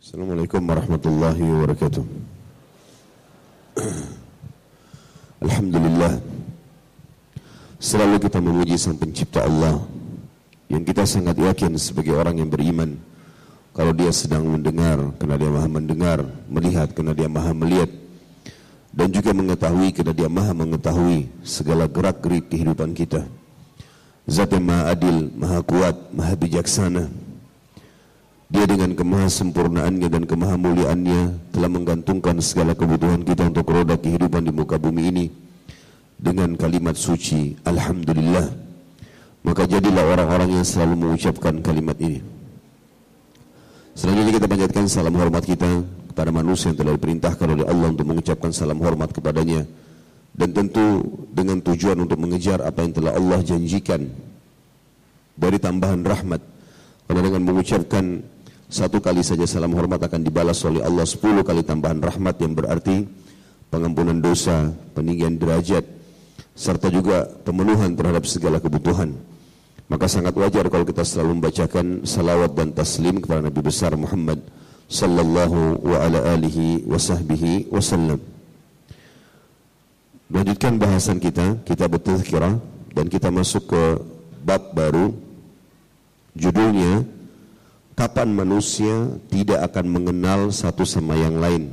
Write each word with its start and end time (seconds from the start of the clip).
Assalamualaikum 0.00 0.64
warahmatullahi 0.64 1.44
wabarakatuh. 1.44 2.00
Alhamdulillah. 5.44 6.24
Selalu 7.76 8.16
kita 8.24 8.40
memuji 8.40 8.80
Sang 8.80 8.96
Pencipta 8.96 9.44
Allah 9.44 9.76
yang 10.72 10.88
kita 10.88 11.04
sangat 11.04 11.36
yakin 11.36 11.76
sebagai 11.76 12.16
orang 12.16 12.40
yang 12.40 12.48
beriman 12.48 12.96
kalau 13.76 13.92
dia 13.92 14.08
sedang 14.08 14.48
mendengar 14.48 15.04
karena 15.20 15.36
dia 15.36 15.50
maha 15.52 15.68
mendengar, 15.68 16.18
melihat 16.48 16.88
karena 16.96 17.12
dia 17.12 17.28
maha 17.28 17.52
melihat 17.52 17.92
dan 18.96 19.12
juga 19.12 19.36
mengetahui 19.36 19.92
karena 19.92 20.16
dia 20.16 20.32
maha 20.32 20.56
mengetahui 20.56 21.28
segala 21.44 21.84
gerak-gerik 21.84 22.48
kehidupan 22.48 22.96
kita. 22.96 23.28
Zat 24.24 24.48
yang 24.48 24.64
maha 24.64 24.96
adil, 24.96 25.28
maha 25.36 25.60
kuat, 25.60 26.08
maha 26.16 26.32
bijaksana. 26.40 27.29
Dia 28.50 28.66
dengan 28.66 28.98
kemahasempurnaannya 28.98 30.08
dan 30.10 30.26
kemahamuliaannya 30.26 31.54
telah 31.54 31.70
menggantungkan 31.70 32.42
segala 32.42 32.74
kebutuhan 32.74 33.22
kita 33.22 33.46
untuk 33.46 33.70
roda 33.70 33.94
kehidupan 33.94 34.42
di 34.42 34.50
muka 34.50 34.74
bumi 34.74 35.02
ini 35.06 35.26
dengan 36.18 36.58
kalimat 36.58 36.98
suci 36.98 37.54
Alhamdulillah. 37.62 38.50
Maka 39.46 39.70
jadilah 39.70 40.02
orang-orang 40.02 40.60
yang 40.60 40.66
selalu 40.66 40.98
mengucapkan 40.98 41.62
kalimat 41.62 41.94
ini. 42.02 42.20
Selanjutnya 43.94 44.42
kita 44.42 44.46
panjatkan 44.50 44.84
salam 44.90 45.14
hormat 45.14 45.46
kita 45.46 45.70
kepada 46.10 46.30
manusia 46.34 46.74
yang 46.74 46.78
telah 46.82 46.92
diperintahkan 46.98 47.48
oleh 47.54 47.64
Allah 47.70 47.88
untuk 47.94 48.06
mengucapkan 48.10 48.50
salam 48.50 48.82
hormat 48.82 49.14
kepadanya 49.14 49.62
dan 50.34 50.50
tentu 50.50 51.00
dengan 51.30 51.62
tujuan 51.62 52.02
untuk 52.02 52.18
mengejar 52.18 52.60
apa 52.66 52.82
yang 52.82 52.92
telah 52.92 53.14
Allah 53.14 53.40
janjikan 53.46 54.10
dari 55.38 55.56
tambahan 55.62 56.02
rahmat 56.02 56.42
karena 57.06 57.20
dengan 57.26 57.42
mengucapkan 57.42 58.04
satu 58.70 59.02
kali 59.02 59.26
saja 59.26 59.42
salam 59.50 59.74
hormat 59.74 59.98
akan 59.98 60.22
dibalas 60.22 60.62
oleh 60.62 60.78
Allah 60.86 61.02
sepuluh 61.02 61.42
kali 61.42 61.66
tambahan 61.66 61.98
rahmat 61.98 62.38
yang 62.38 62.54
berarti 62.54 63.02
pengampunan 63.66 64.22
dosa, 64.22 64.70
peninggian 64.94 65.34
derajat, 65.34 65.82
serta 66.54 66.86
juga 66.86 67.26
pemenuhan 67.42 67.98
terhadap 67.98 68.22
segala 68.30 68.62
kebutuhan. 68.62 69.10
Maka 69.90 70.06
sangat 70.06 70.38
wajar 70.38 70.70
kalau 70.70 70.86
kita 70.86 71.02
selalu 71.02 71.42
membacakan 71.42 72.06
salawat 72.06 72.54
dan 72.54 72.70
taslim 72.70 73.18
kepada 73.18 73.42
Nabi 73.42 73.58
besar 73.58 73.90
Muhammad 73.98 74.38
sallallahu 74.86 75.82
wa 75.82 75.98
ala 76.06 76.30
alihi 76.38 76.86
wa 76.86 76.94
sahbihi 76.94 77.74
wasallam. 77.74 78.22
Melanjutkan 80.30 80.78
bahasan 80.78 81.18
kita, 81.18 81.58
kita 81.66 81.90
betul 81.90 82.22
kira 82.22 82.54
dan 82.94 83.10
kita 83.10 83.34
masuk 83.34 83.66
ke 83.66 83.82
bab 84.46 84.70
baru 84.78 85.10
judulnya 86.38 87.02
kapan 88.00 88.32
manusia 88.32 89.12
tidak 89.28 89.60
akan 89.68 89.86
mengenal 89.92 90.48
satu 90.48 90.88
sama 90.88 91.20
yang 91.20 91.36
lain? 91.36 91.68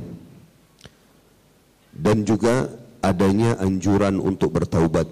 Dan 1.88 2.28
juga 2.28 2.68
adanya 3.00 3.56
anjuran 3.56 4.20
untuk 4.20 4.52
bertaubat. 4.52 5.08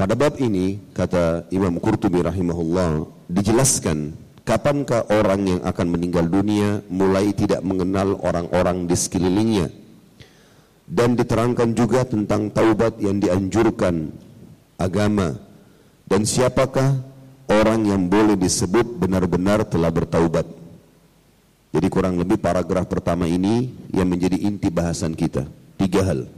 Pada 0.00 0.16
bab 0.16 0.40
ini 0.40 0.80
kata 0.96 1.52
Imam 1.52 1.76
Qurtubi 1.76 2.24
rahimahullah 2.24 3.04
dijelaskan 3.28 4.16
kapankah 4.48 5.12
orang 5.12 5.44
yang 5.44 5.60
akan 5.60 5.86
meninggal 5.92 6.24
dunia 6.24 6.80
mulai 6.88 7.36
tidak 7.36 7.60
mengenal 7.60 8.16
orang-orang 8.24 8.88
di 8.88 8.96
sekelilingnya? 8.96 9.68
Dan 10.88 11.20
diterangkan 11.20 11.76
juga 11.76 12.08
tentang 12.08 12.48
taubat 12.48 12.96
yang 12.96 13.20
dianjurkan 13.20 14.08
agama. 14.80 15.36
Dan 16.08 16.24
siapakah 16.24 17.17
orang 17.48 17.88
yang 17.88 18.06
boleh 18.06 18.36
disebut 18.36 19.00
benar-benar 19.00 19.64
telah 19.64 19.88
bertaubat. 19.88 20.44
Jadi 21.68 21.86
kurang 21.92 22.16
lebih 22.16 22.40
paragraf 22.40 22.88
pertama 22.88 23.28
ini 23.28 23.72
yang 23.92 24.08
menjadi 24.08 24.40
inti 24.40 24.72
bahasan 24.72 25.12
kita. 25.12 25.44
Tiga 25.76 26.04
hal. 26.04 26.28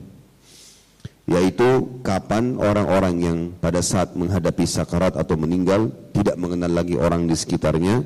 Yaitu 1.31 2.03
kapan 2.03 2.59
orang-orang 2.59 3.15
yang 3.23 3.39
pada 3.63 3.79
saat 3.79 4.19
menghadapi 4.19 4.67
sakarat 4.67 5.15
atau 5.15 5.39
meninggal 5.39 5.95
tidak 6.11 6.35
mengenal 6.35 6.83
lagi 6.83 6.99
orang 6.99 7.31
di 7.31 7.39
sekitarnya 7.39 8.03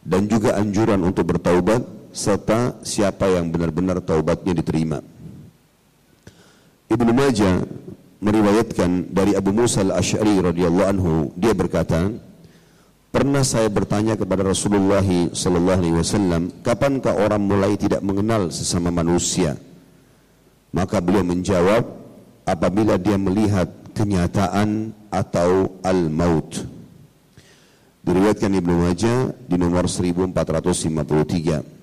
dan 0.00 0.24
juga 0.24 0.56
anjuran 0.56 1.00
untuk 1.04 1.36
bertaubat 1.36 1.84
serta 2.14 2.80
siapa 2.80 3.28
yang 3.28 3.52
benar-benar 3.52 4.00
taubatnya 4.00 4.56
diterima. 4.56 5.04
Ibnu 6.88 7.12
Majah 7.12 7.64
meriwayatkan 8.24 9.12
dari 9.12 9.36
Abu 9.36 9.52
Musa 9.52 9.84
al-Ash'ari 9.84 10.40
radhiyallahu 10.40 10.88
anhu 10.88 11.28
dia 11.36 11.52
berkata 11.52 12.08
pernah 13.12 13.44
saya 13.44 13.68
bertanya 13.68 14.16
kepada 14.16 14.40
Rasulullah 14.48 15.04
sallallahu 15.04 15.80
alaihi 15.84 16.00
wasallam 16.00 16.48
kapankah 16.64 17.20
orang 17.20 17.44
mulai 17.44 17.76
tidak 17.76 18.00
mengenal 18.00 18.48
sesama 18.48 18.88
manusia? 18.88 19.60
Maka 20.72 21.04
beliau 21.04 21.22
menjawab 21.22 21.84
apabila 22.48 22.96
dia 22.98 23.20
melihat 23.20 23.68
kenyataan 23.94 24.90
atau 25.12 25.78
al-maut. 25.84 26.66
Diriwayatkan 28.02 28.50
Ibnu 28.58 28.74
Majah 28.88 29.30
di 29.46 29.56
nomor 29.60 29.86
1453 29.86 31.74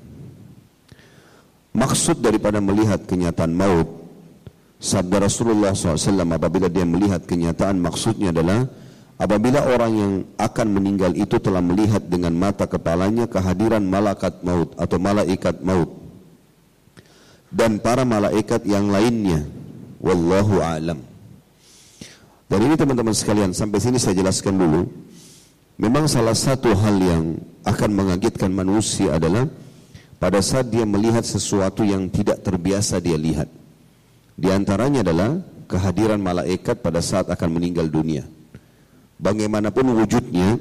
maksud 1.71 2.19
daripada 2.19 2.59
melihat 2.59 2.99
kenyataan 3.07 3.55
maut 3.55 4.00
Sabda 4.81 5.21
Rasulullah 5.21 5.77
SAW 5.77 6.25
apabila 6.25 6.65
dia 6.65 6.81
melihat 6.81 7.21
kenyataan 7.29 7.77
maksudnya 7.77 8.33
adalah 8.33 8.65
apabila 9.21 9.61
orang 9.69 9.91
yang 9.93 10.13
akan 10.41 10.67
meninggal 10.73 11.13
itu 11.13 11.37
telah 11.37 11.61
melihat 11.61 12.01
dengan 12.09 12.33
mata 12.33 12.65
kepalanya 12.65 13.29
kehadiran 13.29 13.85
malaikat 13.85 14.41
maut 14.41 14.73
atau 14.81 14.97
malaikat 14.97 15.61
maut 15.61 16.01
dan 17.53 17.77
para 17.77 18.01
malaikat 18.01 18.65
yang 18.65 18.89
lainnya. 18.89 19.45
Wallahu 20.01 20.65
alam. 20.65 20.97
Dan 22.49 22.59
ini 22.65 22.73
teman-teman 22.73 23.13
sekalian 23.13 23.53
sampai 23.53 23.77
sini 23.77 24.01
saya 24.01 24.17
jelaskan 24.17 24.57
dulu. 24.57 24.81
Memang 25.77 26.09
salah 26.09 26.33
satu 26.33 26.73
hal 26.73 26.97
yang 26.97 27.37
akan 27.69 27.89
mengagetkan 27.93 28.49
manusia 28.49 29.13
adalah 29.13 29.45
pada 30.17 30.41
saat 30.41 30.73
dia 30.73 30.89
melihat 30.89 31.21
sesuatu 31.21 31.85
yang 31.85 32.09
tidak 32.09 32.41
terbiasa 32.41 32.97
dia 32.97 33.13
lihat 33.13 33.60
di 34.35 34.47
antaranya 34.51 35.03
adalah 35.03 35.39
kehadiran 35.71 36.19
malaikat 36.19 36.83
pada 36.83 36.99
saat 36.99 37.31
akan 37.31 37.49
meninggal 37.55 37.87
dunia. 37.87 38.27
Bagaimanapun 39.21 39.87
wujudnya, 39.95 40.59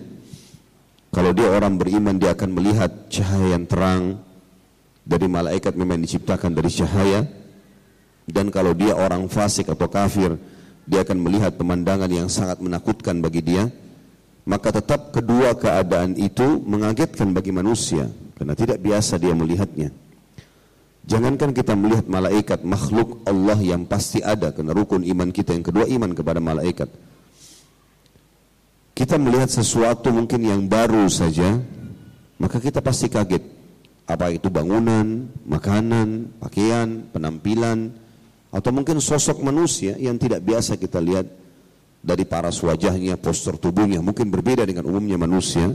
kalau 1.10 1.34
dia 1.34 1.50
orang 1.50 1.74
beriman 1.74 2.14
dia 2.14 2.36
akan 2.36 2.50
melihat 2.54 3.10
cahaya 3.10 3.58
yang 3.58 3.64
terang 3.66 4.22
dari 5.02 5.26
malaikat 5.26 5.74
memang 5.74 5.98
diciptakan 5.98 6.54
dari 6.54 6.70
cahaya. 6.70 7.26
Dan 8.30 8.54
kalau 8.54 8.70
dia 8.78 8.94
orang 8.94 9.26
fasik 9.26 9.66
atau 9.74 9.90
kafir 9.90 10.38
dia 10.86 11.02
akan 11.02 11.18
melihat 11.18 11.58
pemandangan 11.58 12.06
yang 12.06 12.30
sangat 12.30 12.62
menakutkan 12.62 13.18
bagi 13.18 13.42
dia. 13.42 13.66
Maka 14.46 14.70
tetap 14.70 15.10
kedua 15.10 15.58
keadaan 15.58 16.14
itu 16.14 16.62
mengagetkan 16.62 17.34
bagi 17.34 17.50
manusia 17.50 18.08
karena 18.38 18.54
tidak 18.56 18.78
biasa 18.80 19.20
dia 19.20 19.36
melihatnya 19.36 19.92
Jangankan 21.10 21.50
kita 21.50 21.74
melihat 21.74 22.06
malaikat, 22.06 22.62
makhluk 22.62 23.26
Allah 23.26 23.58
yang 23.58 23.82
pasti 23.82 24.22
ada, 24.22 24.54
karena 24.54 24.70
rukun 24.70 25.02
iman 25.02 25.34
kita 25.34 25.50
yang 25.50 25.66
kedua 25.66 25.90
iman 25.90 26.14
kepada 26.14 26.38
malaikat. 26.38 26.86
Kita 28.94 29.18
melihat 29.18 29.50
sesuatu 29.50 30.14
mungkin 30.14 30.38
yang 30.46 30.70
baru 30.70 31.10
saja, 31.10 31.58
maka 32.38 32.62
kita 32.62 32.78
pasti 32.78 33.10
kaget. 33.10 33.42
Apa 34.06 34.30
itu 34.30 34.54
bangunan, 34.54 35.26
makanan, 35.50 36.38
pakaian, 36.38 37.02
penampilan, 37.10 37.90
atau 38.54 38.70
mungkin 38.70 39.02
sosok 39.02 39.42
manusia 39.42 39.98
yang 39.98 40.14
tidak 40.14 40.46
biasa 40.46 40.78
kita 40.78 41.02
lihat 41.02 41.26
dari 42.06 42.22
paras 42.22 42.62
wajahnya, 42.62 43.18
postur 43.18 43.58
tubuhnya, 43.58 43.98
mungkin 43.98 44.30
berbeda 44.30 44.62
dengan 44.62 44.86
umumnya 44.86 45.18
manusia, 45.18 45.74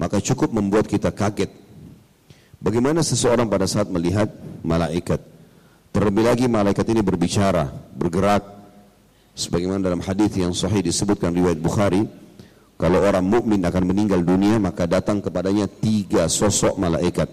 maka 0.00 0.24
cukup 0.24 0.56
membuat 0.56 0.88
kita 0.88 1.12
kaget 1.12 1.63
Bagaimana 2.64 3.04
seseorang 3.04 3.44
pada 3.44 3.68
saat 3.68 3.92
melihat 3.92 4.32
malaikat? 4.64 5.20
Terlebih 5.92 6.24
lagi 6.24 6.48
malaikat 6.48 6.88
ini 6.88 7.04
berbicara, 7.04 7.68
bergerak. 7.92 8.40
Sebagaimana 9.36 9.84
dalam 9.84 10.00
hadis 10.00 10.32
yang 10.32 10.56
sahih 10.56 10.80
disebutkan 10.80 11.36
riwayat 11.36 11.60
Bukhari, 11.60 12.08
kalau 12.80 13.04
orang 13.04 13.20
mukmin 13.20 13.60
akan 13.60 13.84
meninggal 13.84 14.24
dunia 14.24 14.56
maka 14.56 14.88
datang 14.88 15.20
kepadanya 15.20 15.68
tiga 15.68 16.24
sosok 16.24 16.80
malaikat. 16.80 17.28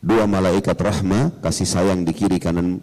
Dua 0.00 0.24
malaikat 0.24 0.72
rahmah, 0.72 1.44
kasih 1.44 1.68
sayang 1.68 2.00
di 2.08 2.16
kiri 2.16 2.40
kanan 2.40 2.80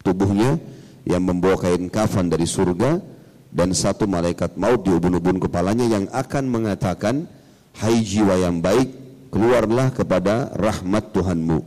tubuhnya 0.00 0.56
yang 1.04 1.28
membawa 1.28 1.60
kain 1.60 1.92
kafan 1.92 2.32
dari 2.32 2.48
surga 2.48 3.04
dan 3.52 3.76
satu 3.76 4.08
malaikat 4.08 4.56
maut 4.56 4.80
di 4.80 4.96
ubun-ubun 4.96 5.44
kepalanya 5.44 5.84
yang 5.84 6.08
akan 6.08 6.48
mengatakan, 6.48 7.28
"Hai 7.76 8.00
jiwa 8.00 8.40
yang 8.40 8.64
baik, 8.64 9.01
keluarlah 9.32 9.88
kepada 9.90 10.52
rahmat 10.52 11.10
Tuhanmu. 11.16 11.58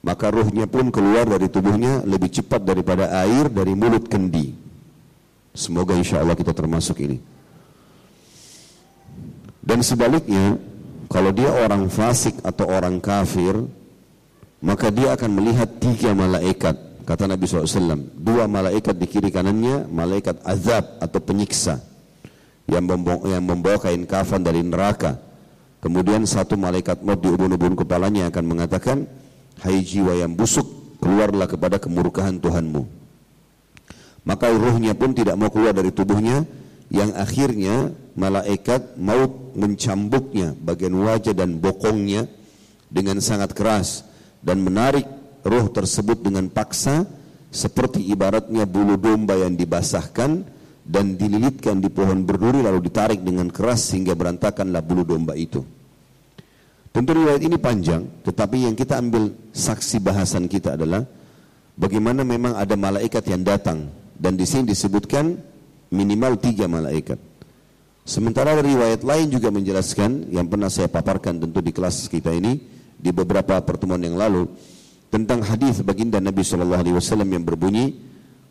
Maka 0.00 0.32
ruhnya 0.32 0.66
pun 0.66 0.90
keluar 0.90 1.28
dari 1.28 1.46
tubuhnya 1.46 2.02
lebih 2.02 2.32
cepat 2.32 2.64
daripada 2.66 3.08
air 3.22 3.46
dari 3.52 3.76
mulut 3.76 4.10
kendi. 4.10 4.52
Semoga 5.54 5.94
insya 5.94 6.24
Allah 6.24 6.34
kita 6.34 6.50
termasuk 6.50 6.98
ini. 7.04 7.20
Dan 9.60 9.84
sebaliknya, 9.84 10.56
kalau 11.06 11.30
dia 11.36 11.52
orang 11.52 11.86
fasik 11.92 12.32
atau 12.40 12.64
orang 12.72 12.96
kafir, 12.98 13.54
maka 14.64 14.88
dia 14.88 15.12
akan 15.14 15.30
melihat 15.36 15.68
tiga 15.78 16.16
malaikat. 16.16 17.04
Kata 17.04 17.28
Nabi 17.28 17.44
SAW, 17.44 18.16
dua 18.16 18.48
malaikat 18.48 18.96
di 18.96 19.04
kiri 19.04 19.28
kanannya, 19.28 19.84
malaikat 19.84 20.40
azab 20.48 20.96
atau 20.96 21.20
penyiksa 21.20 21.76
yang 22.70 22.86
membawa, 22.86 23.76
kain 23.82 24.08
kafan 24.08 24.40
dari 24.40 24.64
neraka. 24.64 25.18
Kemudian 25.80 26.28
satu 26.28 26.60
malaikat 26.60 27.00
maut 27.00 27.24
di 27.24 27.32
ubun-ubun 27.32 27.72
kepalanya 27.72 28.28
akan 28.28 28.44
mengatakan, 28.44 29.08
Hai 29.60 29.80
jiwa 29.80 30.16
yang 30.16 30.36
busuk, 30.36 30.96
keluarlah 31.00 31.48
kepada 31.48 31.80
kemurkaan 31.80 32.40
Tuhanmu. 32.40 32.84
Maka 34.24 34.52
ruhnya 34.52 34.92
pun 34.92 35.16
tidak 35.16 35.40
mau 35.40 35.48
keluar 35.48 35.72
dari 35.72 35.88
tubuhnya, 35.88 36.44
yang 36.92 37.14
akhirnya 37.16 37.94
malaikat 38.18 38.98
maut 39.00 39.54
mencambuknya 39.54 40.58
bagian 40.58 40.92
wajah 41.00 41.32
dan 41.32 41.56
bokongnya 41.56 42.26
dengan 42.90 43.22
sangat 43.22 43.54
keras 43.54 44.02
dan 44.42 44.58
menarik 44.60 45.06
roh 45.46 45.70
tersebut 45.70 46.20
dengan 46.20 46.50
paksa 46.50 47.06
seperti 47.54 48.02
ibaratnya 48.10 48.66
bulu 48.66 48.98
domba 48.98 49.38
yang 49.38 49.54
dibasahkan 49.54 50.42
dan 50.90 51.14
dililitkan 51.14 51.78
di 51.78 51.86
pohon 51.86 52.26
berduri 52.26 52.66
lalu 52.66 52.82
ditarik 52.90 53.22
dengan 53.22 53.46
keras 53.46 53.94
sehingga 53.94 54.18
berantakanlah 54.18 54.82
bulu 54.82 55.06
domba 55.06 55.38
itu. 55.38 55.62
Tentu 56.90 57.14
riwayat 57.14 57.38
ini 57.46 57.54
panjang, 57.54 58.02
tetapi 58.26 58.66
yang 58.66 58.74
kita 58.74 58.98
ambil 58.98 59.30
saksi 59.54 60.02
bahasan 60.02 60.50
kita 60.50 60.74
adalah 60.74 61.06
bagaimana 61.78 62.26
memang 62.26 62.58
ada 62.58 62.74
malaikat 62.74 63.22
yang 63.30 63.46
datang 63.46 63.86
dan 64.18 64.34
di 64.34 64.42
sini 64.42 64.74
disebutkan 64.74 65.38
minimal 65.94 66.34
tiga 66.42 66.66
malaikat. 66.66 67.22
Sementara 68.02 68.58
riwayat 68.58 69.06
lain 69.06 69.30
juga 69.30 69.54
menjelaskan 69.54 70.34
yang 70.34 70.50
pernah 70.50 70.66
saya 70.66 70.90
paparkan 70.90 71.38
tentu 71.38 71.62
di 71.62 71.70
kelas 71.70 72.10
kita 72.10 72.34
ini 72.34 72.58
di 72.98 73.14
beberapa 73.14 73.62
pertemuan 73.62 74.02
yang 74.02 74.18
lalu 74.18 74.50
tentang 75.14 75.46
hadis 75.46 75.78
baginda 75.86 76.18
Nabi 76.18 76.42
Shallallahu 76.42 76.82
Alaihi 76.82 76.96
Wasallam 76.98 77.30
yang 77.30 77.46
berbunyi 77.46 78.10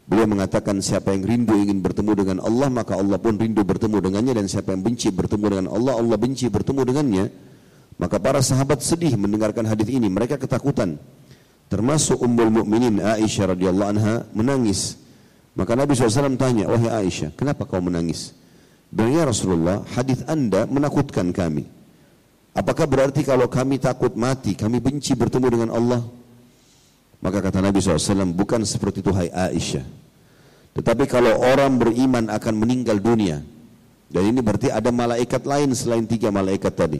beliau 0.09 0.25
mengatakan 0.25 0.81
siapa 0.81 1.13
yang 1.13 1.21
rindu 1.21 1.53
ingin 1.53 1.85
bertemu 1.85 2.11
dengan 2.17 2.37
Allah 2.41 2.67
maka 2.73 2.97
Allah 2.97 3.21
pun 3.21 3.37
rindu 3.37 3.61
bertemu 3.61 4.01
dengannya. 4.01 4.33
Dan 4.41 4.45
siapa 4.49 4.73
yang 4.73 4.81
benci 4.81 5.13
bertemu 5.13 5.45
dengan 5.45 5.67
Allah 5.69 5.93
Allah 6.01 6.17
benci 6.17 6.49
bertemu 6.49 6.81
dengannya. 6.89 7.25
Maka 8.01 8.17
para 8.17 8.41
sahabat 8.41 8.81
sedih 8.81 9.13
mendengarkan 9.15 9.69
hadis 9.69 9.85
ini. 9.87 10.09
Mereka 10.09 10.41
ketakutan. 10.41 10.97
Termasuk 11.69 12.17
Ummul 12.25 12.49
Mukminin 12.49 12.97
Aisyah 12.97 13.53
radhiyallahu 13.53 13.89
anha 13.93 14.25
menangis. 14.33 14.97
Maka 15.53 15.77
Nabi 15.77 15.93
SAW 15.93 16.33
tanya 16.33 16.65
wahai 16.65 17.05
Aisyah 17.05 17.37
kenapa 17.37 17.69
kau 17.69 17.77
menangis? 17.77 18.33
Bilang, 18.89 19.13
ya 19.13 19.23
Rasulullah, 19.29 19.85
hadis 19.93 20.25
anda 20.25 20.65
menakutkan 20.65 21.29
kami. 21.29 21.69
Apakah 22.57 22.89
berarti 22.89 23.21
kalau 23.21 23.45
kami 23.45 23.77
takut 23.77 24.17
mati, 24.17 24.57
kami 24.57 24.81
benci 24.81 25.13
bertemu 25.13 25.47
dengan 25.53 25.69
Allah? 25.77 26.01
Maka 27.19 27.43
kata 27.43 27.59
Nabi 27.59 27.83
SAW, 27.83 28.31
bukan 28.31 28.63
seperti 28.63 29.03
itu 29.03 29.11
hai 29.11 29.27
Aisyah. 29.27 29.83
Tetapi 30.75 31.03
kalau 31.09 31.35
orang 31.35 31.75
beriman 31.75 32.31
akan 32.31 32.53
meninggal 32.55 32.97
dunia, 33.03 33.43
dan 34.07 34.23
ini 34.23 34.39
berarti 34.39 34.71
ada 34.71 34.87
malaikat 34.89 35.43
lain 35.43 35.75
selain 35.75 36.07
tiga 36.07 36.31
malaikat 36.31 36.71
tadi. 36.71 36.99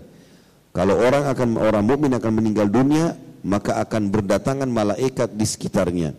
Kalau 0.75 0.99
orang 0.99 1.31
akan 1.31 1.55
orang 1.55 1.83
mukmin 1.87 2.11
akan 2.13 2.31
meninggal 2.35 2.67
dunia, 2.67 3.15
maka 3.41 3.79
akan 3.79 4.11
berdatangan 4.11 4.67
malaikat 4.67 5.31
di 5.31 5.45
sekitarnya. 5.47 6.11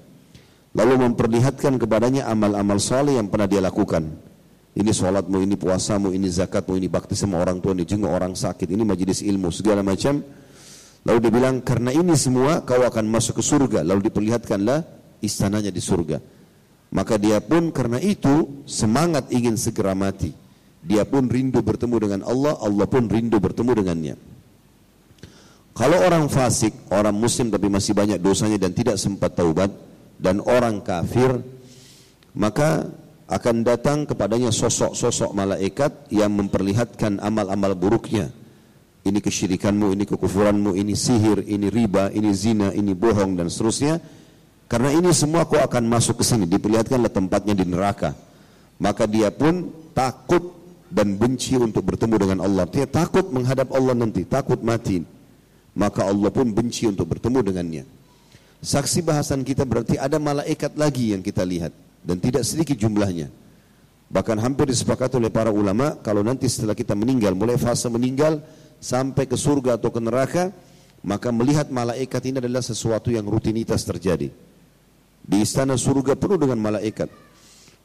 Lalu 0.73 1.11
memperlihatkan 1.11 1.77
kepadanya 1.77 2.31
amal-amal 2.31 2.81
soleh 2.81 3.21
yang 3.21 3.29
pernah 3.29 3.51
dia 3.51 3.61
lakukan 3.61 4.31
ini 4.71 4.95
sholatmu, 4.95 5.43
ini 5.43 5.59
puasamu, 5.59 6.15
ini 6.15 6.31
zakatmu, 6.31 6.79
ini 6.79 6.87
bakti 6.87 7.19
sama 7.19 7.43
orang 7.43 7.59
tua, 7.59 7.75
ini 7.75 7.83
jenguk 7.83 8.07
orang 8.07 8.39
sakit, 8.39 8.71
ini 8.71 8.87
majelis 8.87 9.19
ilmu, 9.19 9.51
segala 9.51 9.83
macam. 9.83 10.23
Lalu 11.05 11.19
dia 11.25 11.33
bilang, 11.33 11.65
karena 11.65 11.91
ini 11.97 12.13
semua 12.13 12.61
kau 12.61 12.81
akan 12.81 13.05
masuk 13.09 13.41
ke 13.41 13.45
surga. 13.45 13.81
Lalu 13.81 14.13
diperlihatkanlah 14.13 14.85
istananya 15.25 15.73
di 15.73 15.81
surga. 15.81 16.21
Maka 16.91 17.17
dia 17.17 17.39
pun 17.39 17.71
karena 17.71 18.03
itu 18.03 18.65
semangat 18.67 19.31
ingin 19.31 19.55
segera 19.55 19.95
mati. 19.95 20.35
Dia 20.81 21.07
pun 21.07 21.29
rindu 21.29 21.61
bertemu 21.61 21.97
dengan 22.01 22.21
Allah, 22.27 22.57
Allah 22.61 22.87
pun 22.89 23.07
rindu 23.07 23.37
bertemu 23.39 23.71
dengannya. 23.85 24.15
Kalau 25.77 25.99
orang 26.03 26.27
fasik, 26.27 26.75
orang 26.93 27.15
muslim 27.15 27.49
tapi 27.49 27.71
masih 27.71 27.95
banyak 27.95 28.19
dosanya 28.21 28.59
dan 28.59 28.75
tidak 28.75 28.99
sempat 29.01 29.33
taubat, 29.33 29.71
dan 30.21 30.43
orang 30.45 30.85
kafir, 30.85 31.41
maka 32.37 32.91
akan 33.31 33.63
datang 33.63 34.05
kepadanya 34.05 34.51
sosok-sosok 34.51 35.31
malaikat 35.33 36.11
yang 36.11 36.35
memperlihatkan 36.35 37.23
amal-amal 37.23 37.73
buruknya. 37.79 38.35
Ini 39.01 39.19
kesyirikanmu, 39.25 39.97
ini 39.97 40.05
kekufuranmu, 40.05 40.77
ini 40.77 40.93
sihir, 40.93 41.49
ini 41.49 41.73
riba, 41.73 42.13
ini 42.13 42.31
zina, 42.37 42.69
ini 42.77 42.93
bohong 42.93 43.33
dan 43.33 43.49
seterusnya. 43.49 43.97
Karena 44.69 44.93
ini 44.93 45.11
semua 45.17 45.49
kau 45.49 45.59
akan 45.59 45.89
masuk 45.89 46.21
ke 46.21 46.25
sini, 46.25 46.45
diperlihatkanlah 46.45 47.11
tempatnya 47.11 47.57
di 47.57 47.65
neraka. 47.65 48.13
Maka 48.77 49.09
dia 49.09 49.33
pun 49.33 49.73
takut 49.97 50.53
dan 50.93 51.17
benci 51.17 51.57
untuk 51.57 51.87
bertemu 51.87 52.15
dengan 52.21 52.39
Allah. 52.45 52.69
Dia 52.69 52.85
takut 52.85 53.25
menghadap 53.33 53.73
Allah 53.73 53.97
nanti, 53.97 54.23
takut 54.29 54.61
mati. 54.61 55.01
Maka 55.73 56.05
Allah 56.05 56.29
pun 56.29 56.51
benci 56.53 56.85
untuk 56.85 57.09
bertemu 57.09 57.41
dengannya. 57.41 57.85
Saksi 58.61 59.01
bahasan 59.01 59.41
kita 59.41 59.65
berarti 59.65 59.97
ada 59.97 60.21
malaikat 60.21 60.77
lagi 60.77 61.17
yang 61.17 61.25
kita 61.25 61.41
lihat 61.41 61.73
dan 62.05 62.21
tidak 62.21 62.45
sedikit 62.45 62.77
jumlahnya. 62.77 63.33
Bahkan 64.11 64.37
hampir 64.43 64.69
disepakati 64.69 65.17
oleh 65.17 65.33
para 65.33 65.49
ulama 65.49 65.97
kalau 66.05 66.21
nanti 66.21 66.51
setelah 66.51 66.77
kita 66.77 66.93
meninggal, 66.93 67.33
mulai 67.33 67.57
fase 67.57 67.89
meninggal 67.89 68.43
sampai 68.81 69.29
ke 69.29 69.37
surga 69.37 69.77
atau 69.77 69.93
ke 69.93 70.01
neraka, 70.01 70.51
maka 71.05 71.29
melihat 71.31 71.69
malaikat 71.69 72.21
ini 72.27 72.41
adalah 72.41 72.65
sesuatu 72.65 73.13
yang 73.13 73.29
rutinitas 73.29 73.85
terjadi. 73.85 74.33
Di 75.21 75.37
istana 75.45 75.77
surga 75.77 76.17
penuh 76.17 76.41
dengan 76.41 76.59
malaikat. 76.59 77.09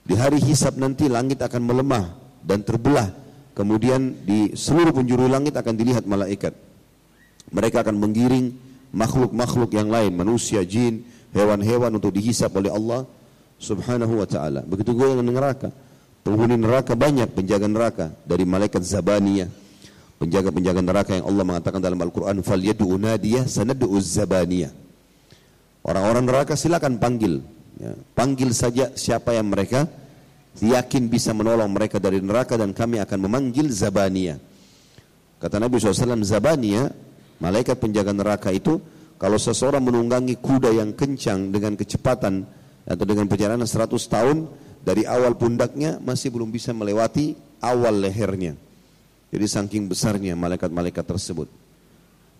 Di 0.06 0.15
hari 0.15 0.39
hisab 0.39 0.80
nanti 0.80 1.12
langit 1.12 1.44
akan 1.44 1.62
melemah 1.62 2.15
dan 2.42 2.63
terbelah. 2.63 3.12
Kemudian 3.56 4.24
di 4.24 4.51
seluruh 4.56 4.92
penjuru 4.92 5.27
langit 5.31 5.56
akan 5.56 5.75
dilihat 5.75 6.03
malaikat. 6.07 6.56
Mereka 7.51 7.86
akan 7.86 7.95
menggiring 8.00 8.51
makhluk-makhluk 8.91 9.71
yang 9.75 9.88
lain, 9.91 10.12
manusia, 10.15 10.63
jin, 10.63 11.03
hewan-hewan 11.36 11.91
untuk 11.95 12.15
dihisap 12.15 12.51
oleh 12.56 12.71
Allah 12.71 13.07
subhanahu 13.59 14.24
wa 14.24 14.27
ta'ala. 14.27 14.63
Begitu 14.63 14.91
gue 14.95 15.07
yang 15.07 15.24
neraka. 15.24 15.71
Penghuni 16.25 16.57
neraka 16.57 16.98
banyak 16.98 17.31
penjaga 17.38 17.68
neraka 17.69 18.06
dari 18.25 18.44
malaikat 18.44 18.81
Zabaniyah. 18.81 19.64
Penjaga-penjaga 20.25 20.81
neraka 20.81 21.12
yang 21.13 21.30
Allah 21.30 21.45
mengatakan 21.45 21.77
dalam 21.77 22.01
Al-Quran, 22.01 22.41
Fal 22.41 22.58
yadu'u 22.58 22.98
nadiyah 22.98 23.46
sanadu'u 23.46 24.01
Zabaniyah. 24.01 24.74
Orang-orang 25.86 26.25
neraka 26.25 26.58
silakan 26.58 26.98
panggil. 26.98 27.46
Ya, 27.77 27.94
panggil 28.17 28.50
saja 28.50 28.89
siapa 28.98 29.38
yang 29.38 29.53
mereka 29.53 29.86
yakin 30.65 31.13
bisa 31.13 31.29
menolong 31.29 31.70
mereka 31.70 32.01
dari 32.01 32.25
neraka 32.25 32.58
dan 32.58 32.74
kami 32.74 32.98
akan 33.05 33.20
memanggil 33.22 33.70
Zabaniyah. 33.70 34.41
Kata 35.38 35.62
Nabi 35.62 35.77
SAW, 35.77 36.25
Zabaniyah, 36.25 36.89
malaikat 37.38 37.77
penjaga 37.77 38.10
neraka 38.10 38.50
itu, 38.50 38.82
kalau 39.22 39.38
seseorang 39.38 39.86
menunggangi 39.86 40.41
kuda 40.41 40.74
yang 40.74 40.98
kencang 40.98 41.53
dengan 41.53 41.77
kecepatan 41.77 42.50
atau 42.82 43.05
dengan 43.05 43.29
perjalanan 43.29 43.70
100 43.70 43.94
tahun 44.10 44.50
dari 44.82 45.05
awal 45.05 45.38
pundaknya 45.38 46.01
masih 46.01 46.34
belum 46.34 46.50
bisa 46.50 46.74
melewati 46.74 47.38
awal 47.62 47.94
lehernya. 48.01 48.64
Jadi 49.34 49.46
saking 49.46 49.89
besarnya 49.89 50.38
malaikat-malaikat 50.38 51.05
tersebut. 51.05 51.50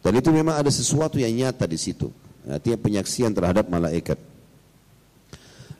Dan 0.06 0.22
itu 0.22 0.30
memang 0.30 0.62
ada 0.62 0.70
sesuatu 0.70 1.18
yang 1.18 1.34
nyata 1.34 1.65
di 1.65 1.82
situ. 1.82 2.13
Artinya 2.46 2.77
penyaksian 2.77 3.34
terhadap 3.34 3.65
malaikat. 3.65 4.22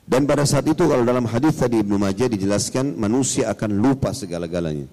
Dan 0.06 0.26
pada 0.26 0.46
saat 0.46 0.66
itu 0.66 0.86
kalau 0.86 1.02
dalam 1.02 1.26
hadis 1.26 1.58
tadi 1.58 1.82
Ibnu 1.82 1.98
Majah 1.98 2.30
dijelaskan 2.30 2.94
manusia 2.94 3.50
akan 3.50 3.70
lupa 3.74 4.14
segala-galanya. 4.14 4.86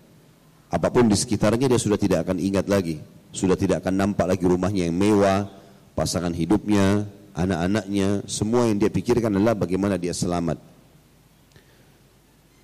Apa 0.74 0.90
pun 0.90 1.06
di 1.06 1.14
sekitarnya 1.14 1.70
dia 1.70 1.78
sudah 1.78 2.02
tidak 2.02 2.26
akan 2.26 2.42
ingat 2.42 2.66
lagi. 2.66 2.98
Sudah 3.30 3.54
tidak 3.54 3.86
akan 3.86 3.94
nampak 3.94 4.26
lagi 4.26 4.46
rumahnya 4.46 4.90
yang 4.90 4.98
mewah, 4.98 5.50
pasangan 5.94 6.34
hidupnya, 6.34 7.06
anak-anaknya, 7.38 8.26
semua 8.26 8.66
yang 8.70 8.82
dia 8.82 8.90
pikirkan 8.90 9.34
adalah 9.34 9.54
bagaimana 9.54 10.02
dia 10.02 10.14
selamat. 10.14 10.73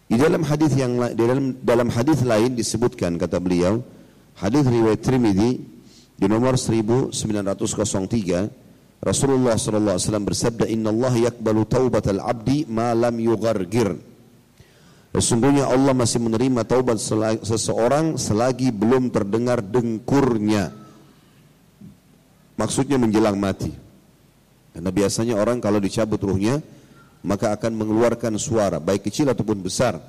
Di 0.10 0.18
dalam 0.18 0.42
hadis 0.42 0.74
yang 0.74 0.98
di 1.14 1.22
dalam 1.22 1.54
dalam 1.62 1.94
hadis 1.94 2.26
lain 2.26 2.58
disebutkan 2.58 3.22
kata 3.22 3.38
beliau, 3.38 3.86
hadis 4.42 4.66
riwayat 4.66 5.06
Trimidi 5.06 5.62
di 6.18 6.26
nomor 6.26 6.58
1903 6.58 7.14
Rasulullah 9.00 9.56
sallallahu 9.56 9.96
alaihi 9.96 10.06
wasallam 10.10 10.26
bersabda 10.26 10.66
inna 10.66 10.90
Allah 10.90 11.30
yakbalu 11.30 11.62
taubatal 11.70 12.20
abdi 12.26 12.66
ma 12.68 12.92
lam 12.98 13.16
yughargir 13.22 13.96
Sesungguhnya 15.10 15.66
Allah 15.66 15.94
masih 15.98 16.22
menerima 16.22 16.62
taubat 16.70 17.02
seseorang 17.42 18.14
selagi 18.14 18.70
belum 18.70 19.10
terdengar 19.10 19.58
dengkurnya. 19.58 20.70
Maksudnya 22.54 23.02
menjelang 23.02 23.34
mati. 23.34 23.74
Karena 24.70 24.94
biasanya 24.94 25.34
orang 25.42 25.58
kalau 25.58 25.82
dicabut 25.82 26.22
ruhnya 26.22 26.62
maka 27.26 27.52
akan 27.56 27.76
mengeluarkan 27.76 28.40
suara 28.40 28.80
baik 28.80 29.12
kecil 29.12 29.32
ataupun 29.32 29.60
besar 29.60 30.00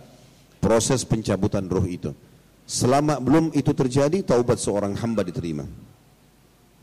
proses 0.61 1.03
pencabutan 1.03 1.67
ruh 1.67 1.87
itu. 1.89 2.13
Selama 2.71 3.19
belum 3.19 3.51
itu 3.51 3.75
terjadi, 3.75 4.23
taubat 4.23 4.63
seorang 4.63 4.95
hamba 4.95 5.27
diterima. 5.27 5.67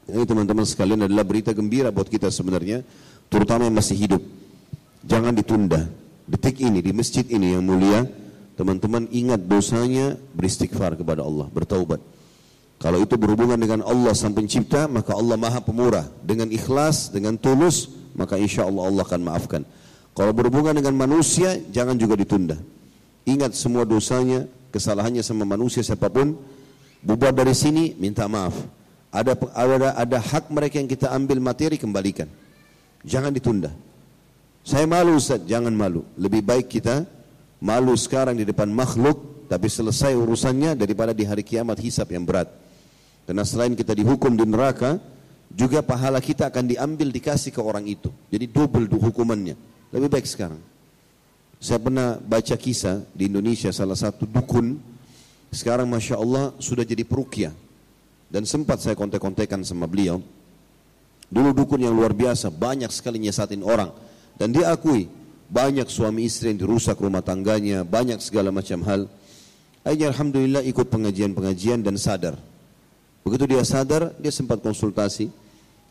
Ini 0.07 0.23
teman-teman 0.27 0.67
sekalian 0.67 1.07
adalah 1.07 1.23
berita 1.23 1.55
gembira 1.55 1.91
buat 1.91 2.11
kita 2.11 2.27
sebenarnya, 2.27 2.83
terutama 3.31 3.67
yang 3.67 3.75
masih 3.75 3.95
hidup. 3.95 4.19
Jangan 5.07 5.31
ditunda. 5.31 5.87
Detik 6.27 6.59
ini, 6.59 6.83
di 6.83 6.91
masjid 6.91 7.23
ini 7.23 7.55
yang 7.55 7.63
mulia, 7.63 8.03
teman-teman 8.59 9.07
ingat 9.15 9.47
dosanya, 9.47 10.19
beristighfar 10.35 10.99
kepada 10.99 11.23
Allah, 11.23 11.47
bertaubat. 11.47 12.03
Kalau 12.77 12.99
itu 12.99 13.15
berhubungan 13.15 13.55
dengan 13.55 13.81
Allah 13.87 14.11
sang 14.11 14.35
pencipta, 14.35 14.91
maka 14.91 15.15
Allah 15.15 15.39
maha 15.39 15.63
pemurah. 15.63 16.05
Dengan 16.19 16.51
ikhlas, 16.51 17.09
dengan 17.09 17.39
tulus, 17.39 17.89
maka 18.11 18.35
insya 18.35 18.67
Allah 18.67 18.91
Allah 18.91 19.03
akan 19.07 19.21
maafkan. 19.23 19.61
Kalau 20.17 20.33
berhubungan 20.33 20.73
dengan 20.73 20.97
manusia, 20.97 21.61
jangan 21.69 21.93
juga 21.93 22.17
ditunda. 22.17 22.57
Ingat 23.29 23.53
semua 23.53 23.85
dosanya, 23.85 24.49
kesalahannya 24.73 25.21
sama 25.21 25.45
manusia 25.45 25.85
siapa 25.85 26.09
pun, 26.09 26.33
bubar 27.05 27.29
dari 27.29 27.53
sini, 27.53 27.93
minta 28.01 28.25
maaf. 28.25 28.57
Ada, 29.13 29.37
ada, 29.53 29.93
ada 29.93 30.17
hak 30.17 30.49
mereka 30.49 30.81
yang 30.81 30.89
kita 30.89 31.13
ambil 31.13 31.37
materi, 31.37 31.77
kembalikan. 31.77 32.25
Jangan 33.05 33.29
ditunda. 33.29 33.69
Saya 34.65 34.89
malu 34.89 35.21
Ustaz, 35.21 35.45
jangan 35.45 35.69
malu. 35.69 36.01
Lebih 36.17 36.41
baik 36.41 36.65
kita 36.65 37.05
malu 37.61 37.93
sekarang 37.93 38.41
di 38.41 38.43
depan 38.43 38.73
makhluk, 38.73 39.45
tapi 39.45 39.69
selesai 39.69 40.17
urusannya 40.17 40.73
daripada 40.73 41.13
di 41.13 41.29
hari 41.29 41.45
kiamat 41.45 41.77
hisap 41.77 42.09
yang 42.09 42.25
berat. 42.25 42.49
Karena 43.29 43.45
selain 43.45 43.77
kita 43.77 43.93
dihukum 43.93 44.33
di 44.33 44.49
neraka, 44.49 44.97
juga 45.53 45.85
pahala 45.85 46.17
kita 46.17 46.49
akan 46.49 46.73
diambil 46.73 47.13
dikasih 47.13 47.53
ke 47.53 47.61
orang 47.61 47.85
itu. 47.85 48.09
Jadi 48.33 48.49
double 48.49 48.89
hukumannya. 48.97 49.76
Lebih 49.91 50.09
baik 50.11 50.27
sekarang. 50.27 50.59
Saya 51.57 51.81
pernah 51.81 52.19
baca 52.21 52.55
kisah 52.59 53.01
di 53.15 53.31
Indonesia 53.31 53.73
salah 53.73 53.97
satu 53.97 54.29
dukun 54.29 54.77
sekarang 55.49 55.87
Masya 55.87 56.19
Allah 56.19 56.53
sudah 56.59 56.83
jadi 56.83 57.01
perukia. 57.07 57.55
Dan 58.27 58.43
sempat 58.43 58.83
saya 58.83 58.93
kontek-kontekan 58.93 59.63
sama 59.63 59.87
beliau. 59.87 60.19
Dulu 61.31 61.55
dukun 61.55 61.79
yang 61.79 61.95
luar 61.95 62.11
biasa 62.11 62.51
banyak 62.51 62.91
sekali 62.91 63.23
nyesatin 63.23 63.63
orang. 63.63 63.89
Dan 64.35 64.51
dia 64.51 64.69
akui 64.69 65.07
banyak 65.47 65.87
suami 65.87 66.27
istri 66.27 66.51
yang 66.51 66.67
dirusak 66.67 66.99
rumah 66.99 67.23
tangganya 67.23 67.87
banyak 67.87 68.19
segala 68.19 68.51
macam 68.51 68.83
hal. 68.83 69.07
Akhirnya 69.87 70.11
Alhamdulillah 70.11 70.63
ikut 70.67 70.91
pengajian-pengajian 70.91 71.79
dan 71.79 71.95
sadar. 71.95 72.35
Begitu 73.23 73.55
dia 73.55 73.63
sadar 73.63 74.11
dia 74.19 74.31
sempat 74.31 74.59
konsultasi 74.59 75.31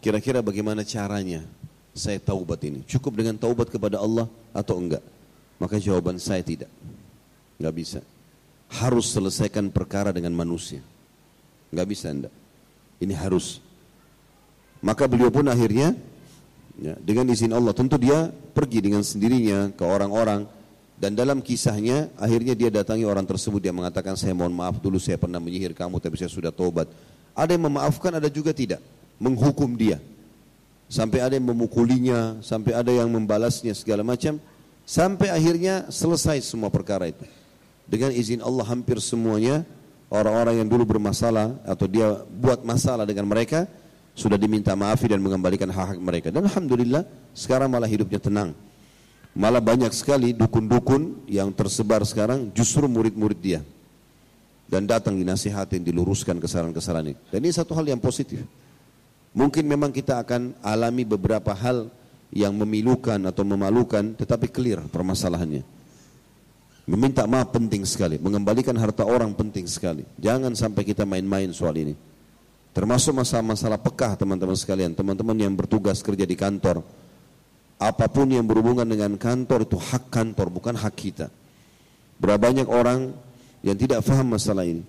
kira-kira 0.05 0.45
bagaimana 0.45 0.85
caranya 0.85 1.45
saya 1.97 2.21
taubat 2.21 2.61
ini? 2.63 2.85
Cukup 2.85 3.17
dengan 3.17 3.35
taubat 3.41 3.73
kepada 3.73 3.97
Allah 3.99 4.29
atau 4.53 4.77
enggak? 4.77 5.03
Maka 5.57 5.81
jawaban 5.81 6.21
saya 6.21 6.45
tidak. 6.45 6.69
Enggak 7.57 7.75
bisa. 7.75 8.01
Harus 8.69 9.09
selesaikan 9.11 9.73
perkara 9.73 10.13
dengan 10.13 10.37
manusia. 10.37 10.85
Enggak 11.73 11.89
bisa 11.89 12.13
enggak. 12.13 12.35
Ini 13.01 13.17
harus. 13.17 13.65
Maka 14.85 15.09
beliau 15.09 15.33
pun 15.33 15.49
akhirnya 15.49 15.97
ya, 16.77 16.95
dengan 17.01 17.33
izin 17.33 17.57
Allah 17.57 17.73
tentu 17.73 17.97
dia 17.97 18.29
pergi 18.29 18.85
dengan 18.85 19.01
sendirinya 19.01 19.73
ke 19.73 19.85
orang-orang 19.85 20.45
dan 21.01 21.17
dalam 21.17 21.41
kisahnya 21.41 22.13
akhirnya 22.17 22.53
dia 22.57 22.69
datangi 22.73 23.05
orang 23.05 23.25
tersebut 23.25 23.61
dia 23.61 23.73
mengatakan 23.73 24.17
saya 24.17 24.33
mohon 24.37 24.53
maaf 24.53 24.81
dulu 24.81 24.97
saya 25.01 25.21
pernah 25.21 25.41
menyihir 25.41 25.73
kamu 25.73 25.97
tapi 26.01 26.21
saya 26.21 26.29
sudah 26.29 26.53
tobat. 26.53 26.89
Ada 27.37 27.57
yang 27.57 27.69
memaafkan 27.69 28.17
ada 28.17 28.29
juga 28.33 28.53
tidak 28.53 28.81
menghukum 29.17 29.77
dia 29.77 29.97
sampai 30.87 31.23
ada 31.23 31.35
yang 31.35 31.47
memukulinya, 31.51 32.39
sampai 32.43 32.73
ada 32.75 32.91
yang 32.91 33.11
membalasnya 33.11 33.75
segala 33.75 34.07
macam, 34.07 34.39
sampai 34.87 35.31
akhirnya 35.31 35.87
selesai 35.91 36.43
semua 36.47 36.71
perkara 36.71 37.11
itu. 37.11 37.27
Dengan 37.87 38.11
izin 38.11 38.43
Allah 38.43 38.67
hampir 38.67 38.99
semuanya 38.99 39.63
orang-orang 40.11 40.63
yang 40.63 40.69
dulu 40.71 40.97
bermasalah 40.97 41.55
atau 41.63 41.87
dia 41.87 42.23
buat 42.27 42.63
masalah 42.67 43.07
dengan 43.07 43.27
mereka 43.31 43.67
sudah 44.17 44.41
diminta 44.41 44.73
maafi 44.73 45.13
dan 45.13 45.21
mengembalikan 45.23 45.69
hak-hak 45.71 46.01
mereka. 46.01 46.29
Dan 46.33 46.49
alhamdulillah 46.49 47.05
sekarang 47.37 47.69
malah 47.71 47.87
hidupnya 47.87 48.19
tenang. 48.19 48.51
Malah 49.37 49.61
banyak 49.61 49.93
sekali 49.93 50.33
dukun-dukun 50.33 51.29
yang 51.29 51.53
tersebar 51.53 52.01
sekarang 52.09 52.49
justru 52.57 52.89
murid-murid 52.89 53.37
dia. 53.37 53.61
Dan 54.67 54.89
datang 54.89 55.15
dinasihatin, 55.15 55.85
diluruskan 55.85 56.43
kesalahan-kesalahan 56.43 57.15
ini. 57.15 57.17
Dan 57.31 57.39
ini 57.45 57.53
satu 57.55 57.77
hal 57.77 57.87
yang 57.87 58.03
positif. 58.03 58.43
Mungkin 59.37 59.69
memang 59.69 59.93
kita 59.93 60.25
akan 60.25 60.57
alami 60.65 61.05
beberapa 61.05 61.53
hal 61.53 61.93
yang 62.33 62.57
memilukan 62.57 63.21
atau 63.21 63.45
memalukan 63.45 64.17
tetapi 64.17 64.49
clear 64.49 64.81
permasalahannya. 64.89 65.61
Meminta 66.87 67.27
maaf 67.29 67.53
penting 67.53 67.83
sekali, 67.85 68.17
mengembalikan 68.17 68.73
harta 68.79 69.05
orang 69.05 69.35
penting 69.37 69.69
sekali. 69.69 70.07
Jangan 70.17 70.57
sampai 70.57 70.87
kita 70.87 71.05
main-main 71.05 71.53
soal 71.53 71.75
ini. 71.77 71.93
Termasuk 72.73 73.13
masalah-masalah 73.13 73.81
pekah 73.83 74.15
teman-teman 74.15 74.55
sekalian, 74.55 74.95
teman-teman 74.95 75.37
yang 75.37 75.53
bertugas 75.53 75.99
kerja 76.01 76.25
di 76.25 76.37
kantor. 76.39 76.81
Apa 77.77 78.09
pun 78.09 78.31
yang 78.31 78.47
berhubungan 78.47 78.89
dengan 78.89 79.19
kantor 79.21 79.69
itu 79.69 79.77
hak 79.77 80.09
kantor, 80.09 80.49
bukan 80.49 80.79
hak 80.79 80.95
kita. 80.97 81.27
Berapa 82.17 82.41
banyak 82.41 82.69
orang 82.71 83.13
yang 83.61 83.77
tidak 83.77 84.01
faham 84.01 84.33
masalah 84.33 84.65
ini. 84.65 84.87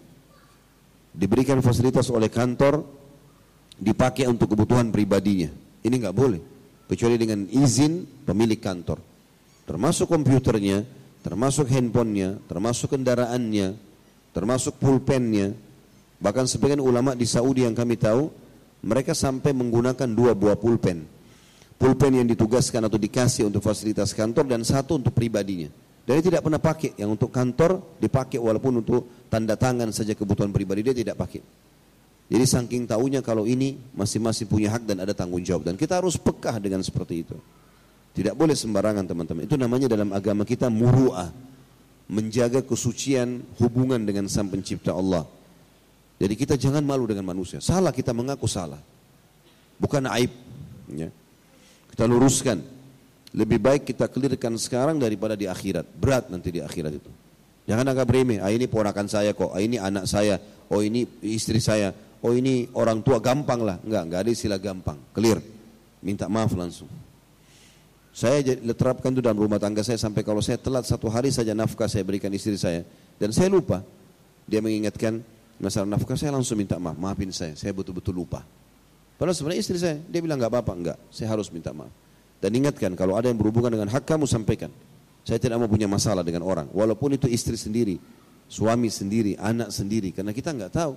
Diberikan 1.11 1.59
fasilitas 1.65 2.07
oleh 2.13 2.29
kantor, 2.29 2.85
dipakai 3.77 4.25
untuk 4.25 4.53
kebutuhan 4.57 4.89
pribadinya. 4.89 5.53
Ini 5.85 5.95
nggak 6.01 6.15
boleh, 6.17 6.41
kecuali 6.89 7.15
dengan 7.15 7.45
izin 7.45 8.25
pemilik 8.25 8.57
kantor. 8.57 8.99
Termasuk 9.69 10.09
komputernya, 10.09 10.83
termasuk 11.21 11.69
handphonenya, 11.69 12.41
termasuk 12.49 12.97
kendaraannya, 12.97 13.77
termasuk 14.33 14.81
pulpennya. 14.81 15.53
Bahkan 16.17 16.49
sebagian 16.49 16.81
ulama 16.81 17.13
di 17.13 17.29
Saudi 17.29 17.61
yang 17.61 17.77
kami 17.77 17.99
tahu, 17.99 18.27
mereka 18.81 19.13
sampai 19.13 19.53
menggunakan 19.53 20.09
dua 20.09 20.33
buah 20.33 20.57
pulpen. 20.57 21.05
Pulpen 21.77 22.17
yang 22.17 22.25
ditugaskan 22.25 22.89
atau 22.89 22.97
dikasih 22.97 23.45
untuk 23.45 23.61
fasilitas 23.61 24.09
kantor 24.17 24.49
dan 24.49 24.65
satu 24.65 24.97
untuk 24.97 25.13
pribadinya. 25.13 25.69
Dan 26.07 26.17
dia 26.17 26.33
tidak 26.33 26.41
pernah 26.41 26.57
pakai, 26.57 26.95
yang 26.97 27.13
untuk 27.13 27.29
kantor 27.29 27.99
dipakai 28.01 28.39
walaupun 28.39 28.81
untuk 28.81 29.27
tanda 29.27 29.59
tangan 29.59 29.91
saja 29.91 30.15
kebutuhan 30.15 30.49
pribadi 30.49 30.89
dia 30.89 30.95
tidak 30.95 31.19
pakai. 31.19 31.43
Jadi 32.27 32.43
saking 32.43 32.83
tahunya 32.91 33.23
kalau 33.23 33.47
ini 33.47 33.79
masing-masing 33.95 34.51
punya 34.51 34.75
hak 34.75 34.83
dan 34.83 34.99
ada 34.99 35.15
tanggung 35.15 35.39
jawab. 35.39 35.63
Dan 35.71 35.79
kita 35.79 36.03
harus 36.03 36.19
pekah 36.19 36.59
dengan 36.59 36.83
seperti 36.83 37.23
itu. 37.23 37.37
Tidak 38.11 38.35
boleh 38.35 38.51
sembarangan 38.51 39.07
teman-teman. 39.07 39.47
Itu 39.47 39.55
namanya 39.55 39.87
dalam 39.87 40.11
agama 40.11 40.43
kita 40.43 40.67
muru'ah. 40.67 41.31
Menjaga 42.07 42.63
kesucian 42.63 43.43
hubungan 43.59 44.03
dengan 44.03 44.27
sang 44.27 44.51
pencipta 44.51 44.91
Allah. 44.91 45.27
Jadi 46.19 46.33
kita 46.35 46.55
jangan 46.59 46.83
malu 46.83 47.07
dengan 47.07 47.23
manusia. 47.23 47.63
Salah 47.63 47.95
kita 47.95 48.11
mengaku 48.11 48.47
salah. 48.47 48.79
Bukan 49.79 50.03
aib. 50.19 50.31
Ya. 50.91 51.07
Kita 51.95 52.03
luruskan. 52.07 52.59
Lebih 53.35 53.59
baik 53.59 53.91
kita 53.91 54.07
kelirkan 54.11 54.55
sekarang 54.59 54.99
daripada 54.99 55.35
di 55.39 55.47
akhirat. 55.47 55.87
Berat 55.95 56.27
nanti 56.27 56.51
di 56.51 56.59
akhirat 56.59 56.91
itu. 56.91 57.11
Jangan 57.67 57.87
agak 57.91 58.07
remeh. 58.07 58.39
Ah 58.39 58.51
ini 58.51 58.67
ponakan 58.67 59.07
saya 59.07 59.31
kok. 59.31 59.51
Ah 59.51 59.63
ini 59.63 59.79
anak 59.79 60.07
saya. 60.07 60.39
Oh 60.71 60.79
ini 60.79 61.03
istri 61.23 61.59
saya 61.59 61.91
oh 62.23 62.33
ini 62.33 62.69
orang 62.73 63.03
tua 63.05 63.21
gampang 63.21 63.61
lah. 63.61 63.77
Enggak, 63.83 64.03
enggak 64.09 64.19
ada 64.25 64.31
istilah 64.31 64.59
gampang. 64.61 64.97
Clear. 65.13 65.39
Minta 66.01 66.29
maaf 66.29 66.53
langsung. 66.53 66.89
Saya 68.17 68.41
terapkan 68.73 69.13
itu 69.13 69.21
dalam 69.21 69.37
rumah 69.37 69.61
tangga 69.61 69.85
saya 69.85 70.01
sampai 70.01 70.25
kalau 70.25 70.41
saya 70.41 70.57
telat 70.57 70.89
satu 70.89 71.05
hari 71.05 71.29
saja 71.29 71.53
nafkah 71.53 71.85
saya 71.85 72.01
berikan 72.01 72.33
istri 72.33 72.57
saya. 72.57 72.81
Dan 73.21 73.29
saya 73.29 73.49
lupa. 73.49 73.85
Dia 74.47 74.63
mengingatkan 74.63 75.21
masalah 75.61 75.85
nafkah 75.85 76.17
saya 76.17 76.33
langsung 76.33 76.57
minta 76.57 76.81
maaf. 76.81 76.97
Maafin 76.97 77.29
saya, 77.29 77.53
saya 77.53 77.75
betul-betul 77.77 78.17
lupa. 78.17 78.41
Padahal 79.17 79.37
sebenarnya 79.37 79.61
istri 79.61 79.77
saya, 79.77 79.97
dia 80.01 80.21
bilang 80.21 80.41
enggak 80.41 80.53
apa-apa, 80.53 80.73
enggak. 80.73 80.97
Saya 81.09 81.33
harus 81.33 81.49
minta 81.53 81.73
maaf. 81.73 81.93
Dan 82.37 82.53
ingatkan 82.53 82.93
kalau 82.93 83.17
ada 83.17 83.29
yang 83.29 83.37
berhubungan 83.37 83.73
dengan 83.73 83.89
hak 83.89 84.05
kamu 84.05 84.29
sampaikan. 84.29 84.69
Saya 85.25 85.41
tidak 85.41 85.59
mau 85.59 85.67
punya 85.67 85.89
masalah 85.89 86.21
dengan 86.21 86.45
orang. 86.45 86.71
Walaupun 86.71 87.17
itu 87.17 87.27
istri 87.27 87.57
sendiri, 87.59 87.99
suami 88.47 88.87
sendiri, 88.87 89.35
anak 89.35 89.73
sendiri. 89.73 90.15
Karena 90.15 90.31
kita 90.31 90.53
enggak 90.53 90.71
tahu. 90.71 90.93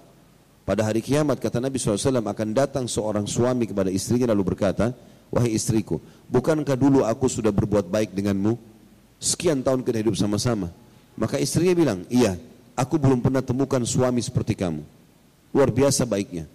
Pada 0.71 0.87
hari 0.87 1.03
kiamat 1.03 1.43
kata 1.43 1.59
Nabi 1.59 1.83
SAW 1.83 2.23
akan 2.23 2.49
datang 2.55 2.87
seorang 2.87 3.27
suami 3.27 3.67
kepada 3.67 3.91
istrinya 3.91 4.31
lalu 4.31 4.55
berkata, 4.55 4.95
Wahai 5.27 5.51
istriku, 5.51 5.99
bukankah 6.31 6.79
dulu 6.79 7.03
aku 7.03 7.27
sudah 7.27 7.51
berbuat 7.51 7.91
baik 7.91 8.15
denganmu? 8.15 8.55
Sekian 9.19 9.67
tahun 9.67 9.83
kita 9.83 9.99
hidup 9.99 10.15
sama-sama. 10.15 10.71
Maka 11.19 11.43
istrinya 11.43 11.75
bilang, 11.75 11.99
iya, 12.07 12.39
aku 12.79 13.03
belum 13.03 13.19
pernah 13.19 13.43
temukan 13.43 13.83
suami 13.83 14.23
seperti 14.23 14.55
kamu. 14.55 14.87
Luar 15.51 15.75
biasa 15.75 16.07
baiknya. 16.07 16.47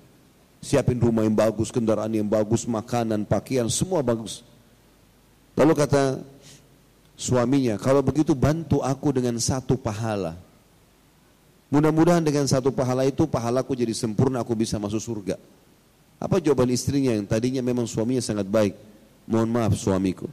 Siapin 0.63 0.95
rumah 0.95 1.27
yang 1.27 1.35
bagus, 1.35 1.67
kendaraan 1.67 2.15
yang 2.15 2.31
bagus, 2.31 2.63
makanan, 2.63 3.27
pakaian, 3.27 3.67
semua 3.67 3.99
bagus. 3.99 4.47
Lalu 5.59 5.75
kata 5.75 6.23
suaminya, 7.19 7.75
kalau 7.75 7.99
begitu 7.99 8.31
bantu 8.31 8.79
aku 8.79 9.11
dengan 9.11 9.35
satu 9.43 9.75
pahala. 9.75 10.39
Mudah-mudahan 11.73 12.21
dengan 12.21 12.45
satu 12.45 12.69
pahala 12.69 13.09
itu 13.09 13.25
pahalaku 13.25 13.73
jadi 13.73 13.91
sempurna 13.91 14.45
aku 14.45 14.53
bisa 14.53 14.77
masuk 14.77 15.01
surga. 15.01 15.35
Apa 16.21 16.39
jawaban 16.39 16.71
istrinya 16.71 17.11
yang 17.11 17.25
tadinya 17.25 17.59
memang 17.59 17.89
suaminya 17.89 18.21
sangat 18.21 18.47
baik? 18.47 18.73
Mohon 19.25 19.49
maaf 19.51 19.73
suamiku. 19.75 20.29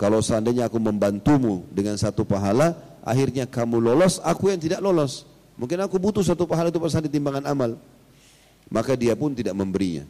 Kalau 0.00 0.18
seandainya 0.18 0.66
aku 0.66 0.82
membantumu 0.82 1.62
dengan 1.70 1.94
satu 1.94 2.26
pahala, 2.26 2.74
akhirnya 3.06 3.46
kamu 3.46 3.78
lolos, 3.78 4.18
aku 4.24 4.50
yang 4.50 4.58
tidak 4.58 4.80
lolos. 4.82 5.28
Mungkin 5.54 5.78
aku 5.84 6.00
butuh 6.00 6.24
satu 6.24 6.48
pahala 6.48 6.72
itu 6.72 6.80
pasal 6.80 7.06
di 7.06 7.12
timbangan 7.12 7.44
amal. 7.46 7.78
Maka 8.72 8.96
dia 8.96 9.12
pun 9.12 9.36
tidak 9.36 9.52
memberinya. 9.52 10.08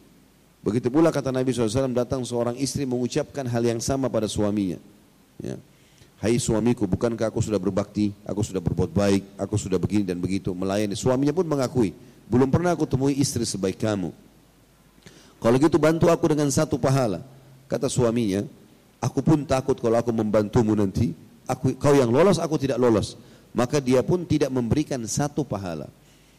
Begitu 0.62 0.88
pula 0.88 1.10
kata 1.10 1.34
Nabi 1.34 1.50
SAW 1.50 1.90
datang 1.90 2.22
seorang 2.22 2.54
istri 2.54 2.86
mengucapkan 2.86 3.42
hal 3.50 3.66
yang 3.66 3.82
sama 3.82 4.06
pada 4.06 4.30
suaminya. 4.30 4.78
Ya. 5.42 5.58
Hai 6.22 6.38
suamiku, 6.38 6.86
bukankah 6.86 7.34
aku 7.34 7.42
sudah 7.42 7.58
berbakti, 7.58 8.14
aku 8.22 8.46
sudah 8.46 8.62
berbuat 8.62 8.94
baik, 8.94 9.26
aku 9.34 9.58
sudah 9.58 9.74
begini 9.74 10.06
dan 10.06 10.22
begitu, 10.22 10.54
melayani. 10.54 10.94
Suaminya 10.94 11.34
pun 11.34 11.42
mengakui, 11.42 11.90
belum 12.30 12.46
pernah 12.46 12.78
aku 12.78 12.86
temui 12.86 13.18
istri 13.18 13.42
sebaik 13.42 13.82
kamu. 13.82 14.14
Kalau 15.42 15.56
gitu 15.58 15.82
bantu 15.82 16.06
aku 16.14 16.30
dengan 16.30 16.46
satu 16.54 16.78
pahala. 16.78 17.26
Kata 17.66 17.90
suaminya, 17.90 18.46
aku 19.02 19.18
pun 19.18 19.42
takut 19.42 19.74
kalau 19.82 19.98
aku 19.98 20.14
membantumu 20.14 20.78
nanti, 20.78 21.10
aku, 21.42 21.74
kau 21.74 21.90
yang 21.90 22.14
lolos, 22.14 22.38
aku 22.38 22.54
tidak 22.54 22.78
lolos. 22.78 23.18
Maka 23.50 23.82
dia 23.82 23.98
pun 24.06 24.22
tidak 24.22 24.54
memberikan 24.54 25.02
satu 25.02 25.42
pahala. 25.42 25.90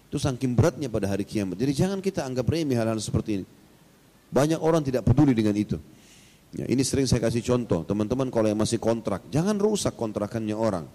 Itu 0.08 0.16
saking 0.16 0.56
beratnya 0.56 0.88
pada 0.88 1.12
hari 1.12 1.28
kiamat. 1.28 1.60
Jadi 1.60 1.76
jangan 1.76 2.00
kita 2.00 2.24
anggap 2.24 2.48
remeh 2.48 2.80
hal-hal 2.80 3.04
seperti 3.04 3.44
ini. 3.44 3.46
Banyak 4.32 4.64
orang 4.64 4.80
tidak 4.80 5.04
peduli 5.04 5.36
dengan 5.36 5.60
itu. 5.60 5.76
Ya, 6.54 6.70
ini 6.70 6.86
sering 6.86 7.10
saya 7.10 7.18
kasih 7.18 7.42
contoh, 7.42 7.82
teman-teman 7.82 8.30
kalau 8.30 8.46
yang 8.46 8.62
masih 8.62 8.78
kontrak, 8.78 9.26
jangan 9.34 9.58
rusak 9.58 9.98
kontrakannya 9.98 10.54
orang. 10.54 10.86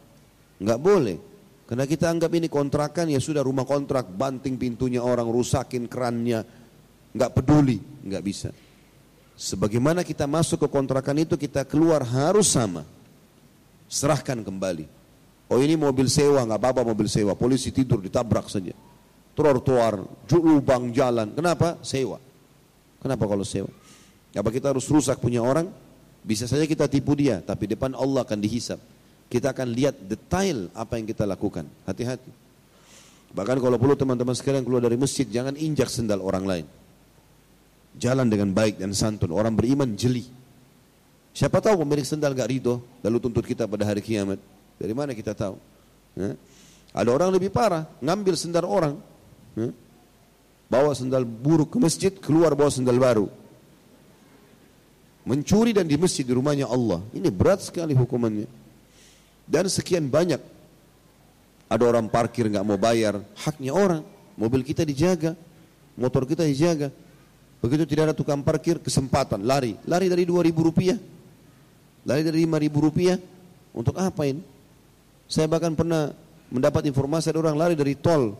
Enggak 0.62 0.78
boleh. 0.78 1.18
Karena 1.66 1.84
kita 1.84 2.08
anggap 2.08 2.30
ini 2.30 2.46
kontrakan 2.46 3.10
ya 3.10 3.18
sudah 3.18 3.42
rumah 3.42 3.66
kontrak, 3.66 4.06
banting 4.06 4.54
pintunya 4.54 5.02
orang, 5.02 5.26
rusakin 5.26 5.90
kerannya, 5.90 6.46
enggak 7.10 7.30
peduli, 7.34 7.82
enggak 8.06 8.22
bisa. 8.22 8.50
Sebagaimana 9.34 10.06
kita 10.06 10.30
masuk 10.30 10.66
ke 10.66 10.68
kontrakan 10.70 11.26
itu, 11.26 11.34
kita 11.34 11.66
keluar 11.66 12.06
harus 12.06 12.54
sama. 12.54 12.86
Serahkan 13.90 14.38
kembali. 14.46 14.86
Oh 15.50 15.58
ini 15.58 15.74
mobil 15.74 16.06
sewa, 16.06 16.46
enggak 16.46 16.60
apa-apa 16.62 16.86
mobil 16.86 17.10
sewa. 17.10 17.34
Polisi 17.34 17.74
tidur, 17.74 17.98
ditabrak 17.98 18.46
saja. 18.46 18.72
Trotoar, 19.34 20.06
lubang 20.38 20.94
jalan. 20.94 21.34
Kenapa? 21.34 21.82
Sewa. 21.82 22.22
Kenapa 23.02 23.26
kalau 23.26 23.46
sewa? 23.46 23.70
Apa 24.38 24.54
kita 24.54 24.70
harus 24.70 24.86
rusak 24.86 25.18
punya 25.18 25.42
orang? 25.42 25.66
Bisa 26.22 26.46
saja 26.46 26.62
kita 26.62 26.86
tipu 26.86 27.18
dia, 27.18 27.42
tapi 27.42 27.66
depan 27.66 27.90
Allah 27.98 28.22
akan 28.22 28.38
dihisap. 28.38 28.78
Kita 29.26 29.50
akan 29.50 29.74
lihat 29.74 29.98
detail 29.98 30.70
apa 30.78 30.94
yang 30.94 31.10
kita 31.10 31.26
lakukan. 31.26 31.66
Hati-hati. 31.82 32.30
Bahkan 33.34 33.58
kalau 33.58 33.76
perlu 33.76 33.98
teman-teman 33.98 34.32
sekalian 34.32 34.62
keluar 34.62 34.80
dari 34.80 34.94
masjid, 34.94 35.26
jangan 35.26 35.58
injak 35.58 35.90
sendal 35.90 36.22
orang 36.22 36.46
lain. 36.46 36.66
Jalan 37.98 38.30
dengan 38.30 38.54
baik 38.54 38.78
dan 38.78 38.94
santun. 38.94 39.34
Orang 39.34 39.58
beriman 39.58 39.90
jeli. 39.98 40.24
Siapa 41.34 41.58
tahu 41.58 41.82
pemilik 41.82 42.06
sendal 42.06 42.32
gak 42.32 42.48
ridho, 42.48 42.80
lalu 43.02 43.16
tuntut 43.18 43.44
kita 43.44 43.66
pada 43.66 43.84
hari 43.84 44.00
kiamat. 44.00 44.38
Dari 44.78 44.94
mana 44.94 45.12
kita 45.18 45.34
tahu? 45.34 45.58
Ya? 46.14 46.38
Ada 46.94 47.10
orang 47.10 47.34
lebih 47.34 47.50
parah, 47.50 47.90
ngambil 48.00 48.34
sendal 48.38 48.64
orang. 48.64 48.94
Ya? 49.58 49.74
Bawa 50.70 50.94
sendal 50.94 51.26
buruk 51.26 51.74
ke 51.74 51.78
masjid, 51.82 52.12
keluar 52.14 52.54
bawa 52.54 52.70
sendal 52.70 52.96
baru 52.96 53.28
mencuri 55.28 55.76
dan 55.76 55.84
di 55.84 56.00
masjid 56.00 56.24
di 56.24 56.32
rumahnya 56.32 56.64
Allah. 56.64 57.04
Ini 57.12 57.28
berat 57.28 57.60
sekali 57.60 57.92
hukumannya. 57.92 58.48
Dan 59.44 59.68
sekian 59.68 60.08
banyak. 60.08 60.40
Ada 61.68 61.84
orang 61.84 62.08
parkir 62.08 62.48
nggak 62.48 62.64
mau 62.64 62.80
bayar, 62.80 63.20
haknya 63.44 63.76
orang. 63.76 64.00
Mobil 64.40 64.64
kita 64.64 64.88
dijaga, 64.88 65.36
motor 66.00 66.24
kita 66.24 66.48
dijaga. 66.48 66.88
Begitu 67.60 67.84
tidak 67.84 68.08
ada 68.08 68.14
tukang 68.16 68.40
parkir, 68.40 68.80
kesempatan 68.80 69.44
lari, 69.44 69.76
lari 69.84 70.08
dari 70.08 70.24
dua 70.24 70.40
ribu 70.40 70.64
rupiah, 70.64 70.96
lari 72.08 72.24
dari 72.24 72.48
lima 72.48 72.56
ribu 72.56 72.80
rupiah. 72.80 73.20
Untuk 73.76 74.00
apa 74.00 74.24
ini? 74.24 74.40
Saya 75.28 75.44
bahkan 75.44 75.76
pernah 75.76 76.16
mendapat 76.48 76.88
informasi 76.88 77.28
ada 77.28 77.44
orang 77.44 77.56
lari 77.60 77.74
dari 77.76 77.92
tol. 77.92 78.32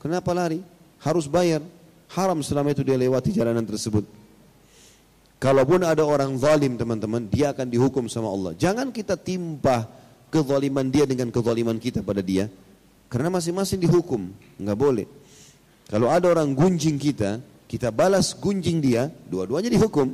Kenapa 0.00 0.32
lari? 0.32 0.64
Harus 1.04 1.28
bayar. 1.28 1.60
Haram 2.08 2.40
selama 2.40 2.72
itu 2.72 2.80
dia 2.80 2.96
lewati 2.96 3.36
jalanan 3.36 3.68
tersebut. 3.68 4.08
Kalaupun 5.40 5.80
ada 5.88 6.04
orang 6.04 6.36
zalim 6.36 6.76
teman-teman, 6.76 7.24
dia 7.24 7.56
akan 7.56 7.64
dihukum 7.64 8.04
sama 8.12 8.28
Allah. 8.28 8.52
Jangan 8.60 8.92
kita 8.92 9.16
timpa 9.16 9.88
kezaliman 10.28 10.84
dia 10.92 11.08
dengan 11.08 11.32
kezaliman 11.32 11.80
kita 11.80 12.04
pada 12.04 12.20
dia. 12.20 12.52
Karena 13.08 13.32
masing-masing 13.32 13.80
dihukum, 13.80 14.28
nggak 14.60 14.76
boleh. 14.76 15.08
Kalau 15.88 16.12
ada 16.12 16.28
orang 16.28 16.52
gunjing 16.52 17.00
kita, 17.00 17.40
kita 17.64 17.88
balas 17.88 18.36
gunjing 18.36 18.84
dia, 18.84 19.08
dua-duanya 19.32 19.72
dihukum. 19.72 20.12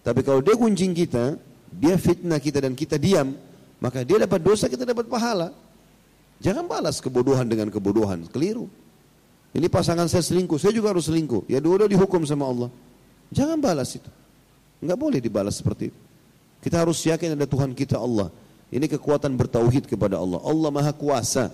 Tapi 0.00 0.24
kalau 0.24 0.40
dia 0.40 0.56
gunjing 0.56 0.96
kita, 0.96 1.36
dia 1.68 2.00
fitnah 2.00 2.40
kita 2.40 2.64
dan 2.64 2.72
kita 2.72 2.96
diam, 2.96 3.36
maka 3.76 4.08
dia 4.08 4.24
dapat 4.24 4.40
dosa, 4.40 4.72
kita 4.72 4.88
dapat 4.88 5.04
pahala. 5.04 5.52
Jangan 6.40 6.64
balas 6.64 7.04
kebodohan 7.04 7.44
dengan 7.44 7.68
kebodohan, 7.68 8.24
keliru. 8.32 8.72
Ini 9.52 9.68
pasangan 9.68 10.08
saya 10.08 10.24
selingkuh, 10.24 10.56
saya 10.56 10.72
juga 10.72 10.96
harus 10.96 11.12
selingkuh. 11.12 11.44
Ya 11.44 11.60
dua-dua 11.60 11.92
dihukum 11.92 12.24
sama 12.24 12.48
Allah. 12.48 12.72
Jangan 13.28 13.60
balas 13.60 13.92
itu. 13.94 14.08
Enggak 14.80 14.98
boleh 14.98 15.20
dibalas 15.20 15.60
seperti 15.60 15.92
itu. 15.92 16.00
Kita 16.60 16.80
harus 16.84 17.00
yakin 17.04 17.36
ada 17.36 17.48
Tuhan 17.48 17.72
kita 17.72 17.96
Allah. 17.96 18.28
Ini 18.68 18.84
kekuatan 18.96 19.32
bertauhid 19.36 19.88
kepada 19.88 20.20
Allah. 20.20 20.40
Allah 20.44 20.70
Maha 20.72 20.92
Kuasa. 20.92 21.52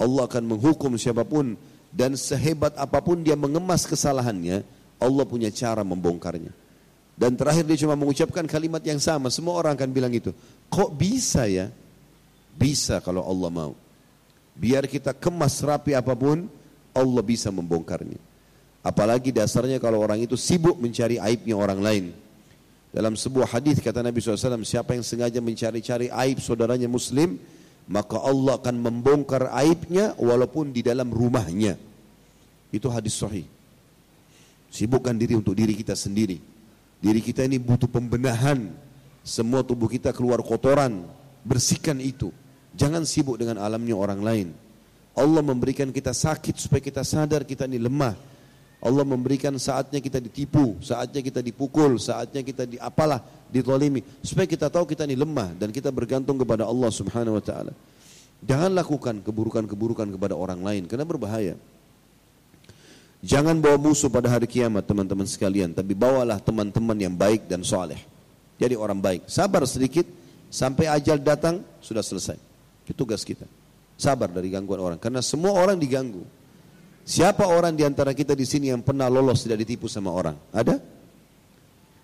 Allah 0.00 0.22
akan 0.24 0.56
menghukum 0.56 0.96
siapa 0.96 1.24
pun 1.24 1.56
dan 1.92 2.14
sehebat 2.14 2.72
apa 2.78 3.02
pun 3.02 3.20
dia 3.20 3.34
mengemas 3.34 3.84
kesalahannya, 3.84 4.62
Allah 4.96 5.24
punya 5.26 5.50
cara 5.50 5.82
membongkarnya. 5.82 6.54
Dan 7.20 7.36
terakhir 7.36 7.68
dia 7.68 7.84
cuma 7.84 7.98
mengucapkan 7.98 8.46
kalimat 8.48 8.80
yang 8.80 8.96
sama, 8.96 9.28
semua 9.28 9.60
orang 9.60 9.76
akan 9.76 9.90
bilang 9.92 10.08
itu. 10.14 10.32
Kok 10.72 10.96
bisa 10.96 11.44
ya? 11.44 11.68
Bisa 12.56 13.02
kalau 13.04 13.20
Allah 13.26 13.50
mau. 13.52 13.72
Biar 14.56 14.88
kita 14.88 15.12
kemas 15.12 15.60
rapi 15.60 15.92
apa 15.92 16.16
pun, 16.16 16.48
Allah 16.96 17.22
bisa 17.24 17.52
membongkarnya. 17.52 18.16
Apalagi 18.80 19.28
dasarnya 19.36 19.76
kalau 19.76 20.00
orang 20.00 20.24
itu 20.24 20.40
sibuk 20.40 20.80
mencari 20.80 21.20
aibnya 21.20 21.52
orang 21.52 21.80
lain. 21.84 22.04
Dalam 22.90 23.14
sebuah 23.14 23.54
hadis 23.54 23.78
kata 23.78 24.02
Nabi 24.02 24.18
SAW, 24.18 24.66
siapa 24.66 24.98
yang 24.98 25.06
sengaja 25.06 25.38
mencari-cari 25.38 26.10
aib 26.10 26.42
saudaranya 26.42 26.90
muslim, 26.90 27.38
maka 27.86 28.18
Allah 28.18 28.58
akan 28.58 28.76
membongkar 28.82 29.50
aibnya 29.54 30.18
walaupun 30.18 30.74
di 30.74 30.82
dalam 30.82 31.06
rumahnya. 31.10 31.78
Itu 32.74 32.90
hadis 32.90 33.14
sahih. 33.14 33.46
Sibukkan 34.70 35.14
diri 35.14 35.38
untuk 35.38 35.54
diri 35.54 35.74
kita 35.74 35.94
sendiri. 35.94 36.38
Diri 36.98 37.20
kita 37.22 37.46
ini 37.46 37.58
butuh 37.58 37.90
pembenahan. 37.90 38.70
Semua 39.22 39.62
tubuh 39.62 39.90
kita 39.90 40.10
keluar 40.10 40.42
kotoran. 40.42 41.06
Bersihkan 41.46 41.98
itu. 41.98 42.30
Jangan 42.74 43.02
sibuk 43.02 43.38
dengan 43.38 43.58
alamnya 43.58 43.98
orang 43.98 44.20
lain. 44.22 44.48
Allah 45.18 45.42
memberikan 45.42 45.90
kita 45.90 46.14
sakit 46.14 46.54
supaya 46.58 46.78
kita 46.78 47.02
sadar 47.02 47.42
kita 47.42 47.66
ini 47.66 47.82
lemah 47.82 48.14
Allah 48.80 49.04
memberikan 49.04 49.52
saatnya 49.60 50.00
kita 50.00 50.24
ditipu, 50.24 50.80
saatnya 50.80 51.20
kita 51.20 51.44
dipukul, 51.44 52.00
saatnya 52.00 52.40
kita 52.40 52.64
di 52.64 52.80
apalah 52.80 53.20
ditolimi 53.52 54.00
supaya 54.24 54.48
kita 54.48 54.72
tahu 54.72 54.88
kita 54.88 55.04
ini 55.04 55.20
lemah 55.20 55.52
dan 55.52 55.68
kita 55.68 55.92
bergantung 55.92 56.40
kepada 56.40 56.64
Allah 56.64 56.88
Subhanahu 56.88 57.36
wa 57.36 57.44
taala. 57.44 57.76
Jangan 58.40 58.72
lakukan 58.72 59.20
keburukan-keburukan 59.20 60.16
kepada 60.16 60.32
orang 60.32 60.64
lain 60.64 60.88
karena 60.88 61.04
berbahaya. 61.04 61.60
Jangan 63.20 63.60
bawa 63.60 63.76
musuh 63.76 64.08
pada 64.08 64.32
hari 64.32 64.48
kiamat 64.48 64.88
teman-teman 64.88 65.28
sekalian, 65.28 65.76
tapi 65.76 65.92
bawalah 65.92 66.40
teman-teman 66.40 66.96
yang 66.96 67.12
baik 67.12 67.44
dan 67.52 67.60
soleh. 67.60 68.00
Jadi 68.56 68.72
orang 68.80 68.96
baik, 68.96 69.28
sabar 69.28 69.60
sedikit 69.68 70.08
sampai 70.48 70.88
ajal 70.88 71.20
datang 71.20 71.60
sudah 71.84 72.00
selesai. 72.00 72.40
Itu 72.88 73.04
tugas 73.04 73.20
kita. 73.20 73.44
Sabar 74.00 74.32
dari 74.32 74.48
gangguan 74.48 74.80
orang 74.80 74.96
karena 74.96 75.20
semua 75.20 75.52
orang 75.52 75.76
diganggu. 75.76 76.24
Siapa 77.04 77.48
orang 77.48 77.74
di 77.74 77.82
antara 77.82 78.14
kita 78.14 78.36
di 78.36 78.46
sini 78.46 78.70
yang 78.70 78.84
pernah 78.84 79.10
lolos 79.10 79.42
tidak 79.42 79.64
ditipu 79.66 79.90
sama 79.90 80.14
orang? 80.14 80.36
Ada? 80.54 80.78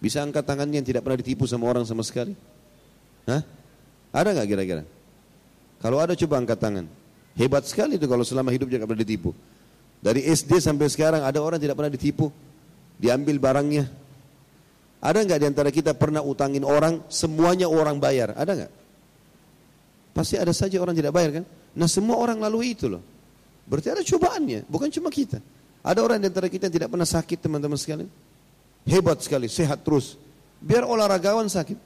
Bisa 0.03 0.21
angkat 0.21 0.45
tangannya 0.45 0.83
yang 0.83 0.89
tidak 0.89 1.07
pernah 1.07 1.19
ditipu 1.21 1.45
sama 1.49 1.69
orang 1.71 1.85
sama 1.87 2.03
sekali? 2.03 2.35
Hah? 3.29 3.43
Ada 4.13 4.29
nggak 4.33 4.49
kira-kira? 4.49 4.83
Kalau 5.81 6.01
ada 6.01 6.17
coba 6.17 6.41
angkat 6.41 6.59
tangan. 6.59 6.87
Hebat 7.37 7.69
sekali 7.69 8.01
itu 8.01 8.09
kalau 8.09 8.25
selama 8.25 8.49
hidup 8.49 8.73
jangan 8.73 8.89
pernah 8.89 9.05
ditipu. 9.05 9.31
Dari 10.01 10.25
SD 10.25 10.61
sampai 10.61 10.89
sekarang 10.89 11.21
ada 11.25 11.39
orang 11.41 11.61
tidak 11.61 11.77
pernah 11.77 11.93
ditipu. 11.93 12.33
Diambil 12.97 13.37
barangnya. 13.37 13.85
Ada 15.05 15.21
nggak 15.23 15.39
di 15.39 15.47
antara 15.47 15.71
kita 15.71 15.93
pernah 15.93 16.25
utangin 16.25 16.65
orang, 16.65 17.05
semuanya 17.13 17.69
orang 17.69 18.01
bayar? 18.01 18.33
Ada 18.33 18.53
nggak? 18.57 18.73
Pasti 20.17 20.41
ada 20.41 20.51
saja 20.57 20.81
orang 20.81 20.97
tidak 20.97 21.13
bayar 21.13 21.43
kan? 21.43 21.45
Nah 21.77 21.85
semua 21.85 22.17
orang 22.17 22.41
lalui 22.41 22.73
itu 22.73 22.89
loh. 22.89 23.05
Berarti 23.67 23.89
ada 23.91 24.03
cobaannya, 24.03 24.65
bukan 24.71 24.89
cuma 24.95 25.11
kita. 25.11 25.43
Ada 25.83 26.03
orang 26.03 26.19
di 26.23 26.27
antara 26.31 26.47
kita 26.47 26.71
yang 26.71 26.75
tidak 26.83 26.91
pernah 26.91 27.07
sakit 27.07 27.39
teman-teman 27.39 27.79
sekalian. 27.79 28.11
Hebat 28.87 29.23
sekali, 29.23 29.51
sehat 29.51 29.83
terus. 29.83 30.15
Biar 30.63 30.87
olahragawan 30.87 31.51
sakit. 31.51 31.79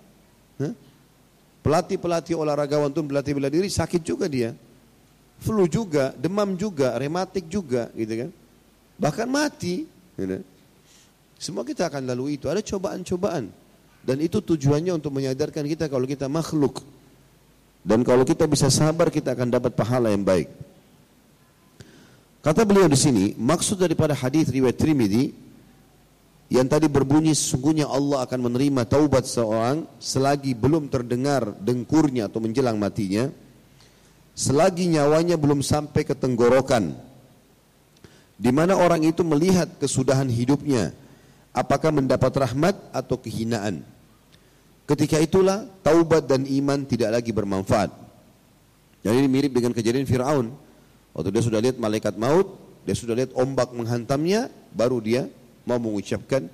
Pelatih-pelatih 1.61 2.37
olahragawan 2.37 2.89
itu 2.89 3.01
pelatih 3.05 3.33
bela 3.37 3.53
diri 3.53 3.69
sakit 3.69 4.01
juga 4.01 4.29
dia. 4.29 4.57
Flu 5.41 5.65
juga, 5.69 6.13
demam 6.17 6.53
juga, 6.57 6.97
rematik 6.97 7.49
juga 7.49 7.89
gitu 7.97 8.25
kan. 8.25 8.31
Bahkan 9.01 9.29
mati. 9.29 9.89
Gitu. 10.17 10.45
Semua 11.41 11.65
kita 11.65 11.89
akan 11.89 12.05
lalui 12.05 12.37
itu. 12.37 12.49
Ada 12.49 12.61
cobaan-cobaan. 12.61 13.49
Dan 14.01 14.17
itu 14.21 14.41
tujuannya 14.41 14.97
untuk 14.97 15.13
menyadarkan 15.13 15.65
kita 15.65 15.89
kalau 15.89 16.05
kita 16.05 16.29
makhluk. 16.29 16.81
Dan 17.81 18.05
kalau 18.05 18.25
kita 18.29 18.45
bisa 18.45 18.69
sabar 18.69 19.09
kita 19.09 19.33
akan 19.33 19.49
dapat 19.49 19.73
pahala 19.73 20.13
yang 20.13 20.25
baik. 20.25 20.49
Kata 22.41 22.65
beliau 22.65 22.89
di 22.89 22.97
sini, 22.97 23.37
maksud 23.37 23.77
daripada 23.77 24.17
hadis 24.17 24.49
riwayat 24.49 24.81
Trimidi 24.81 25.29
yang 26.49 26.65
tadi 26.65 26.89
berbunyi 26.89 27.37
sesungguhnya 27.37 27.85
Allah 27.85 28.25
akan 28.25 28.49
menerima 28.49 28.89
taubat 28.89 29.29
seorang 29.29 29.85
selagi 30.01 30.57
belum 30.57 30.89
terdengar 30.89 31.53
dengkurnya 31.61 32.33
atau 32.33 32.41
menjelang 32.41 32.81
matinya, 32.81 33.29
selagi 34.33 34.89
nyawanya 34.89 35.37
belum 35.37 35.61
sampai 35.61 36.01
ke 36.01 36.17
tenggorokan, 36.17 36.97
di 38.41 38.51
mana 38.51 38.73
orang 38.73 39.05
itu 39.05 39.21
melihat 39.21 39.69
kesudahan 39.77 40.27
hidupnya, 40.33 40.97
apakah 41.53 41.93
mendapat 41.93 42.33
rahmat 42.41 42.73
atau 42.89 43.21
kehinaan. 43.21 43.85
Ketika 44.89 45.21
itulah 45.21 45.69
taubat 45.85 46.25
dan 46.25 46.49
iman 46.49 46.83
tidak 46.89 47.21
lagi 47.21 47.31
bermanfaat. 47.31 47.93
Dan 49.05 49.13
ini 49.23 49.29
mirip 49.29 49.53
dengan 49.55 49.71
kejadian 49.77 50.09
Fir'aun. 50.09 50.70
Waktu 51.11 51.29
dia 51.35 51.43
sudah 51.43 51.61
lihat 51.63 51.77
malaikat 51.77 52.15
maut, 52.15 52.55
dia 52.87 52.95
sudah 52.95 53.15
lihat 53.19 53.35
ombak 53.35 53.75
menghantamnya, 53.75 54.49
baru 54.73 55.03
dia 55.03 55.27
mau 55.67 55.77
mengucapkan, 55.77 56.47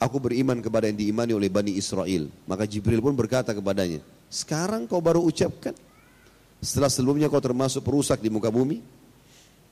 aku 0.00 0.16
beriman 0.16 0.62
kepada 0.64 0.88
yang 0.88 0.96
diimani 0.96 1.36
oleh 1.36 1.50
Bani 1.52 1.76
Israel. 1.76 2.30
Maka 2.48 2.64
Jibril 2.64 3.02
pun 3.04 3.12
berkata 3.12 3.52
kepadanya, 3.52 4.00
sekarang 4.32 4.86
kau 4.86 5.02
baru 5.02 5.20
ucapkan? 5.20 5.74
Setelah 6.60 6.92
sebelumnya 6.92 7.26
kau 7.28 7.42
termasuk 7.42 7.84
perusak 7.84 8.20
di 8.20 8.32
muka 8.32 8.48
bumi? 8.48 8.80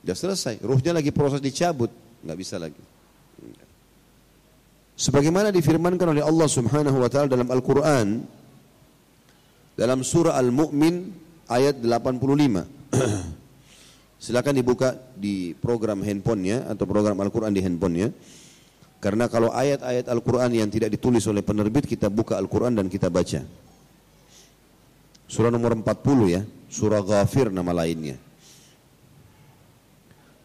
Sudah 0.03 0.15
selesai, 0.15 0.63
ruhnya 0.63 0.95
lagi 0.95 1.11
proses 1.11 1.43
dicabut, 1.43 1.91
nggak 2.23 2.37
bisa 2.39 2.55
lagi. 2.55 2.79
Sebagaimana 4.99 5.47
difirmankan 5.55 6.11
oleh 6.11 6.23
Allah 6.23 6.47
Subhanahu 6.51 6.99
wa 6.99 7.07
taala 7.07 7.31
dalam 7.31 7.47
Al-Qur'an 7.47 8.19
dalam 9.79 10.03
surah 10.03 10.35
Al-Mu'min 10.35 10.95
ayat 11.47 11.79
85. 11.79 12.67
Silakan 14.19 14.59
dibuka 14.59 14.99
di 15.15 15.55
program 15.55 16.03
handphonenya 16.03 16.67
atau 16.67 16.83
program 16.83 17.15
Al-Quran 17.23 17.55
di 17.55 17.63
handphonenya. 17.63 18.11
Karena 18.99 19.31
kalau 19.31 19.47
ayat-ayat 19.55 20.11
Al-Quran 20.11 20.59
yang 20.59 20.67
tidak 20.67 20.91
ditulis 20.91 21.23
oleh 21.31 21.39
penerbit, 21.39 21.87
kita 21.87 22.11
buka 22.11 22.35
Al-Quran 22.35 22.75
dan 22.75 22.91
kita 22.91 23.07
baca. 23.07 23.47
Surah 25.23 25.47
nomor 25.47 25.71
40 25.71 26.35
ya, 26.35 26.43
surah 26.67 26.99
Ghafir 26.99 27.47
nama 27.47 27.71
lainnya. 27.71 28.19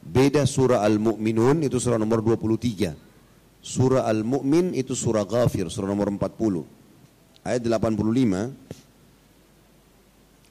Beda 0.05 0.47
surah 0.47 0.87
Al-Mu'minun 0.87 1.67
itu 1.67 1.83
surah 1.83 1.99
nomor 1.99 2.23
23. 2.23 2.95
Surah 3.65 4.07
Al-Mu'min 4.07 4.77
itu 4.77 4.95
surah 4.95 5.27
Ghafir, 5.27 5.67
surah 5.67 5.91
nomor 5.91 6.13
40. 6.15 6.63
Ayat 7.43 7.65
85. 7.65 8.55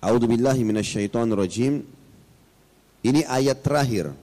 A'udzu 0.03 0.25
billahi 0.27 0.61
minasyaitonir 0.67 1.39
rajim. 1.39 1.85
Ini 3.03 3.27
ayat 3.27 3.59
terakhir. 3.59 4.15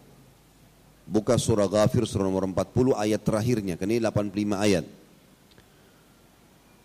Buka 1.04 1.36
surah 1.36 1.68
Ghafir 1.68 2.08
surah 2.08 2.24
nomor 2.24 2.48
40 2.48 2.96
ayat 2.96 3.20
terakhirnya. 3.20 3.76
Kan 3.76 3.92
ini 3.92 4.00
85 4.00 4.56
ayat. 4.56 4.84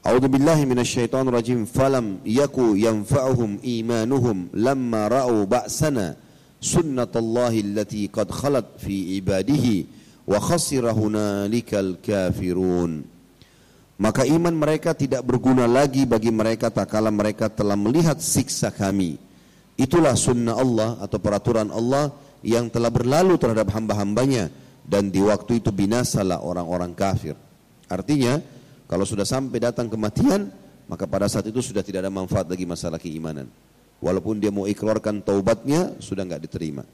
A'udzu 0.06 0.28
billahi 0.30 0.68
minasyaitonir 0.70 1.34
rajim. 1.34 1.64
Falam 1.66 2.22
yaku 2.28 2.78
yanfa'uhum 2.78 3.64
imanuhum 3.64 4.54
lamma 4.54 5.10
ra'u 5.10 5.48
ba'sana 5.50 6.14
sunnatullahi 6.62 7.64
allati 7.66 8.12
qad 8.12 8.30
khalat 8.30 8.78
fi 8.78 9.18
ibadihi 9.18 9.88
wa 10.30 10.38
khasira 10.38 10.94
hunalikal 10.94 11.98
kafirun. 12.02 13.06
Maka 13.96 14.28
iman 14.28 14.52
mereka 14.52 14.92
tidak 14.92 15.24
berguna 15.24 15.66
lagi 15.66 16.04
bagi 16.04 16.28
mereka 16.28 16.68
tak 16.68 16.92
kala 16.92 17.08
mereka 17.10 17.48
telah 17.48 17.80
melihat 17.80 18.20
siksa 18.20 18.68
kami. 18.68 19.16
Itulah 19.76 20.16
sunnah 20.16 20.56
Allah 20.56 20.96
atau 21.04 21.20
peraturan 21.20 21.68
Allah 21.68 22.16
yang 22.40 22.72
telah 22.72 22.88
berlalu 22.88 23.36
terhadap 23.36 23.74
hamba-hambanya 23.76 24.48
dan 24.88 25.12
di 25.12 25.20
waktu 25.20 25.60
itu 25.60 25.74
binasalah 25.74 26.40
orang-orang 26.40 26.96
kafir. 26.96 27.36
Artinya 27.92 28.40
kalau 28.88 29.04
sudah 29.04 29.28
sampai 29.28 29.60
datang 29.60 29.92
kematian 29.92 30.48
maka 30.86 31.10
pada 31.10 31.26
saat 31.26 31.50
itu 31.50 31.60
sudah 31.60 31.82
tidak 31.82 32.06
ada 32.06 32.14
manfaat 32.14 32.46
lagi 32.46 32.64
masalah 32.64 33.02
keimanan. 33.02 33.50
Walaupun 34.00 34.38
dia 34.38 34.54
mau 34.54 34.70
ikrarkan 34.70 35.26
taubatnya 35.26 35.98
sudah 35.98 36.24
nggak 36.24 36.46
diterima. 36.46 36.86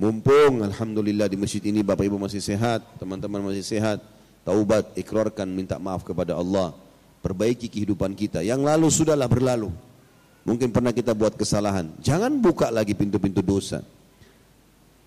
Mumpung 0.00 0.64
Alhamdulillah 0.64 1.28
di 1.28 1.36
masjid 1.36 1.60
ini 1.60 1.84
Bapak 1.84 2.08
Ibu 2.08 2.16
masih 2.16 2.40
sehat, 2.40 2.80
teman-teman 2.96 3.44
masih 3.44 3.66
sehat, 3.66 4.00
taubat, 4.46 4.96
ikrarkan 4.96 5.44
minta 5.50 5.76
maaf 5.76 6.06
kepada 6.06 6.38
Allah, 6.38 6.72
perbaiki 7.20 7.68
kehidupan 7.68 8.16
kita. 8.16 8.40
Yang 8.40 8.60
lalu 8.64 8.86
sudahlah 8.88 9.28
berlalu. 9.28 9.68
Mungkin 10.44 10.72
pernah 10.72 10.90
kita 10.90 11.12
buat 11.12 11.36
kesalahan. 11.36 11.92
Jangan 12.00 12.32
buka 12.40 12.72
lagi 12.72 12.96
pintu-pintu 12.96 13.44
dosa. 13.44 13.84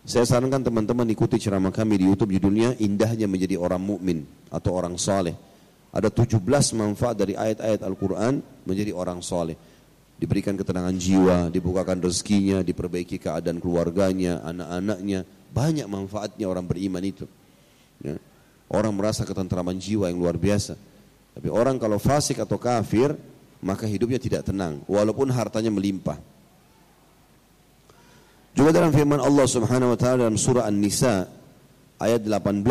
Saya 0.03 0.27
sarankan 0.27 0.61
teman-teman 0.61 1.07
ikuti 1.09 1.39
ceramah 1.39 1.71
kami 1.71 1.95
di 1.95 2.05
YouTube 2.11 2.35
judulnya 2.35 2.75
Indahnya 2.77 3.25
Menjadi 3.25 3.55
Orang 3.55 3.81
Mukmin 3.81 4.27
atau 4.51 4.75
Orang 4.75 4.99
Saleh. 4.99 5.33
Ada 5.93 6.09
17 6.09 6.41
manfaat 6.73 7.13
dari 7.13 7.37
ayat-ayat 7.37 7.85
Al-Quran 7.85 8.41
menjadi 8.65 8.97
orang 8.97 9.21
saleh. 9.21 9.53
Diberikan 10.17 10.57
ketenangan 10.57 10.97
jiwa, 10.97 11.37
dibukakan 11.53 12.01
rezekinya, 12.01 12.65
diperbaiki 12.65 13.21
keadaan 13.21 13.61
keluarganya, 13.61 14.41
anak-anaknya. 14.41 15.21
Banyak 15.53 15.85
manfaatnya 15.85 16.49
orang 16.49 16.65
beriman 16.65 17.03
itu. 17.05 17.29
Ya. 18.01 18.17
Orang 18.73 18.97
merasa 18.97 19.21
ketentraman 19.21 19.77
jiwa 19.77 20.09
yang 20.09 20.17
luar 20.17 20.33
biasa. 20.33 20.73
Tapi 21.37 21.45
orang 21.53 21.77
kalau 21.77 22.01
fasik 22.01 22.41
atau 22.41 22.57
kafir, 22.57 23.13
maka 23.63 23.87
hidupnya 23.87 24.19
tidak 24.19 24.45
tenang 24.45 24.83
walaupun 24.85 25.31
hartanya 25.31 25.71
melimpah. 25.71 26.19
Juga 28.53 28.69
dalam 28.69 28.93
firman 28.93 29.17
Allah 29.17 29.47
Subhanahu 29.49 29.95
wa 29.95 29.97
taala 29.97 30.29
dalam 30.29 30.37
surah 30.37 30.69
An-Nisa 30.69 31.25
ayat 31.97 32.21
18, 32.21 32.61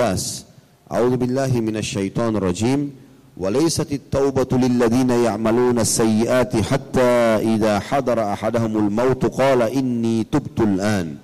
A'udzu 0.87 1.17
billahi 1.19 1.59
minasyaitonir 1.59 2.45
rajim. 2.45 3.03
وليست 3.33 3.93
التوبة 3.93 4.53
للذين 4.53 5.11
يعملون 5.11 5.79
السيئات 5.79 6.53
حتى 6.57 7.11
إذا 7.57 7.81
حضر 7.81 8.33
أحدهم 8.33 8.73
الموت 8.77 9.27
قال 9.27 9.63
إني 9.63 10.29
تبت 10.29 10.61
الآن 10.61 11.17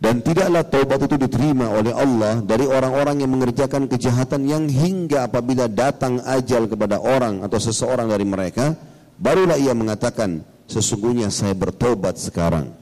dan 0.00 0.24
tidaklah 0.24 0.64
taubat 0.64 1.04
itu 1.04 1.20
diterima 1.20 1.68
oleh 1.76 1.92
Allah 1.92 2.40
dari 2.40 2.64
orang-orang 2.64 3.20
yang 3.20 3.36
mengerjakan 3.36 3.84
kejahatan 3.84 4.48
yang 4.48 4.64
hingga 4.64 5.28
apabila 5.28 5.68
datang 5.68 6.24
ajal 6.24 6.64
kepada 6.64 6.96
orang 6.96 7.44
atau 7.44 7.60
seseorang 7.60 8.08
dari 8.08 8.24
mereka, 8.24 8.72
barulah 9.20 9.60
ia 9.60 9.76
mengatakan, 9.76 10.40
sesungguhnya 10.64 11.28
saya 11.28 11.52
bertobat 11.52 12.16
sekarang. 12.16 12.72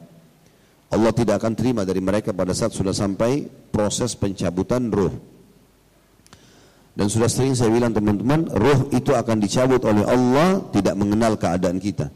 Allah 0.95 1.11
tidak 1.11 1.43
akan 1.43 1.59
terima 1.59 1.83
dari 1.83 1.99
mereka 1.99 2.31
pada 2.31 2.55
saat 2.55 2.71
sudah 2.71 2.95
sampai 2.95 3.51
proses 3.75 4.15
pencabutan 4.15 4.87
ruh. 4.87 5.13
Dan 6.95 7.11
sudah 7.11 7.27
sering 7.27 7.59
saya 7.59 7.75
bilang 7.75 7.99
teman-teman, 7.99 8.47
ruh 8.47 8.95
itu 8.95 9.11
akan 9.11 9.43
dicabut 9.43 9.83
oleh 9.83 10.07
Allah 10.07 10.63
tidak 10.71 10.95
mengenal 10.95 11.35
keadaan 11.35 11.83
kita. 11.83 12.15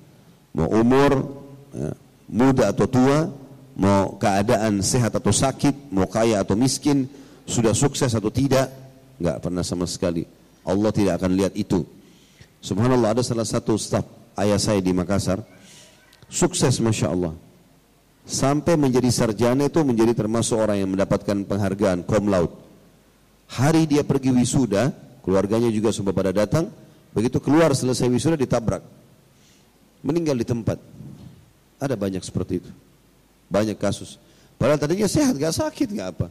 Mau 0.55 0.71
umur, 0.71 1.43
ya, 1.75 1.91
muda 2.31 2.71
atau 2.71 2.87
tua, 2.87 3.42
mau 3.77 4.17
keadaan 4.21 4.85
sehat 4.85 5.17
atau 5.17 5.33
sakit, 5.33 5.93
mau 5.93 6.05
kaya 6.05 6.41
atau 6.41 6.57
miskin, 6.57 7.09
sudah 7.49 7.73
sukses 7.73 8.13
atau 8.13 8.29
tidak, 8.29 8.69
nggak 9.19 9.39
pernah 9.41 9.65
sama 9.65 9.89
sekali. 9.89 10.29
Allah 10.63 10.91
tidak 10.95 11.19
akan 11.19 11.33
lihat 11.35 11.55
itu. 11.59 11.83
Subhanallah 12.63 13.19
ada 13.19 13.23
salah 13.27 13.47
satu 13.47 13.75
staf 13.75 14.07
ayah 14.39 14.61
saya 14.61 14.79
di 14.79 14.95
Makassar, 14.95 15.43
sukses 16.31 16.79
masya 16.79 17.11
Allah. 17.11 17.35
Sampai 18.23 18.79
menjadi 18.79 19.11
sarjana 19.11 19.67
itu 19.67 19.83
menjadi 19.83 20.15
termasuk 20.15 20.55
orang 20.55 20.79
yang 20.79 20.91
mendapatkan 20.95 21.43
penghargaan 21.43 22.07
cum 22.07 22.31
laude. 22.31 22.55
Hari 23.51 23.85
dia 23.91 24.07
pergi 24.07 24.31
wisuda, 24.31 24.95
keluarganya 25.27 25.69
juga 25.75 25.91
semua 25.91 26.15
pada 26.15 26.31
datang. 26.31 26.71
Begitu 27.13 27.43
keluar 27.43 27.75
selesai 27.75 28.09
wisuda 28.09 28.39
ditabrak, 28.39 28.81
meninggal 30.07 30.39
di 30.39 30.47
tempat. 30.47 30.79
Ada 31.83 31.99
banyak 31.99 32.23
seperti 32.23 32.63
itu. 32.63 32.71
Banyak 33.53 33.77
kasus. 33.77 34.17
Padahal 34.57 34.81
tadinya 34.81 35.05
sehat, 35.05 35.37
gak 35.37 35.53
sakit, 35.53 35.93
gak 35.93 36.09
apa. 36.17 36.27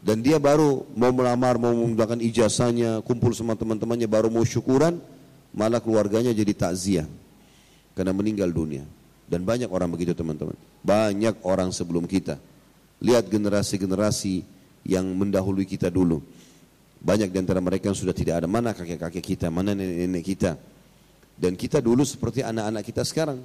Dan 0.00 0.24
dia 0.24 0.40
baru 0.40 0.88
mau 0.96 1.12
melamar, 1.12 1.60
mau 1.60 1.76
menggunakan 1.76 2.18
ijazahnya, 2.24 3.04
kumpul 3.04 3.36
sama 3.36 3.52
teman-temannya, 3.54 4.08
baru 4.08 4.32
mau 4.32 4.42
syukuran, 4.42 4.96
malah 5.52 5.78
keluarganya 5.78 6.32
jadi 6.32 6.56
takziah. 6.56 7.06
Karena 7.92 8.16
meninggal 8.16 8.48
dunia. 8.48 8.88
Dan 9.28 9.44
banyak 9.44 9.68
orang 9.68 9.92
begitu 9.92 10.16
teman-teman. 10.16 10.56
Banyak 10.80 11.44
orang 11.44 11.68
sebelum 11.70 12.08
kita. 12.08 12.40
Lihat 13.04 13.28
generasi-generasi 13.28 14.42
yang 14.88 15.04
mendahului 15.12 15.68
kita 15.68 15.92
dulu. 15.92 16.24
Banyak 17.02 17.28
di 17.30 17.38
antara 17.38 17.60
mereka 17.60 17.92
yang 17.92 17.98
sudah 17.98 18.16
tidak 18.16 18.42
ada. 18.42 18.46
Mana 18.48 18.72
kakek-kakek 18.72 19.22
kita, 19.36 19.46
mana 19.52 19.76
nenek-nenek 19.76 20.24
kita. 20.24 20.56
Dan 21.36 21.58
kita 21.58 21.78
dulu 21.82 22.02
seperti 22.02 22.40
anak-anak 22.42 22.82
kita 22.86 23.02
sekarang. 23.02 23.42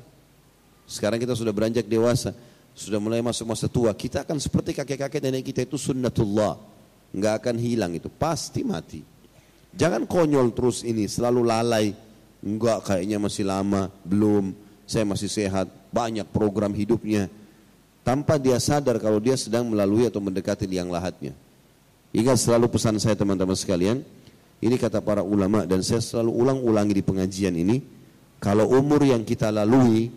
Sekarang 0.87 1.19
kita 1.19 1.35
sudah 1.35 1.51
beranjak 1.51 1.85
dewasa 1.85 2.31
sudah 2.77 3.01
mulai 3.01 3.25
masuk 3.25 3.49
masa 3.49 3.65
tua, 3.65 3.89
kita 3.97 4.21
akan 4.21 4.37
seperti 4.37 4.77
kakek-kakek 4.77 5.17
nenek 5.17 5.49
kita 5.49 5.65
itu 5.65 5.81
sunnatullah. 5.81 6.61
Nggak 7.09 7.33
akan 7.41 7.55
hilang 7.57 7.97
itu, 7.97 8.05
pasti 8.05 8.61
mati. 8.61 9.01
Jangan 9.73 10.05
konyol 10.05 10.53
terus 10.53 10.85
ini, 10.85 11.09
selalu 11.09 11.41
lalai. 11.41 11.89
Enggak, 12.45 12.85
kayaknya 12.85 13.17
masih 13.17 13.49
lama, 13.49 13.89
belum. 14.05 14.53
Saya 14.85 15.09
masih 15.09 15.25
sehat, 15.25 15.65
banyak 15.89 16.29
program 16.29 16.69
hidupnya. 16.77 17.25
tanpa 18.07 18.39
dia 18.39 18.55
sadar 18.55 19.03
kalau 19.03 19.19
dia 19.19 19.35
sedang 19.35 19.67
melalui 19.67 20.07
atau 20.07 20.23
mendekati 20.23 20.63
liang 20.63 20.87
lahatnya. 20.87 21.35
Ingat 22.15 22.39
selalu 22.39 22.71
pesan 22.71 22.95
saya 23.03 23.19
teman-teman 23.19 23.51
sekalian, 23.51 23.99
ini 24.63 24.75
kata 24.79 25.03
para 25.03 25.19
ulama 25.19 25.67
dan 25.67 25.83
saya 25.83 25.99
selalu 25.99 26.31
ulang-ulangi 26.31 26.95
di 26.95 27.03
pengajian 27.03 27.51
ini, 27.59 27.83
kalau 28.39 28.71
umur 28.71 29.03
yang 29.03 29.27
kita 29.27 29.51
lalui 29.51 30.07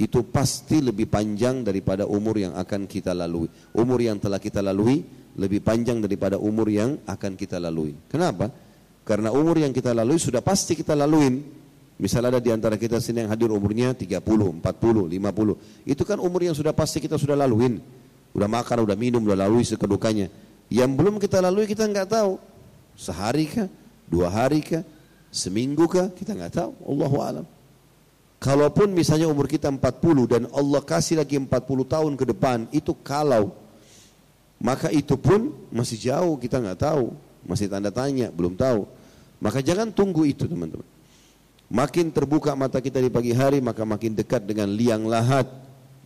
itu 0.00 0.24
pasti 0.32 0.80
lebih 0.80 1.12
panjang 1.12 1.60
daripada 1.60 2.08
umur 2.08 2.40
yang 2.40 2.56
akan 2.56 2.88
kita 2.88 3.12
lalui. 3.12 3.52
Umur 3.76 4.00
yang 4.00 4.16
telah 4.16 4.40
kita 4.40 4.64
lalui 4.64 5.04
lebih 5.36 5.60
panjang 5.60 6.00
daripada 6.00 6.40
umur 6.40 6.72
yang 6.72 6.96
akan 7.04 7.36
kita 7.36 7.60
lalui. 7.60 7.92
Kenapa? 8.08 8.48
Karena 9.04 9.28
umur 9.28 9.60
yang 9.60 9.76
kita 9.76 9.92
lalui 9.92 10.16
sudah 10.16 10.40
pasti 10.40 10.72
kita 10.72 10.96
laluin. 10.96 11.44
Misal 12.00 12.24
ada 12.32 12.40
di 12.40 12.48
antara 12.48 12.80
kita 12.80 12.96
sini 12.96 13.28
yang 13.28 13.30
hadir 13.36 13.52
umurnya 13.52 13.92
30, 13.92 14.24
40, 14.24 14.64
50. 14.64 15.84
Itu 15.84 16.02
kan 16.08 16.16
umur 16.16 16.40
yang 16.48 16.56
sudah 16.56 16.72
pasti 16.72 16.96
kita 17.04 17.20
sudah 17.20 17.36
laluin. 17.36 17.76
Udah 18.32 18.48
makan, 18.48 18.88
udah 18.88 18.96
minum, 18.96 19.20
udah 19.20 19.36
lalui 19.36 19.68
sekedukanya. 19.68 20.32
Yang 20.72 20.90
belum 20.96 21.14
kita 21.20 21.44
lalui 21.44 21.68
kita 21.68 21.84
nggak 21.84 22.08
tahu. 22.08 22.40
Sehari 22.96 23.52
kah? 23.52 23.68
Dua 24.08 24.32
hari 24.32 24.64
kah? 24.64 24.80
Seminggu 25.28 25.84
kah? 25.92 26.08
Kita 26.08 26.32
nggak 26.32 26.52
tahu. 26.56 26.72
Allahu 26.88 27.16
alam. 27.20 27.46
Kalaupun 28.40 28.96
misalnya 28.96 29.28
umur 29.28 29.44
kita 29.44 29.68
40 29.68 30.24
dan 30.24 30.42
Allah 30.56 30.80
kasih 30.80 31.20
lagi 31.20 31.36
40 31.36 31.52
tahun 31.84 32.12
ke 32.16 32.24
depan, 32.32 32.64
itu 32.72 32.96
kalau 33.04 33.52
maka 34.56 34.88
itu 34.88 35.12
pun 35.20 35.52
masih 35.68 36.00
jauh 36.00 36.40
kita 36.40 36.56
nggak 36.56 36.80
tahu, 36.80 37.12
masih 37.44 37.68
tanda 37.68 37.92
tanya, 37.92 38.32
belum 38.32 38.56
tahu. 38.56 38.88
Maka 39.44 39.60
jangan 39.60 39.92
tunggu 39.92 40.24
itu 40.24 40.48
teman-teman. 40.48 40.88
Makin 41.68 42.08
terbuka 42.16 42.56
mata 42.56 42.80
kita 42.80 42.96
di 42.96 43.12
pagi 43.12 43.36
hari, 43.36 43.60
maka 43.60 43.84
makin 43.84 44.16
dekat 44.16 44.48
dengan 44.48 44.72
liang 44.72 45.04
lahat. 45.04 45.44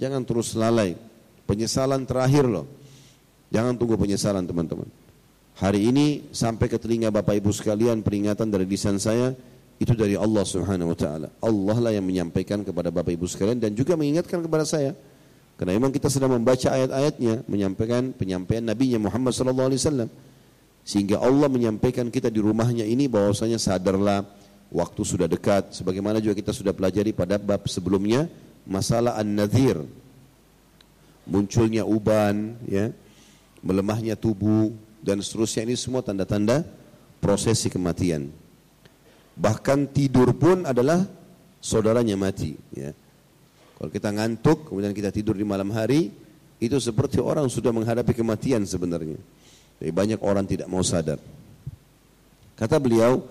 Jangan 0.02 0.26
terus 0.26 0.58
lalai. 0.58 0.98
Penyesalan 1.46 2.02
terakhir 2.02 2.50
loh. 2.50 2.66
Jangan 3.54 3.78
tunggu 3.78 3.94
penyesalan 3.94 4.42
teman-teman. 4.42 4.90
Hari 5.54 5.86
ini 5.86 6.34
sampai 6.34 6.66
ke 6.66 6.82
telinga 6.82 7.14
Bapak 7.14 7.38
Ibu 7.38 7.54
sekalian 7.54 8.02
peringatan 8.02 8.50
dari 8.50 8.66
lisan 8.66 8.98
saya 8.98 9.30
itu 9.82 9.92
dari 9.92 10.14
Allah 10.14 10.44
Subhanahu 10.46 10.94
wa 10.94 10.98
taala. 10.98 11.28
Allah 11.42 11.76
lah 11.82 11.92
yang 11.92 12.06
menyampaikan 12.06 12.62
kepada 12.62 12.94
Bapak 12.94 13.10
Ibu 13.10 13.26
sekalian 13.26 13.58
dan 13.58 13.74
juga 13.74 13.98
mengingatkan 13.98 14.38
kepada 14.38 14.62
saya. 14.62 14.94
Karena 15.54 15.78
memang 15.78 15.94
kita 15.94 16.10
sedang 16.10 16.34
membaca 16.34 16.66
ayat-ayatnya 16.66 17.46
menyampaikan 17.46 18.10
penyampaian 18.14 18.62
Nabi 18.62 18.94
Muhammad 18.98 19.34
sallallahu 19.34 19.68
alaihi 19.70 19.80
wasallam. 19.82 20.08
Sehingga 20.84 21.16
Allah 21.22 21.48
menyampaikan 21.48 22.10
kita 22.12 22.28
di 22.28 22.42
rumahnya 22.42 22.84
ini 22.84 23.08
bahwasanya 23.08 23.56
sadarlah 23.56 24.26
waktu 24.74 25.00
sudah 25.06 25.30
dekat 25.30 25.70
sebagaimana 25.70 26.18
juga 26.18 26.34
kita 26.34 26.50
sudah 26.50 26.74
pelajari 26.74 27.14
pada 27.14 27.38
bab 27.38 27.62
sebelumnya 27.70 28.26
masalah 28.66 29.14
an-nadhir 29.14 29.86
munculnya 31.24 31.86
uban 31.86 32.58
ya 32.66 32.90
melemahnya 33.62 34.18
tubuh 34.18 34.74
dan 35.00 35.22
seterusnya 35.22 35.68
ini 35.68 35.78
semua 35.78 36.02
tanda-tanda 36.02 36.66
prosesi 37.22 37.70
kematian 37.70 38.28
bahkan 39.34 39.86
tidur 39.90 40.30
pun 40.34 40.62
adalah 40.66 41.02
saudaranya 41.58 42.14
mati 42.14 42.54
ya 42.70 42.94
kalau 43.78 43.90
kita 43.90 44.08
ngantuk 44.14 44.70
kemudian 44.70 44.94
kita 44.94 45.10
tidur 45.10 45.34
di 45.34 45.42
malam 45.42 45.74
hari 45.74 46.14
itu 46.62 46.76
seperti 46.78 47.18
orang 47.18 47.50
sudah 47.50 47.74
menghadapi 47.74 48.14
kematian 48.14 48.62
sebenarnya 48.62 49.18
jadi 49.84 49.90
banyak 49.90 50.20
orang 50.22 50.44
tidak 50.46 50.68
mau 50.70 50.80
sadar. 50.80 51.18
Kata 52.54 52.78
beliau, 52.78 53.26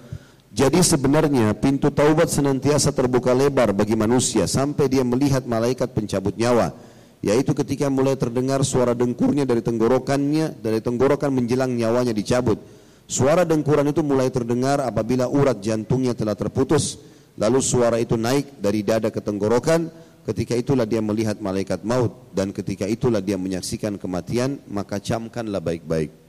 jadi 0.51 0.83
sebenarnya 0.83 1.55
pintu 1.55 1.87
taubat 1.87 2.27
senantiasa 2.27 2.91
terbuka 2.91 3.31
lebar 3.31 3.71
bagi 3.71 3.95
manusia 3.95 4.45
sampai 4.45 4.91
dia 4.91 5.01
melihat 5.01 5.47
malaikat 5.47 5.95
pencabut 5.95 6.35
nyawa. 6.35 6.75
Yaitu 7.23 7.55
ketika 7.55 7.87
mulai 7.87 8.19
terdengar 8.19 8.67
suara 8.67 8.91
dengkurnya 8.91 9.47
dari 9.47 9.63
tenggorokannya, 9.63 10.59
dari 10.59 10.83
tenggorokan 10.83 11.31
menjelang 11.31 11.71
nyawanya 11.71 12.11
dicabut. 12.11 12.59
Suara 13.05 13.43
dengkuran 13.43 13.89
itu 13.91 14.01
mulai 14.01 14.31
terdengar 14.33 14.81
apabila 14.81 15.29
urat 15.29 15.59
jantungnya 15.59 16.17
telah 16.17 16.33
terputus. 16.33 16.97
Lalu 17.37 17.59
suara 17.59 17.97
itu 17.97 18.17
naik 18.17 18.61
dari 18.61 18.81
dada 18.81 19.11
ke 19.13 19.19
tenggorokan. 19.19 19.89
Ketika 20.23 20.55
itulah 20.55 20.87
dia 20.87 21.03
melihat 21.03 21.37
malaikat 21.43 21.83
maut. 21.83 22.15
Dan 22.31 22.55
ketika 22.55 22.87
itulah 22.87 23.19
dia 23.19 23.35
menyaksikan 23.35 23.99
kematian. 23.99 24.57
Maka 24.71 24.97
camkanlah 25.03 25.59
baik-baik 25.59 26.23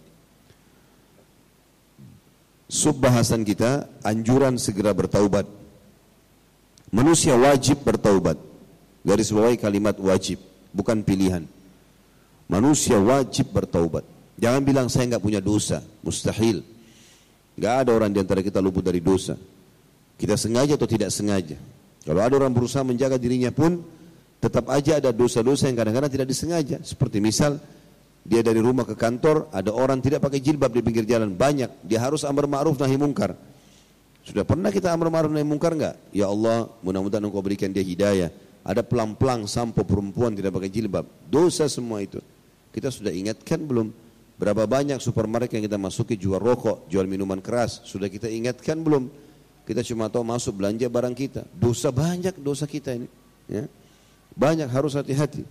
subbahasan 2.75 3.47
kita 3.47 3.87
anjuran 4.03 4.59
segera 4.59 4.91
bertaubat. 4.91 5.47
Manusia 6.91 7.39
wajib 7.39 7.83
bertaubat. 7.83 8.39
Garis 9.05 9.31
bawahi 9.31 9.61
kalimat 9.61 9.95
wajib, 10.01 10.41
bukan 10.73 11.05
pilihan. 11.05 11.45
Manusia 12.49 12.97
wajib 12.97 13.53
bertaubat. 13.53 14.03
Jangan 14.35 14.63
bilang 14.67 14.87
saya 14.91 15.15
nggak 15.15 15.23
punya 15.23 15.39
dosa, 15.39 15.83
mustahil. 16.03 16.67
Nggak 17.55 17.75
ada 17.87 17.91
orang 17.95 18.11
di 18.11 18.19
antara 18.19 18.43
kita 18.43 18.59
luput 18.59 18.83
dari 18.83 18.99
dosa. 18.99 19.39
Kita 20.19 20.35
sengaja 20.35 20.75
atau 20.75 20.91
tidak 20.91 21.11
sengaja. 21.15 21.59
Kalau 22.05 22.21
ada 22.21 22.35
orang 22.37 22.51
berusaha 22.51 22.83
menjaga 22.83 23.17
dirinya 23.17 23.55
pun, 23.55 23.81
tetap 24.43 24.69
aja 24.69 25.01
ada 25.01 25.11
dosa-dosa 25.15 25.71
yang 25.71 25.79
kadang-kadang 25.79 26.11
tidak 26.11 26.29
disengaja. 26.29 26.77
Seperti 26.85 27.23
misal, 27.23 27.57
dia 28.27 28.45
dari 28.45 28.61
rumah 28.61 28.85
ke 28.85 28.93
kantor, 28.99 29.49
ada 29.55 29.73
orang 29.73 30.03
tidak 30.05 30.21
pakai 30.21 30.43
jilbab 30.43 30.75
di 30.75 30.85
pinggir 30.85 31.07
jalan, 31.09 31.33
banyak. 31.33 31.71
Dia 31.87 32.03
harus 32.03 32.27
amar 32.29 32.45
ma'ruf 32.45 32.77
nahi 32.77 32.99
mungkar. 33.01 33.33
Sudah 34.25 34.45
pernah 34.45 34.69
kita 34.69 34.93
amar 34.93 35.09
ma'ruf 35.09 35.33
nahi 35.33 35.47
mungkar 35.47 35.73
enggak? 35.73 35.97
Ya 36.13 36.29
Allah, 36.29 36.69
mudah-mudahan 36.85 37.25
engkau 37.25 37.41
berikan 37.41 37.73
dia 37.73 37.87
hidayah. 37.87 38.29
Ada 38.65 38.85
pelang-pelang 38.85 39.49
sampo 39.49 39.85
perempuan 39.85 40.33
tidak 40.37 40.57
pakai 40.57 40.73
jilbab. 40.73 41.05
Dosa 41.29 41.69
semua 41.69 42.01
itu. 42.01 42.21
Kita 42.73 42.89
sudah 42.93 43.13
ingatkan 43.13 43.61
belum? 43.61 44.04
Berapa 44.35 44.67
banyak 44.67 44.99
supermarket 44.99 45.55
yang 45.55 45.65
kita 45.71 45.79
masuki 45.79 46.19
jual 46.19 46.43
rokok, 46.43 46.91
jual 46.91 47.07
minuman 47.07 47.39
keras. 47.39 47.87
Sudah 47.87 48.11
kita 48.11 48.27
ingatkan 48.27 48.83
belum? 48.83 49.07
Kita 49.65 49.81
cuma 49.87 50.11
tahu 50.11 50.27
masuk 50.27 50.61
belanja 50.61 50.91
barang 50.91 51.15
kita. 51.15 51.47
Dosa 51.55 51.95
banyak 51.95 52.37
dosa 52.43 52.67
kita 52.67 52.99
ini. 52.99 53.09
Ya. 53.47 53.71
Banyak 54.35 54.67
harus 54.69 54.99
hati-hati. 54.99 55.47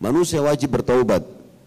Manusia 0.00 0.40
wajib 0.40 0.72
bertaubat 0.80 1.26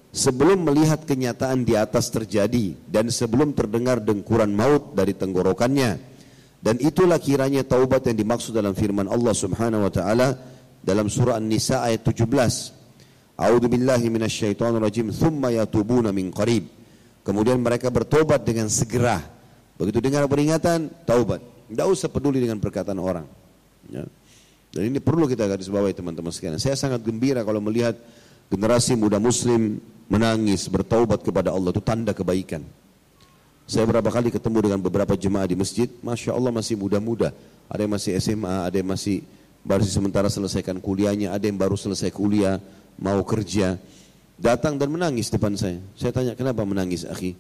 sebelum 0.10 0.66
melihat 0.66 1.06
kenyataan 1.06 1.62
di 1.62 1.78
atas 1.78 2.10
terjadi 2.10 2.74
dan 2.90 3.12
sebelum 3.14 3.54
terdengar 3.54 4.02
dengkuran 4.02 4.50
maut 4.50 4.98
dari 4.98 5.14
tenggorokannya. 5.14 6.00
Dan 6.64 6.80
itulah 6.80 7.20
kiranya 7.20 7.68
taubat 7.68 8.08
yang 8.08 8.18
dimaksud 8.18 8.56
dalam 8.56 8.72
firman 8.72 9.12
Allah 9.12 9.36
Subhanahu 9.36 9.84
wa 9.84 9.92
taala 9.92 10.40
dalam 10.80 11.12
surah 11.12 11.36
An-Nisa 11.36 11.84
ayat 11.84 12.08
17. 12.08 12.83
A'udzu 13.34 13.66
billahi 13.66 14.08
minasyaitonir 14.14 14.82
rajim, 14.82 15.10
tsumma 15.10 15.50
yatubuna 15.50 16.14
min 16.14 16.30
qarib. 16.30 16.70
Kemudian 17.26 17.58
mereka 17.58 17.90
bertobat 17.90 18.46
dengan 18.46 18.70
segera. 18.70 19.18
Begitu 19.80 20.04
dengar 20.04 20.28
peringatan, 20.30 20.92
taubat. 21.08 21.42
Tidak 21.72 21.88
usah 21.88 22.12
peduli 22.12 22.44
dengan 22.44 22.62
perkataan 22.62 23.00
orang. 23.00 23.26
Ya. 23.90 24.06
Dan 24.74 24.90
ini 24.90 25.00
perlu 25.02 25.26
kita 25.26 25.46
garis 25.46 25.70
bawahi 25.70 25.98
teman-teman 25.98 26.30
sekalian. 26.30 26.62
Saya 26.62 26.78
sangat 26.78 27.02
gembira 27.02 27.42
kalau 27.42 27.62
melihat 27.62 27.98
generasi 28.50 28.94
muda 28.94 29.18
muslim 29.18 29.82
menangis 30.12 30.70
bertaubat 30.70 31.26
kepada 31.26 31.50
Allah 31.50 31.74
itu 31.74 31.82
tanda 31.82 32.14
kebaikan. 32.14 32.62
Saya 33.64 33.88
berapa 33.88 34.12
kali 34.12 34.28
ketemu 34.30 34.70
dengan 34.70 34.80
beberapa 34.84 35.16
jemaah 35.16 35.48
di 35.48 35.56
masjid, 35.56 35.88
Masya 36.04 36.36
Allah 36.36 36.52
masih 36.52 36.76
muda-muda. 36.76 37.32
Ada 37.72 37.88
yang 37.88 37.94
masih 37.96 38.12
SMA, 38.20 38.56
ada 38.68 38.76
yang 38.76 38.90
masih 38.92 39.24
baru 39.64 39.88
sementara 39.88 40.28
selesaikan 40.28 40.84
kuliahnya, 40.84 41.32
ada 41.32 41.48
yang 41.48 41.56
baru 41.56 41.80
selesai 41.80 42.12
kuliah, 42.12 42.60
mau 43.00 43.22
kerja. 43.26 43.78
Datang 44.38 44.76
dan 44.76 44.90
menangis 44.92 45.30
depan 45.30 45.54
saya. 45.56 45.80
Saya 45.96 46.12
tanya, 46.12 46.34
kenapa 46.34 46.66
menangis 46.66 47.08
akhi? 47.08 47.38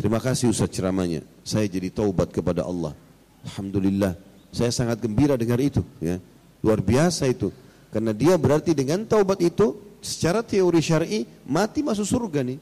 Terima 0.00 0.16
kasih 0.16 0.48
Ustaz 0.48 0.72
ceramahnya. 0.72 1.20
Saya 1.44 1.68
jadi 1.68 1.92
taubat 1.92 2.32
kepada 2.32 2.64
Allah. 2.64 2.96
Alhamdulillah. 3.44 4.16
Saya 4.50 4.72
sangat 4.72 4.98
gembira 4.98 5.36
dengar 5.36 5.60
itu. 5.60 5.84
Ya. 6.00 6.16
Luar 6.64 6.80
biasa 6.80 7.28
itu. 7.28 7.52
Karena 7.92 8.16
dia 8.16 8.34
berarti 8.40 8.72
dengan 8.72 9.04
taubat 9.04 9.44
itu 9.44 9.76
secara 10.00 10.40
teori 10.40 10.80
syar'i 10.80 11.28
mati 11.44 11.84
masuk 11.84 12.08
surga 12.08 12.40
nih. 12.40 12.58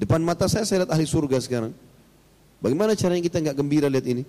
Depan 0.00 0.18
mata 0.24 0.48
saya 0.48 0.66
saya 0.66 0.84
lihat 0.84 0.92
ahli 0.96 1.06
surga 1.06 1.38
sekarang. 1.38 1.72
Bagaimana 2.60 2.96
caranya 2.96 3.22
kita 3.24 3.38
nggak 3.40 3.56
gembira 3.56 3.88
lihat 3.88 4.06
ini? 4.08 4.24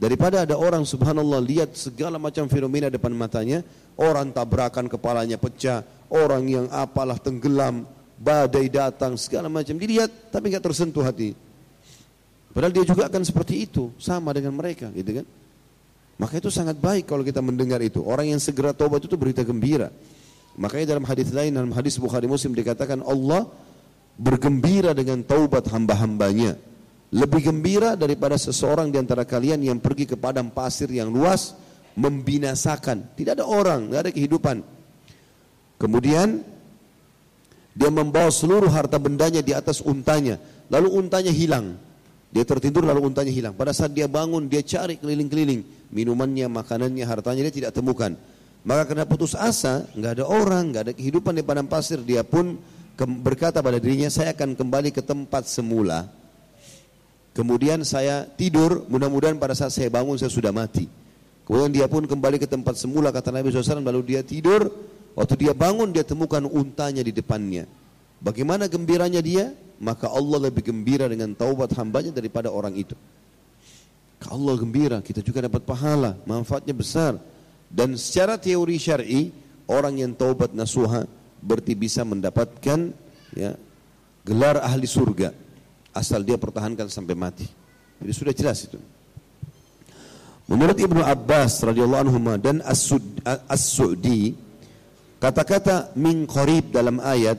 Daripada 0.00 0.48
ada 0.48 0.56
orang 0.56 0.88
subhanallah 0.88 1.44
lihat 1.44 1.76
segala 1.76 2.16
macam 2.16 2.48
fenomena 2.48 2.88
depan 2.88 3.12
matanya, 3.12 3.60
orang 4.00 4.32
tabrakan 4.32 4.88
kepalanya 4.88 5.36
pecah, 5.36 5.84
orang 6.08 6.48
yang 6.48 6.66
apalah 6.72 7.20
tenggelam, 7.20 7.84
badai 8.16 8.72
datang 8.72 9.20
segala 9.20 9.52
macam 9.52 9.76
dilihat 9.76 10.32
tapi 10.32 10.48
nggak 10.48 10.64
tersentuh 10.64 11.04
hati. 11.04 11.36
Padahal 12.56 12.72
dia 12.72 12.88
juga 12.88 13.12
akan 13.12 13.22
seperti 13.28 13.68
itu, 13.68 13.92
sama 14.00 14.32
dengan 14.32 14.56
mereka, 14.56 14.88
gitu 14.96 15.20
kan? 15.20 15.26
Maka 16.16 16.40
itu 16.40 16.48
sangat 16.48 16.80
baik 16.80 17.04
kalau 17.04 17.20
kita 17.20 17.44
mendengar 17.44 17.80
itu. 17.84 18.00
Orang 18.00 18.28
yang 18.28 18.40
segera 18.40 18.72
taubat 18.72 19.04
itu 19.04 19.16
berita 19.20 19.44
gembira. 19.44 19.92
Makanya 20.56 20.96
dalam 20.96 21.04
hadis 21.08 21.28
lain 21.32 21.52
dalam 21.52 21.72
hadis 21.72 21.96
Bukhari 21.96 22.28
Muslim 22.28 22.52
dikatakan 22.52 23.00
Allah 23.04 23.48
bergembira 24.20 24.92
dengan 24.92 25.24
taubat 25.24 25.64
hamba-hambanya. 25.72 26.60
Lebih 27.10 27.50
gembira 27.50 27.98
daripada 27.98 28.38
seseorang 28.38 28.86
di 28.94 28.98
antara 28.98 29.26
kalian 29.26 29.58
yang 29.58 29.82
pergi 29.82 30.06
ke 30.06 30.14
padang 30.14 30.46
pasir 30.46 30.86
yang 30.94 31.10
luas 31.10 31.58
membinasakan. 31.98 33.18
Tidak 33.18 33.34
ada 33.34 33.46
orang, 33.46 33.90
tidak 33.90 34.00
ada 34.06 34.12
kehidupan. 34.14 34.56
Kemudian 35.74 36.46
dia 37.74 37.90
membawa 37.90 38.30
seluruh 38.30 38.70
harta 38.70 39.02
bendanya 39.02 39.42
di 39.42 39.50
atas 39.50 39.82
untanya. 39.82 40.38
Lalu 40.70 41.02
untanya 41.02 41.34
hilang. 41.34 41.74
Dia 42.30 42.46
tertidur 42.46 42.86
lalu 42.86 43.10
untanya 43.10 43.34
hilang. 43.34 43.58
Pada 43.58 43.74
saat 43.74 43.90
dia 43.90 44.06
bangun, 44.06 44.46
dia 44.46 44.62
cari 44.62 44.94
keliling-keliling. 45.02 45.90
Minumannya, 45.90 46.46
makanannya, 46.46 47.02
hartanya 47.02 47.50
dia 47.50 47.54
tidak 47.66 47.72
temukan. 47.74 48.14
Maka 48.62 48.86
kena 48.86 49.02
putus 49.02 49.34
asa, 49.34 49.82
nggak 49.98 50.22
ada 50.22 50.24
orang, 50.30 50.70
nggak 50.70 50.82
ada 50.86 50.92
kehidupan 50.94 51.34
di 51.34 51.42
padang 51.42 51.66
pasir. 51.66 51.98
Dia 52.06 52.22
pun 52.22 52.54
berkata 53.24 53.58
pada 53.58 53.82
dirinya, 53.82 54.06
saya 54.06 54.30
akan 54.30 54.54
kembali 54.54 54.94
ke 54.94 55.02
tempat 55.02 55.50
semula. 55.50 56.19
Kemudian 57.30 57.86
saya 57.86 58.26
tidur, 58.26 58.86
mudah-mudahan 58.90 59.38
pada 59.38 59.54
saat 59.54 59.70
saya 59.70 59.86
bangun 59.86 60.18
saya 60.18 60.30
sudah 60.30 60.50
mati. 60.50 60.90
Kemudian 61.46 61.70
dia 61.70 61.86
pun 61.86 62.06
kembali 62.06 62.42
ke 62.42 62.46
tempat 62.46 62.78
semula, 62.78 63.14
kata 63.14 63.30
Nabi 63.30 63.50
SAW, 63.50 63.82
lalu 63.82 64.14
dia 64.14 64.22
tidur, 64.22 64.70
Waktu 65.14 65.34
dia 65.46 65.52
bangun 65.54 65.90
dia 65.90 66.06
temukan 66.06 66.42
untanya 66.46 67.02
di 67.02 67.10
depannya. 67.10 67.66
Bagaimana 68.22 68.70
gembiranya 68.70 69.18
dia? 69.18 69.50
Maka 69.80 70.12
Allah 70.12 70.48
lebih 70.50 70.64
gembira 70.64 71.08
dengan 71.08 71.32
taubat 71.32 71.72
hambanya 71.74 72.12
daripada 72.12 72.52
orang 72.52 72.76
itu. 72.76 72.92
Kalau 74.20 74.36
Allah 74.44 74.54
gembira, 74.60 74.98
kita 75.00 75.24
juga 75.24 75.48
dapat 75.48 75.64
pahala, 75.64 76.20
manfaatnya 76.28 76.76
besar. 76.76 77.16
Dan 77.72 77.96
secara 77.96 78.36
teori 78.36 78.76
syar'i, 78.76 79.32
orang 79.64 80.04
yang 80.04 80.12
taubat 80.12 80.52
nasuha 80.52 81.08
berarti 81.40 81.72
bisa 81.72 82.04
mendapatkan 82.04 82.92
ya, 83.32 83.56
gelar 84.28 84.60
ahli 84.60 84.84
surga 84.84 85.32
asal 85.92 86.22
dia 86.22 86.40
pertahankan 86.40 86.86
sampai 86.88 87.14
mati. 87.18 87.46
Jadi 88.00 88.12
sudah 88.14 88.34
jelas 88.34 88.64
itu. 88.64 88.80
Menurut 90.50 90.74
Ibnu 90.74 90.98
Abbas 91.04 91.62
radhiyallahu 91.62 92.02
anhu 92.10 92.18
dan 92.42 92.58
As-Su'di 93.46 94.50
Kata-kata 95.20 95.92
min 96.00 96.24
qarib 96.24 96.72
dalam 96.72 96.96
ayat 96.96 97.36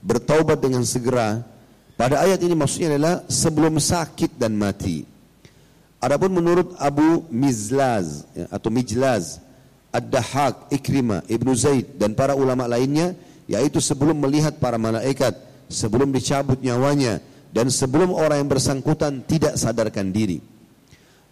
bertaubat 0.00 0.64
dengan 0.64 0.80
segera 0.88 1.44
pada 1.92 2.24
ayat 2.24 2.40
ini 2.40 2.56
maksudnya 2.56 2.96
adalah 2.96 3.20
sebelum 3.28 3.76
sakit 3.76 4.40
dan 4.40 4.56
mati. 4.56 5.04
Adapun 6.00 6.32
menurut 6.32 6.72
Abu 6.80 7.28
Mizlaz 7.28 8.24
ya, 8.32 8.48
atau 8.48 8.72
Mijlaz, 8.72 9.44
Ad-Dahak, 9.92 10.72
Ikrimah, 10.72 11.20
Ibnu 11.28 11.52
Zaid 11.52 12.00
dan 12.00 12.16
para 12.16 12.32
ulama 12.32 12.64
lainnya 12.64 13.12
yaitu 13.44 13.76
sebelum 13.76 14.16
melihat 14.16 14.56
para 14.56 14.80
malaikat, 14.80 15.36
sebelum 15.68 16.08
dicabut 16.08 16.56
nyawanya 16.64 17.20
dan 17.58 17.74
sebelum 17.74 18.14
orang 18.14 18.46
yang 18.46 18.50
bersangkutan 18.54 19.26
tidak 19.26 19.58
sadarkan 19.58 20.14
diri. 20.14 20.38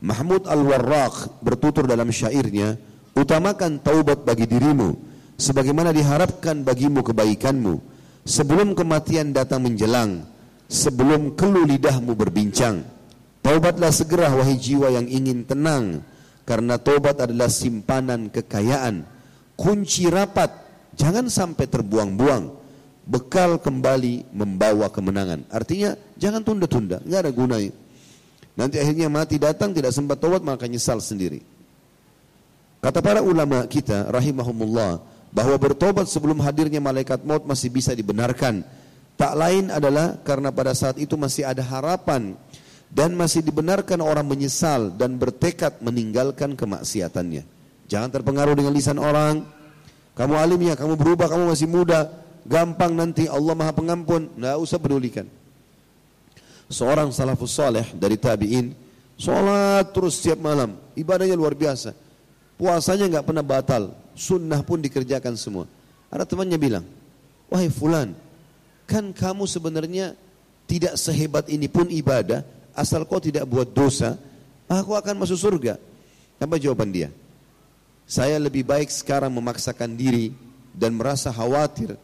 Mahmud 0.03 0.51
Al-Warraq 0.51 1.39
bertutur 1.39 1.87
dalam 1.87 2.11
syairnya, 2.11 2.75
utamakan 3.15 3.79
taubat 3.79 4.27
bagi 4.27 4.51
dirimu 4.51 4.99
sebagaimana 5.39 5.95
diharapkan 5.95 6.67
bagimu 6.67 7.07
kebaikanmu 7.07 7.79
sebelum 8.27 8.75
kematian 8.75 9.31
datang 9.31 9.71
menjelang 9.71 10.27
sebelum 10.67 11.39
kelu 11.39 11.63
lidahmu 11.63 12.19
berbincang. 12.19 12.83
Taubatlah 13.47 13.95
segera 13.95 14.27
wahai 14.35 14.59
jiwa 14.59 14.91
yang 14.91 15.07
ingin 15.07 15.47
tenang 15.47 16.03
karena 16.43 16.75
taubat 16.75 17.23
adalah 17.23 17.47
simpanan 17.47 18.35
kekayaan. 18.35 19.07
Kunci 19.55 20.11
rapat 20.11 20.51
jangan 20.99 21.31
sampai 21.31 21.71
terbuang-buang 21.71 22.66
bekal 23.07 23.63
kembali 23.63 24.35
membawa 24.35 24.91
kemenangan 24.91 25.47
artinya 25.49 25.95
jangan 26.19 26.43
tunda-tunda 26.43 26.99
nggak 27.07 27.21
ada 27.23 27.33
gunanya 27.33 27.73
nanti 28.59 28.77
akhirnya 28.83 29.07
mati 29.07 29.39
datang 29.39 29.71
tidak 29.71 29.95
sempat 29.95 30.19
taubat 30.19 30.43
maka 30.43 30.67
nyesal 30.67 30.99
sendiri 30.99 31.41
kata 32.83 32.99
para 32.99 33.23
ulama 33.23 33.63
kita 33.71 34.11
rahimahumullah 34.11 35.17
bahwa 35.37 35.57
bertobat 35.61 36.09
sebelum 36.09 36.41
hadirnya 36.41 36.81
malaikat 36.81 37.21
maut 37.29 37.45
masih 37.45 37.69
bisa 37.69 37.93
dibenarkan. 37.93 38.65
Tak 39.21 39.33
lain 39.37 39.69
adalah 39.69 40.17
karena 40.25 40.49
pada 40.49 40.73
saat 40.73 40.97
itu 40.97 41.13
masih 41.21 41.45
ada 41.45 41.61
harapan 41.61 42.33
dan 42.89 43.13
masih 43.13 43.45
dibenarkan 43.45 44.01
orang 44.01 44.25
menyesal 44.25 44.89
dan 44.97 45.21
bertekad 45.21 45.81
meninggalkan 45.85 46.57
kemaksiatannya. 46.57 47.45
Jangan 47.85 48.09
terpengaruh 48.13 48.57
dengan 48.57 48.73
lisan 48.73 48.97
orang. 48.97 49.45
Kamu 50.17 50.33
alim 50.41 50.61
ya, 50.65 50.75
kamu 50.81 50.97
berubah, 50.97 51.29
kamu 51.29 51.53
masih 51.53 51.69
muda. 51.69 52.09
Gampang 52.47 52.95
nanti 52.95 53.27
Allah 53.27 53.55
maha 53.59 53.75
pengampun. 53.75 54.31
Tidak 54.39 54.59
usah 54.63 54.79
pedulikan. 54.79 55.27
Seorang 56.71 57.11
salafus 57.11 57.59
saleh 57.59 57.91
dari 57.99 58.15
tabi'in. 58.15 58.71
Sholat 59.19 59.91
terus 59.91 60.23
setiap 60.23 60.39
malam. 60.39 60.79
Ibadahnya 60.95 61.35
luar 61.35 61.59
biasa. 61.59 61.91
Puasanya 62.57 63.11
nggak 63.11 63.27
pernah 63.27 63.45
batal 63.45 63.93
sunnah 64.17 64.65
pun 64.65 64.81
dikerjakan 64.81 65.37
semua. 65.37 65.69
Ada 66.09 66.25
temannya 66.25 66.57
bilang, 66.57 66.85
wahai 67.53 67.69
fulan, 67.69 68.17
kan 68.89 69.13
kamu 69.13 69.45
sebenarnya 69.45 70.17
tidak 70.65 70.97
sehebat 70.97 71.47
ini 71.53 71.69
pun 71.69 71.87
ibadah, 71.93 72.43
asal 72.73 73.05
kau 73.05 73.21
tidak 73.21 73.45
buat 73.45 73.69
dosa, 73.71 74.17
aku 74.67 74.97
akan 74.97 75.23
masuk 75.23 75.37
surga. 75.37 75.77
Apa 76.41 76.57
jawaban 76.57 76.91
dia? 76.91 77.13
Saya 78.09 78.41
lebih 78.41 78.65
baik 78.65 78.89
sekarang 78.89 79.31
memaksakan 79.31 79.93
diri 79.93 80.33
dan 80.73 80.97
merasa 80.97 81.29
khawatir, 81.29 82.01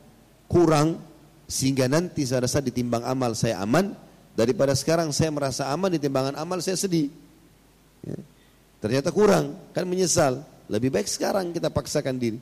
kurang, 0.52 1.00
sehingga 1.48 1.88
nanti 1.88 2.28
saya 2.28 2.44
rasa 2.44 2.60
ditimbang 2.60 3.00
amal 3.08 3.32
saya 3.32 3.56
aman, 3.64 3.96
daripada 4.36 4.76
sekarang 4.76 5.08
saya 5.16 5.32
merasa 5.32 5.72
aman 5.72 5.88
di 5.88 5.98
timbangan 5.98 6.36
amal 6.36 6.60
saya 6.60 6.76
sedih. 6.76 7.08
Ya. 8.04 8.20
Ternyata 8.84 9.08
kurang, 9.08 9.56
kan 9.72 9.88
menyesal. 9.88 10.44
Lebih 10.68 10.92
baik 10.92 11.08
sekarang 11.08 11.56
kita 11.56 11.72
paksakan 11.72 12.20
diri. 12.20 12.38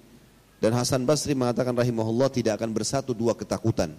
Dan 0.61 0.77
Hasan 0.77 1.09
Basri 1.09 1.33
mengatakan 1.33 1.73
rahimahullah 1.73 2.29
tidak 2.29 2.61
akan 2.61 2.71
bersatu 2.77 3.17
dua 3.17 3.33
ketakutan. 3.33 3.97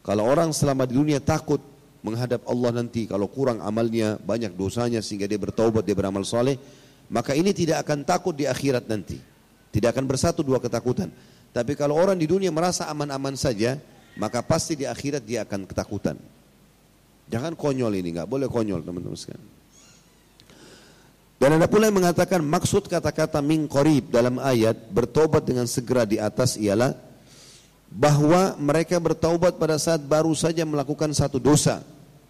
Kalau 0.00 0.24
orang 0.24 0.54
selama 0.54 0.88
di 0.88 0.96
dunia 0.96 1.20
takut 1.20 1.60
menghadap 2.00 2.46
Allah 2.46 2.80
nanti 2.80 3.04
kalau 3.04 3.26
kurang 3.26 3.60
amalnya, 3.60 4.16
banyak 4.22 4.54
dosanya 4.54 5.02
sehingga 5.02 5.28
dia 5.28 5.36
bertaubat, 5.36 5.84
dia 5.84 5.92
beramal 5.92 6.24
soleh, 6.24 6.56
maka 7.12 7.34
ini 7.36 7.50
tidak 7.52 7.84
akan 7.84 8.06
takut 8.08 8.32
di 8.32 8.48
akhirat 8.48 8.88
nanti. 8.88 9.18
Tidak 9.74 9.92
akan 9.92 10.04
bersatu 10.08 10.40
dua 10.40 10.56
ketakutan. 10.62 11.12
Tapi 11.56 11.72
kalau 11.72 11.96
orang 11.96 12.20
di 12.20 12.28
dunia 12.28 12.52
merasa 12.52 12.84
aman-aman 12.92 13.32
saja, 13.32 13.80
maka 14.20 14.44
pasti 14.44 14.76
di 14.76 14.84
akhirat 14.84 15.24
dia 15.24 15.40
akan 15.48 15.64
ketakutan. 15.64 16.20
Jangan 17.32 17.56
konyol 17.56 17.96
ini, 17.96 18.12
nggak 18.12 18.28
boleh 18.28 18.44
konyol 18.44 18.84
teman-teman 18.84 19.16
sekalian. 19.16 19.40
Dan 21.40 21.56
ada 21.56 21.64
pula 21.64 21.88
yang 21.88 21.96
mengatakan 21.96 22.44
maksud 22.44 22.92
kata-kata 22.92 23.40
min 23.40 23.64
qarib 23.64 24.12
dalam 24.12 24.36
ayat 24.36 24.76
bertobat 24.92 25.48
dengan 25.48 25.64
segera 25.64 26.04
di 26.04 26.20
atas 26.20 26.60
ialah 26.60 26.92
bahwa 27.88 28.56
mereka 28.60 29.00
bertaubat 29.00 29.56
pada 29.56 29.80
saat 29.80 30.04
baru 30.04 30.36
saja 30.36 30.64
melakukan 30.68 31.08
satu 31.16 31.40
dosa. 31.40 31.80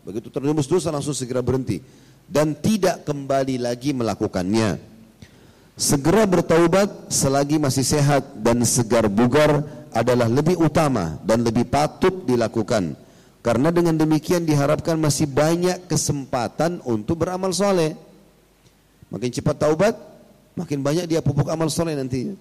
Begitu 0.07 0.31
terjumus 0.31 0.71
dosa 0.71 0.95
langsung 0.95 1.15
segera 1.15 1.43
berhenti 1.43 1.83
dan 2.31 2.55
tidak 2.55 3.03
kembali 3.03 3.59
lagi 3.59 3.91
melakukannya. 3.91 4.96
Segera 5.77 6.25
bertaubat 6.25 7.13
selagi 7.13 7.61
masih 7.61 7.85
sehat 7.85 8.25
dan 8.41 8.65
segar 8.65 9.13
bugar 9.13 9.61
adalah 9.93 10.25
lebih 10.25 10.57
utama 10.57 11.21
dan 11.21 11.45
lebih 11.45 11.69
patut 11.69 12.25
dilakukan. 12.25 12.97
Karena 13.45 13.69
dengan 13.69 13.93
demikian 13.93 14.49
diharapkan 14.49 14.97
masih 14.97 15.29
banyak 15.29 15.85
kesempatan 15.85 16.81
untuk 16.81 17.21
beramal 17.21 17.53
soleh. 17.53 17.93
Makin 19.13 19.29
cepat 19.29 19.57
taubat, 19.69 19.95
makin 20.57 20.81
banyak 20.81 21.05
dia 21.13 21.21
pupuk 21.21 21.53
amal 21.53 21.69
soleh 21.69 21.93
nantinya. 21.93 22.35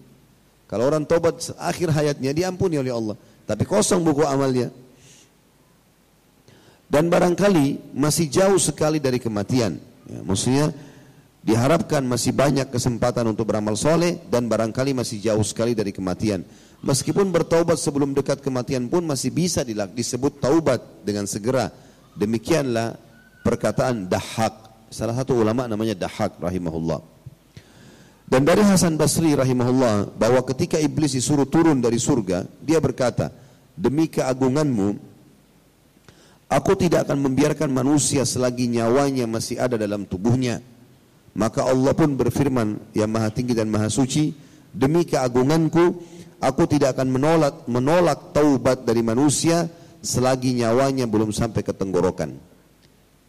Kalau 0.71 0.87
orang 0.87 1.03
taubat 1.03 1.51
akhir 1.59 1.91
hayatnya 1.91 2.31
diampuni 2.31 2.79
oleh 2.79 2.95
Allah, 2.95 3.19
tapi 3.43 3.67
kosong 3.67 3.99
buku 3.99 4.23
amalnya. 4.23 4.71
Dan 6.87 7.11
barangkali 7.11 7.91
masih 7.91 8.31
jauh 8.31 8.57
sekali 8.57 9.03
dari 9.03 9.19
kematian. 9.19 9.75
Ya, 10.07 10.19
maksudnya 10.23 10.71
diharapkan 11.45 12.01
masih 12.01 12.33
banyak 12.33 12.73
kesempatan 12.73 13.29
untuk 13.29 13.45
beramal 13.47 13.77
soleh 13.77 14.17
dan 14.27 14.49
barangkali 14.49 14.97
masih 14.97 15.21
jauh 15.21 15.45
sekali 15.45 15.77
dari 15.77 15.93
kematian. 15.93 16.41
Meskipun 16.81 17.29
bertaubat 17.29 17.77
sebelum 17.77 18.17
dekat 18.17 18.41
kematian 18.41 18.89
pun 18.89 19.05
masih 19.05 19.29
bisa 19.29 19.61
disebut 19.65 20.41
taubat 20.41 20.81
dengan 21.05 21.29
segera. 21.29 21.69
Demikianlah 22.17 22.97
perkataan 23.45 24.09
dahak 24.09 24.65
Salah 24.95 25.11
satu 25.11 25.35
ulama 25.35 25.67
namanya 25.67 26.07
Dahak 26.07 26.39
rahimahullah. 26.39 27.03
Dan 28.25 28.47
dari 28.47 28.63
Hasan 28.63 28.95
Basri 28.95 29.35
rahimahullah 29.35 30.15
bahwa 30.15 30.39
ketika 30.47 30.79
iblis 30.79 31.13
disuruh 31.13 31.43
turun 31.45 31.77
dari 31.83 31.99
surga, 31.99 32.47
dia 32.63 32.79
berkata, 32.79 33.27
"Demi 33.75 34.07
keagunganmu, 34.07 34.87
aku 36.47 36.71
tidak 36.79 37.05
akan 37.11 37.27
membiarkan 37.27 37.69
manusia 37.69 38.23
selagi 38.23 38.71
nyawanya 38.71 39.27
masih 39.27 39.59
ada 39.59 39.75
dalam 39.75 40.07
tubuhnya." 40.07 40.63
Maka 41.35 41.67
Allah 41.67 41.91
pun 41.91 42.15
berfirman, 42.15 42.95
yang 42.95 43.11
Maha 43.11 43.27
Tinggi 43.27 43.51
dan 43.51 43.67
Maha 43.67 43.91
Suci, 43.91 44.31
"Demi 44.71 45.03
keagunganku, 45.03 45.85
aku 46.39 46.63
tidak 46.65 46.95
akan 46.95 47.11
menolak 47.11 47.55
menolak 47.67 48.31
taubat 48.31 48.87
dari 48.87 49.03
manusia 49.03 49.67
selagi 49.99 50.55
nyawanya 50.55 51.03
belum 51.05 51.35
sampai 51.35 51.59
ke 51.59 51.75
tenggorokan." 51.75 52.55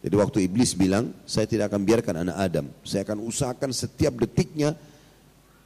Jadi 0.07 0.15
waktu 0.15 0.37
iblis 0.47 0.71
bilang, 0.77 1.11
saya 1.27 1.49
tidak 1.49 1.73
akan 1.73 1.83
biarkan 1.83 2.15
anak 2.23 2.37
Adam. 2.39 2.65
Saya 2.87 3.03
akan 3.03 3.27
usahakan 3.27 3.75
setiap 3.75 4.15
detiknya, 4.15 4.77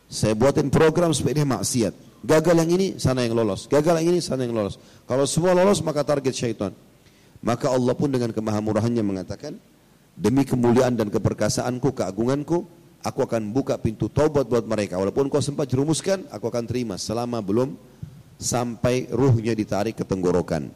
saya 0.09 0.33
buatin 0.33 0.73
program 0.73 1.13
supaya 1.13 1.37
dia 1.37 1.47
maksiat. 1.47 1.93
Gagal 2.25 2.55
yang 2.65 2.71
ini, 2.73 2.87
sana 2.97 3.21
yang 3.21 3.37
lolos. 3.37 3.69
Gagal 3.69 4.01
yang 4.01 4.17
ini, 4.17 4.19
sana 4.21 4.45
yang 4.45 4.53
lolos. 4.53 4.81
Kalau 5.05 5.29
semua 5.29 5.53
lolos, 5.53 5.81
maka 5.85 6.01
target 6.01 6.33
syaitan. 6.33 6.73
Maka 7.41 7.69
Allah 7.69 7.93
pun 7.97 8.09
dengan 8.09 8.29
kemahamurahannya 8.29 9.01
mengatakan, 9.01 9.57
demi 10.15 10.43
kemuliaan 10.43 10.95
dan 10.95 11.07
keperkasaanku, 11.07 11.95
keagunganku, 11.95 12.67
aku 13.01 13.19
akan 13.25 13.49
buka 13.49 13.77
pintu 13.81 14.07
taubat 14.07 14.45
buat 14.45 14.65
mereka. 14.65 14.97
Walaupun 15.01 15.27
kau 15.27 15.41
sempat 15.41 15.69
jerumuskan, 15.69 16.25
aku 16.29 16.47
akan 16.47 16.63
terima 16.69 16.95
selama 16.95 17.41
belum 17.41 17.75
sampai 18.41 19.09
ruhnya 19.13 19.53
ditarik 19.53 19.97
ke 19.97 20.05
tenggorokan. 20.05 20.69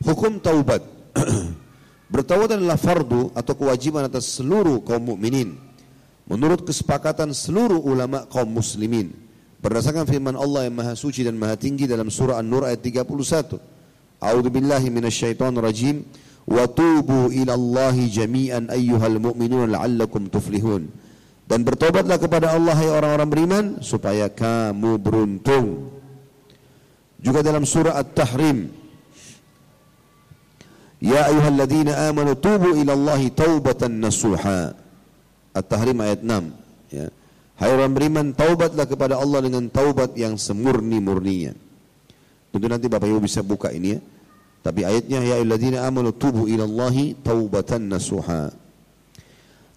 Hukum 0.00 0.40
taubat. 0.40 0.84
Bertaubat 2.12 2.58
adalah 2.58 2.80
fardu 2.80 3.30
atau 3.36 3.54
kewajiban 3.54 4.08
atas 4.08 4.40
seluruh 4.40 4.82
kaum 4.82 5.14
mukminin. 5.14 5.54
Menurut 6.26 6.66
kesepakatan 6.66 7.30
seluruh 7.30 7.78
ulama 7.78 8.26
kaum 8.26 8.50
muslimin. 8.50 9.14
Berdasarkan 9.60 10.08
firman 10.08 10.34
Allah 10.40 10.66
yang 10.66 10.74
maha 10.74 10.96
suci 10.96 11.20
dan 11.20 11.36
maha 11.36 11.54
tinggi 11.54 11.84
dalam 11.84 12.08
surah 12.08 12.40
An-Nur 12.40 12.64
ayat 12.64 12.80
31. 12.80 13.60
A'udzu 14.20 14.48
rajim. 15.60 15.96
Tubu 16.50 17.30
ila 17.30 17.54
Allah 17.54 17.94
jami'an 17.94 18.68
ayyuhal 18.74 19.22
mu'minun 19.22 19.70
la'allakum 19.70 20.26
tuflihun. 20.26 20.90
Dan 21.46 21.62
bertobatlah 21.62 22.18
kepada 22.18 22.54
Allah 22.54 22.74
hai 22.74 22.90
orang-orang 22.90 23.28
beriman 23.30 23.64
supaya 23.82 24.26
kamu 24.30 24.98
beruntung. 24.98 25.94
Juga 27.22 27.42
dalam 27.42 27.62
surah 27.62 27.98
At-Tahrim 27.98 28.80
Ya 31.00 31.32
ayyuhalladzina 31.32 32.12
amanu 32.12 32.36
tubu 32.36 32.76
ila 32.76 32.92
Allahi 32.92 33.32
taubatan 33.32 34.04
nasuha. 34.04 34.76
At-Tahrim 35.56 35.96
ayat 36.04 36.20
6. 36.20 36.92
Ya. 36.92 37.08
Hai 37.56 37.72
orang 37.72 37.92
beriman, 37.96 38.36
taubatlah 38.36 38.84
kepada 38.84 39.16
Allah 39.16 39.40
dengan 39.40 39.64
taubat 39.72 40.12
yang 40.16 40.36
semurni-murninya. 40.36 41.56
Tentu 42.52 42.66
nanti 42.68 42.86
Bapak 42.88 43.08
Ibu 43.08 43.20
bisa 43.24 43.40
buka 43.40 43.72
ini 43.72 43.96
ya. 43.96 44.00
Tapi 44.60 44.84
ayatnya 44.84 45.24
ya 45.24 45.40
ayyuhalladzina 45.40 45.88
amanu 45.88 46.12
tubu 46.12 46.44
ila 46.44 46.68
Allahi 46.68 47.16
taubatan 47.16 47.88
nasuha. 47.88 48.52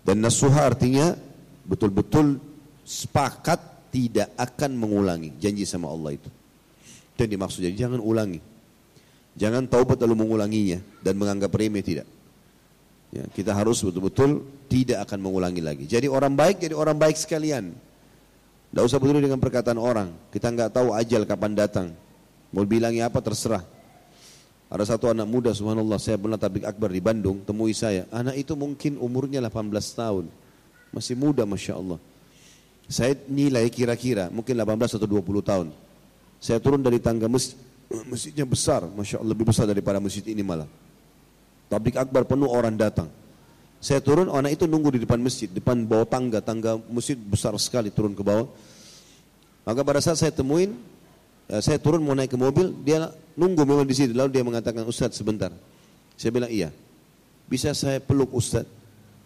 Dan 0.04 0.20
nasuha 0.20 0.68
artinya 0.68 1.16
betul-betul 1.64 2.36
sepakat 2.84 3.90
tidak 3.96 4.36
akan 4.36 4.76
mengulangi 4.76 5.32
janji 5.40 5.64
sama 5.64 5.88
Allah 5.88 6.20
itu. 6.20 6.30
Yang 7.16 7.30
dimaksud. 7.40 7.60
Jadi 7.64 7.76
jangan 7.80 8.04
ulangi. 8.04 8.44
Jangan 9.40 9.66
taubat 9.66 9.98
lalu 10.04 10.28
mengulanginya 10.28 10.84
dan 11.00 11.16
menganggap 11.16 11.56
remeh 11.56 11.82
tidak. 11.82 12.08
Ya, 13.14 13.24
kita 13.30 13.54
harus 13.54 13.80
betul-betul 13.80 14.44
tidak 14.68 15.06
akan 15.08 15.22
mengulangi 15.22 15.62
lagi. 15.62 15.86
Jadi 15.86 16.10
orang 16.10 16.34
baik 16.34 16.60
jadi 16.60 16.76
orang 16.76 16.98
baik 16.98 17.16
sekalian. 17.16 17.72
Tidak 18.74 18.84
usah 18.84 18.98
peduli 18.98 19.22
dengan 19.22 19.38
perkataan 19.38 19.78
orang. 19.78 20.10
Kita 20.34 20.50
nggak 20.50 20.74
tahu 20.74 20.98
ajal 20.98 21.30
kapan 21.30 21.54
datang. 21.54 21.88
Mau 22.50 22.66
bilangnya 22.66 23.08
apa 23.08 23.22
terserah. 23.22 23.62
Ada 24.74 24.98
satu 24.98 25.14
anak 25.14 25.30
muda 25.30 25.54
subhanallah 25.54 26.02
saya 26.02 26.18
pernah 26.18 26.42
tablik 26.42 26.66
akbar 26.66 26.90
di 26.90 26.98
Bandung 26.98 27.46
temui 27.46 27.78
saya. 27.78 28.10
Anak 28.10 28.42
itu 28.42 28.58
mungkin 28.58 28.98
umurnya 28.98 29.38
18 29.38 29.70
tahun. 29.70 30.26
Masih 30.90 31.14
muda 31.14 31.46
Masya 31.46 31.78
Allah. 31.78 32.02
Saya 32.90 33.14
nilai 33.30 33.70
kira-kira 33.70 34.34
mungkin 34.34 34.58
18 34.58 34.98
atau 34.98 35.06
20 35.06 35.46
tahun. 35.46 35.68
Saya 36.42 36.58
turun 36.58 36.82
dari 36.82 36.98
tangga 36.98 37.30
masjid 37.30 37.54
Masjidnya 38.12 38.46
besar, 38.48 38.82
Masya 38.86 39.22
Allah 39.22 39.32
lebih 39.32 39.46
besar 39.46 39.70
daripada 39.70 40.02
masjid 40.02 40.26
ini 40.26 40.42
malah. 40.42 40.70
Tablik 41.70 41.98
akbar 41.98 42.26
penuh 42.26 42.50
orang 42.50 42.74
datang. 42.74 43.10
Saya 43.84 44.00
turun, 44.00 44.32
anak 44.32 44.56
itu 44.56 44.64
nunggu 44.64 44.96
di 44.96 45.00
depan 45.04 45.20
masjid, 45.20 45.52
depan 45.52 45.84
bawah 45.84 46.08
tangga, 46.08 46.40
tangga 46.40 46.80
masjid 46.88 47.20
besar 47.20 47.52
sekali 47.60 47.92
turun 47.92 48.16
ke 48.16 48.24
bawah. 48.24 48.48
Maka 49.68 49.80
pada 49.84 50.00
saat 50.00 50.20
saya 50.20 50.32
temuin, 50.32 50.76
saya 51.50 51.78
turun 51.78 52.02
mau 52.04 52.16
naik 52.16 52.32
ke 52.32 52.38
mobil, 52.40 52.72
dia 52.84 53.12
nunggu 53.36 53.64
memang 53.68 53.84
di 53.84 53.96
sini. 53.96 54.12
Lalu 54.16 54.30
dia 54.40 54.44
mengatakan, 54.46 54.88
Ustadz 54.88 55.20
sebentar. 55.20 55.52
Saya 56.16 56.32
bilang 56.32 56.50
iya. 56.50 56.72
Bisa 57.50 57.76
saya 57.76 58.00
peluk 58.00 58.32
Ustadz? 58.32 58.70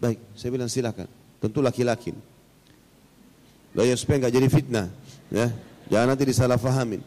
Baik, 0.02 0.18
saya 0.34 0.50
bilang 0.50 0.70
silakan. 0.70 1.06
Tentu 1.38 1.62
laki-laki. 1.62 2.14
Ya 3.78 3.94
supaya 3.94 4.26
nggak 4.26 4.34
jadi 4.34 4.48
fitnah, 4.50 4.86
ya. 5.30 5.54
Jangan 5.86 6.06
nanti 6.10 6.24
disalahfahamin. 6.26 7.00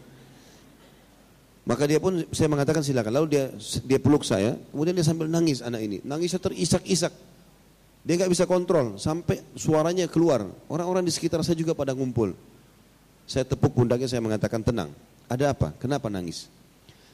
Maka 1.62 1.84
dia 1.86 2.00
pun 2.02 2.26
saya 2.34 2.48
mengatakan 2.50 2.82
silakan. 2.82 3.12
Lalu 3.22 3.28
dia 3.38 3.44
dia 3.86 4.00
peluk 4.02 4.26
saya, 4.26 4.58
kemudian 4.72 4.96
dia 4.98 5.06
sambil 5.06 5.28
nangis 5.30 5.62
anak 5.62 5.84
ini. 5.84 5.98
Nangisnya 6.02 6.42
terisak-isak. 6.42 7.14
Dia 8.02 8.14
nggak 8.18 8.32
bisa 8.34 8.50
kontrol 8.50 8.98
sampai 8.98 9.46
suaranya 9.54 10.10
keluar. 10.10 10.48
Orang-orang 10.66 11.06
di 11.06 11.14
sekitar 11.14 11.46
saya 11.46 11.54
juga 11.54 11.78
pada 11.78 11.94
ngumpul. 11.94 12.34
Saya 13.32 13.48
tepuk 13.48 13.72
pundaknya 13.72 14.12
saya 14.12 14.20
mengatakan 14.20 14.60
tenang. 14.60 14.92
Ada 15.32 15.56
apa? 15.56 15.72
Kenapa 15.80 16.12
nangis? 16.12 16.52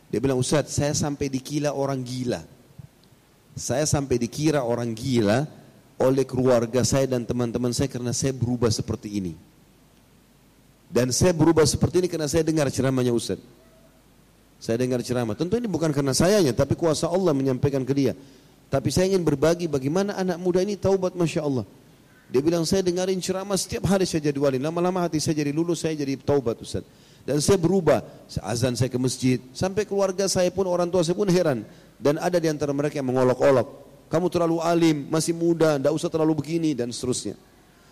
Dia 0.09 0.17
bilang 0.17 0.41
Ustaz, 0.41 0.73
saya 0.73 0.89
sampai 0.97 1.29
dikira 1.29 1.77
orang 1.77 2.01
gila. 2.01 2.41
Saya 3.53 3.85
sampai 3.85 4.17
dikira 4.17 4.65
orang 4.65 4.97
gila 4.97 5.45
oleh 6.01 6.25
keluarga 6.25 6.81
saya 6.81 7.05
dan 7.05 7.21
teman-teman 7.21 7.69
saya 7.69 7.85
karena 7.85 8.17
saya 8.17 8.33
berubah 8.33 8.73
seperti 8.73 9.13
ini. 9.13 9.37
Dan 10.89 11.13
saya 11.13 11.37
berubah 11.37 11.69
seperti 11.69 12.01
ini 12.01 12.09
karena 12.09 12.25
saya 12.25 12.41
dengar 12.41 12.65
ceramahnya 12.73 13.13
Ustaz. 13.13 13.37
Saya 14.57 14.81
dengar 14.81 15.05
ceramah. 15.05 15.37
Tentu 15.37 15.53
ini 15.53 15.69
bukan 15.69 15.93
karena 15.93 16.17
sayanya, 16.17 16.49
tapi 16.49 16.73
kuasa 16.73 17.05
Allah 17.05 17.29
menyampaikan 17.37 17.85
ke 17.85 17.93
dia. 17.93 18.17
Tapi 18.73 18.89
saya 18.89 19.05
ingin 19.05 19.21
berbagi 19.21 19.69
bagaimana 19.69 20.17
anak 20.17 20.41
muda 20.41 20.65
ini 20.65 20.81
taubat 20.81 21.13
Masya 21.13 21.45
Allah. 21.45 21.65
Dia 22.27 22.43
bilang 22.43 22.67
saya 22.67 22.83
dengarin 22.83 23.23
ceramah 23.23 23.55
setiap 23.55 23.87
hari 23.87 24.03
saya 24.03 24.27
jadwalin. 24.27 24.59
Lama-lama 24.59 25.07
hati 25.07 25.23
saya 25.23 25.39
jadi 25.39 25.55
lulus, 25.55 25.87
saya 25.87 25.95
jadi 25.95 26.19
taubat 26.19 26.59
Ustaz. 26.59 26.83
Dan 27.23 27.39
saya 27.39 27.55
berubah. 27.59 28.03
Azan 28.43 28.75
saya 28.75 28.91
ke 28.91 28.99
masjid. 28.99 29.39
Sampai 29.55 29.87
keluarga 29.87 30.27
saya 30.27 30.51
pun, 30.51 30.67
orang 30.67 30.91
tua 30.91 31.03
saya 31.07 31.15
pun 31.15 31.27
heran. 31.31 31.63
Dan 31.95 32.19
ada 32.19 32.35
di 32.39 32.47
antara 32.51 32.75
mereka 32.75 32.99
yang 32.99 33.07
mengolok-olok. 33.11 33.87
Kamu 34.07 34.27
terlalu 34.31 34.63
alim, 34.63 35.11
masih 35.11 35.35
muda, 35.35 35.75
tidak 35.75 35.91
usah 35.91 36.07
terlalu 36.07 36.39
begini, 36.39 36.71
dan 36.71 36.91
seterusnya. 36.91 37.35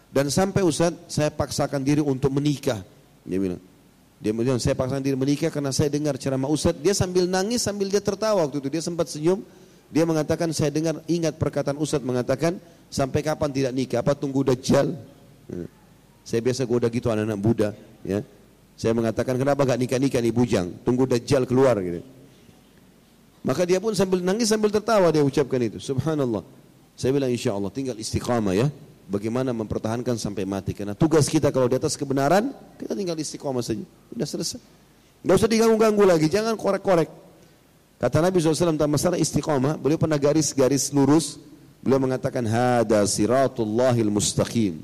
Dan 0.08 0.32
sampai 0.32 0.64
Ustaz, 0.64 0.96
saya 1.12 1.28
paksakan 1.28 1.84
diri 1.84 2.00
untuk 2.00 2.32
menikah. 2.32 2.80
Dia 3.28 3.40
bilang, 3.40 3.60
dia 4.24 4.32
bilang, 4.32 4.60
saya 4.64 4.80
paksa 4.80 5.04
diri 5.04 5.20
menikah 5.20 5.52
karena 5.52 5.76
saya 5.76 5.92
dengar 5.92 6.16
ceramah 6.16 6.48
Ustadz. 6.48 6.80
Dia 6.80 6.96
sambil 6.96 7.28
nangis, 7.28 7.64
sambil 7.64 7.92
dia 7.92 8.00
tertawa 8.00 8.48
waktu 8.48 8.64
itu. 8.64 8.72
Dia 8.72 8.84
sempat 8.84 9.12
senyum. 9.12 9.44
Dia 9.92 10.08
mengatakan, 10.08 10.56
saya 10.56 10.72
dengar, 10.72 11.04
ingat 11.12 11.36
perkataan 11.36 11.76
Ustadz 11.76 12.08
mengatakan, 12.08 12.56
sampai 12.90 13.22
kapan 13.22 13.50
tidak 13.52 13.72
nikah? 13.76 14.00
Apa 14.02 14.14
tunggu 14.14 14.46
Dajjal? 14.46 14.96
Ya. 15.50 15.68
Saya 16.26 16.42
biasa 16.42 16.66
goda 16.66 16.90
gitu 16.90 17.14
anak-anak 17.14 17.40
Buddha. 17.40 17.70
Ya. 18.02 18.26
Saya 18.76 18.92
mengatakan, 18.92 19.40
kenapa 19.40 19.64
gak 19.64 19.80
nikah-nikah 19.80 20.20
nih 20.20 20.34
bujang? 20.36 20.68
Tunggu 20.84 21.08
Dajjal 21.08 21.48
keluar. 21.48 21.80
Gitu. 21.80 22.04
Maka 23.46 23.62
dia 23.64 23.78
pun 23.78 23.94
sambil 23.94 24.20
nangis, 24.20 24.50
sambil 24.50 24.74
tertawa 24.74 25.14
dia 25.14 25.22
ucapkan 25.22 25.62
itu. 25.62 25.78
Subhanallah. 25.80 26.44
Saya 26.98 27.14
bilang, 27.16 27.32
insya 27.32 27.54
Allah, 27.54 27.72
tinggal 27.72 27.96
istiqamah 27.96 28.58
ya 28.58 28.68
bagaimana 29.10 29.54
mempertahankan 29.54 30.18
sampai 30.18 30.44
mati. 30.44 30.74
Karena 30.74 30.98
tugas 30.98 31.30
kita 31.30 31.54
kalau 31.54 31.70
di 31.70 31.78
atas 31.78 31.94
kebenaran, 31.96 32.52
kita 32.78 32.98
tinggal 32.98 33.18
istiqomah 33.18 33.62
saja. 33.62 33.86
Sudah 34.12 34.28
selesai. 34.28 34.60
Tidak 35.26 35.34
usah 35.34 35.50
diganggu-ganggu 35.50 36.04
lagi, 36.06 36.28
jangan 36.30 36.54
korek-korek. 36.54 37.10
Kata 37.96 38.22
Nabi 38.22 38.38
SAW 38.38 38.76
tentang 38.76 38.92
masalah 38.92 39.18
istiqomah, 39.18 39.80
beliau 39.80 39.98
pernah 39.98 40.20
garis-garis 40.20 40.92
lurus. 40.94 41.42
Beliau 41.86 42.02
mengatakan, 42.02 42.42
Hada 42.50 43.06
siratullahil 43.06 44.10
mustaqim. 44.10 44.82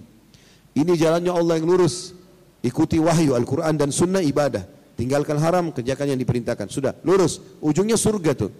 Ini 0.77 0.93
jalannya 0.93 1.33
Allah 1.33 1.57
yang 1.57 1.65
lurus. 1.65 2.13
Ikuti 2.61 3.01
wahyu 3.01 3.33
Al-Quran 3.33 3.73
dan 3.73 3.89
sunnah 3.89 4.21
ibadah. 4.21 4.69
Tinggalkan 4.93 5.41
haram, 5.41 5.73
kerjakan 5.73 6.13
yang 6.13 6.19
diperintahkan. 6.21 6.69
Sudah, 6.69 6.93
lurus. 7.01 7.41
Ujungnya 7.57 7.97
surga 7.97 8.37
tuh. 8.37 8.53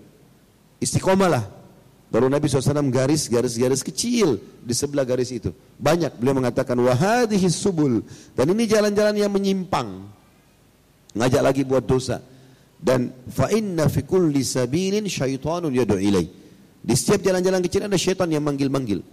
Istiqomahlah. 0.82 1.62
Baru 2.12 2.28
Nabi 2.28 2.50
SAW 2.50 2.92
garis, 2.92 3.30
garis, 3.32 3.56
garis 3.56 3.80
kecil 3.86 4.36
di 4.60 4.74
sebelah 4.76 5.08
garis 5.08 5.32
itu. 5.32 5.54
Banyak 5.80 6.20
beliau 6.20 6.36
mengatakan 6.36 6.76
wahadihi 6.76 7.48
subul 7.48 8.04
dan 8.36 8.52
ini 8.52 8.68
jalan-jalan 8.68 9.16
yang 9.16 9.32
menyimpang. 9.32 10.12
Ngajak 11.16 11.42
lagi 11.46 11.62
buat 11.64 11.88
dosa. 11.88 12.20
Dan 12.76 13.14
fa 13.32 13.48
inna 13.54 13.88
fi 13.88 14.04
kulli 14.04 14.44
sabilin 14.44 15.08
syaitanun 15.08 15.72
yad'u 15.72 15.96
ilai. 16.02 16.41
Di 16.82 16.98
setiap 16.98 17.22
jalan-jalan 17.22 17.62
kecil 17.62 17.86
ada 17.86 17.98
syaitan 17.98 18.26
yang 18.30 18.42
manggil-manggil. 18.42 19.06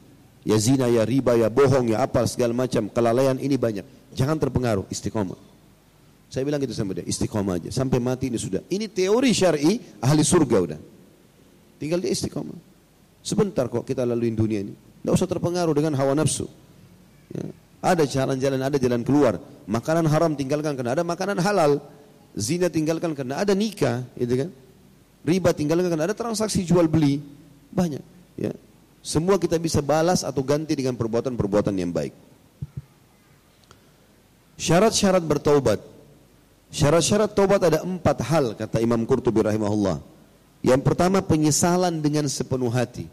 Ya 0.49 0.57
zina, 0.57 0.89
ya 0.89 1.05
riba, 1.05 1.37
ya 1.37 1.53
bohong, 1.53 1.93
ya 1.93 2.01
apa 2.01 2.25
segala 2.25 2.57
macam 2.57 2.89
kelalaian 2.89 3.37
ini 3.37 3.61
banyak. 3.61 3.85
Jangan 4.17 4.41
terpengaruh, 4.41 4.89
istiqomah. 4.89 5.37
Saya 6.33 6.45
bilang 6.49 6.61
gitu 6.65 6.73
sama 6.73 6.97
dia, 6.97 7.05
istiqomah 7.05 7.61
aja. 7.61 7.69
Sampai 7.73 8.01
mati 8.01 8.33
ini 8.33 8.41
sudah. 8.41 8.65
Ini 8.69 8.89
teori 8.89 9.33
syar'i 9.37 10.01
ahli 10.01 10.23
surga 10.25 10.57
udah. 10.65 10.81
Tinggal 11.77 12.01
dia 12.01 12.13
istiqomah. 12.13 12.57
Sebentar 13.21 13.69
kok 13.69 13.85
kita 13.85 14.09
lalui 14.09 14.33
dunia 14.33 14.65
ini. 14.65 14.73
Tidak 14.73 15.13
usah 15.13 15.29
terpengaruh 15.29 15.77
dengan 15.77 15.93
hawa 16.01 16.17
nafsu. 16.17 16.49
Ya. 17.33 17.45
Ada 17.79 18.09
jalan-jalan, 18.09 18.61
ada 18.61 18.77
jalan 18.81 19.05
keluar. 19.07 19.39
Makanan 19.69 20.09
haram 20.09 20.33
tinggalkan 20.35 20.75
karena 20.75 20.97
ada 20.97 21.05
makanan 21.05 21.39
halal. 21.45 21.79
Zina 22.35 22.73
tinggalkan 22.73 23.13
karena 23.13 23.41
ada 23.41 23.53
nikah, 23.53 24.05
gitu 24.17 24.47
kan? 24.47 24.51
Riba 25.27 25.51
tinggalkan 25.53 25.93
karena 25.93 26.09
ada 26.09 26.17
transaksi 26.17 26.65
jual 26.65 26.89
beli. 26.89 27.21
Banyak, 27.73 28.05
ya. 28.39 28.53
Semua 29.05 29.41
kita 29.41 29.57
bisa 29.57 29.81
balas 29.81 30.27
atau 30.27 30.43
ganti 30.45 30.77
dengan 30.77 30.93
perbuatan-perbuatan 30.99 31.73
yang 31.79 31.95
baik. 31.95 32.13
Syarat-syarat 34.59 35.23
bertaubat. 35.23 35.81
Syarat-syarat 36.69 37.33
taubat 37.33 37.63
ada 37.65 37.81
empat 37.81 38.19
hal 38.29 38.53
kata 38.53 38.83
Imam 38.83 39.01
Qurtubi 39.09 39.41
rahimahullah. 39.41 40.03
Yang 40.61 40.83
pertama 40.85 41.23
penyesalan 41.23 42.03
dengan 42.03 42.27
sepenuh 42.27 42.69
hati. 42.69 43.07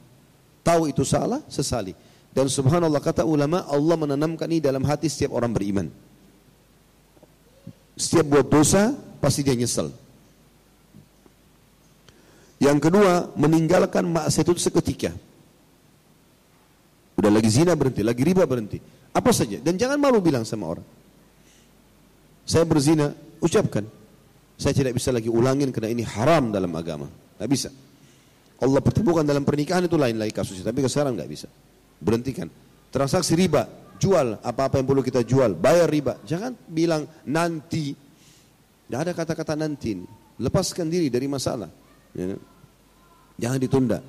Tahu 0.65 0.89
itu 0.89 1.05
salah, 1.05 1.45
sesali. 1.45 1.93
Dan 2.35 2.49
subhanallah 2.51 2.99
kata 2.99 3.23
ulama 3.23 3.63
Allah 3.69 3.95
menanamkan 3.95 4.49
ini 4.49 4.59
dalam 4.59 4.83
hati 4.83 5.07
setiap 5.07 5.37
orang 5.37 5.53
beriman. 5.53 5.87
Setiap 7.95 8.27
buat 8.27 8.47
dosa 8.49 8.91
pasti 9.23 9.39
dia 9.45 9.55
nyesal. 9.55 9.93
Yang 12.59 12.77
kedua, 12.87 13.35
meninggalkan 13.35 14.07
maksiat 14.07 14.47
itu 14.47 14.61
seketika. 14.61 15.11
Udah 17.15 17.31
lagi 17.31 17.47
zina 17.51 17.75
berhenti, 17.75 18.03
lagi 18.03 18.23
riba 18.23 18.43
berhenti. 18.47 18.79
Apa 19.15 19.31
saja. 19.31 19.59
Dan 19.63 19.79
jangan 19.79 19.99
malu 19.99 20.19
bilang 20.19 20.43
sama 20.43 20.75
orang. 20.75 20.87
Saya 22.43 22.67
berzina, 22.67 23.11
ucapkan. 23.39 23.87
Saya 24.55 24.71
tidak 24.71 24.95
bisa 24.95 25.11
lagi 25.11 25.27
ulangin 25.27 25.71
karena 25.71 25.91
ini 25.91 26.03
haram 26.03 26.51
dalam 26.51 26.71
agama. 26.75 27.07
Tidak 27.07 27.49
bisa. 27.51 27.69
Allah 28.55 28.79
pertemukan 28.79 29.23
dalam 29.23 29.43
pernikahan 29.43 29.83
itu 29.83 29.99
lain 29.99 30.15
lagi 30.15 30.31
kasusnya. 30.31 30.67
Tapi 30.67 30.83
sekarang 30.87 31.15
nggak 31.15 31.31
bisa. 31.31 31.47
Berhentikan. 31.99 32.47
Transaksi 32.91 33.35
riba, 33.35 33.67
jual 33.99 34.39
apa-apa 34.39 34.79
yang 34.79 34.87
perlu 34.87 35.03
kita 35.03 35.23
jual, 35.27 35.55
bayar 35.55 35.91
riba. 35.91 36.19
Jangan 36.23 36.55
bilang 36.71 37.03
nanti. 37.27 37.91
Tidak 37.91 38.99
ada 38.99 39.11
kata-kata 39.11 39.59
nanti. 39.59 39.99
Lepaskan 40.39 40.87
diri 40.87 41.11
dari 41.11 41.27
masalah. 41.27 41.67
Ya. 42.15 42.39
Jangan 43.35 43.59
ditunda. 43.59 43.99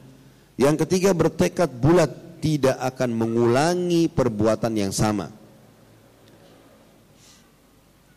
Yang 0.57 0.87
ketiga 0.87 1.11
bertekad 1.13 1.69
bulat 1.69 2.39
tidak 2.39 2.79
akan 2.79 3.11
mengulangi 3.13 4.07
perbuatan 4.07 4.73
yang 4.79 4.95
sama. 4.95 5.29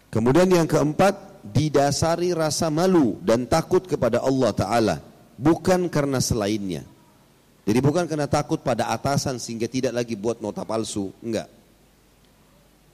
Kemudian 0.10 0.50
yang 0.50 0.70
keempat 0.70 1.42
didasari 1.46 2.34
rasa 2.34 2.70
malu 2.70 3.18
dan 3.26 3.50
takut 3.50 3.86
kepada 3.86 4.22
Allah 4.22 4.52
Ta'ala. 4.54 4.96
Bukan 5.40 5.90
karena 5.90 6.22
selainnya. 6.22 6.86
Jadi 7.66 7.80
bukan 7.86 8.10
karena 8.10 8.26
takut 8.26 8.62
pada 8.66 8.90
atasan 8.90 9.38
sehingga 9.38 9.70
tidak 9.70 9.94
lagi 9.94 10.18
buat 10.18 10.42
nota 10.42 10.66
palsu. 10.66 11.14
Enggak. 11.22 11.50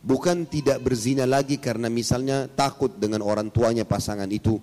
Bukan 0.05 0.45
tidak 0.45 0.83
berzina 0.83 1.25
lagi 1.25 1.57
karena 1.57 1.89
misalnya 1.89 2.45
takut 2.51 2.93
dengan 2.99 3.23
orang 3.23 3.49
tuanya 3.49 3.87
pasangan 3.87 4.29
itu. 4.29 4.59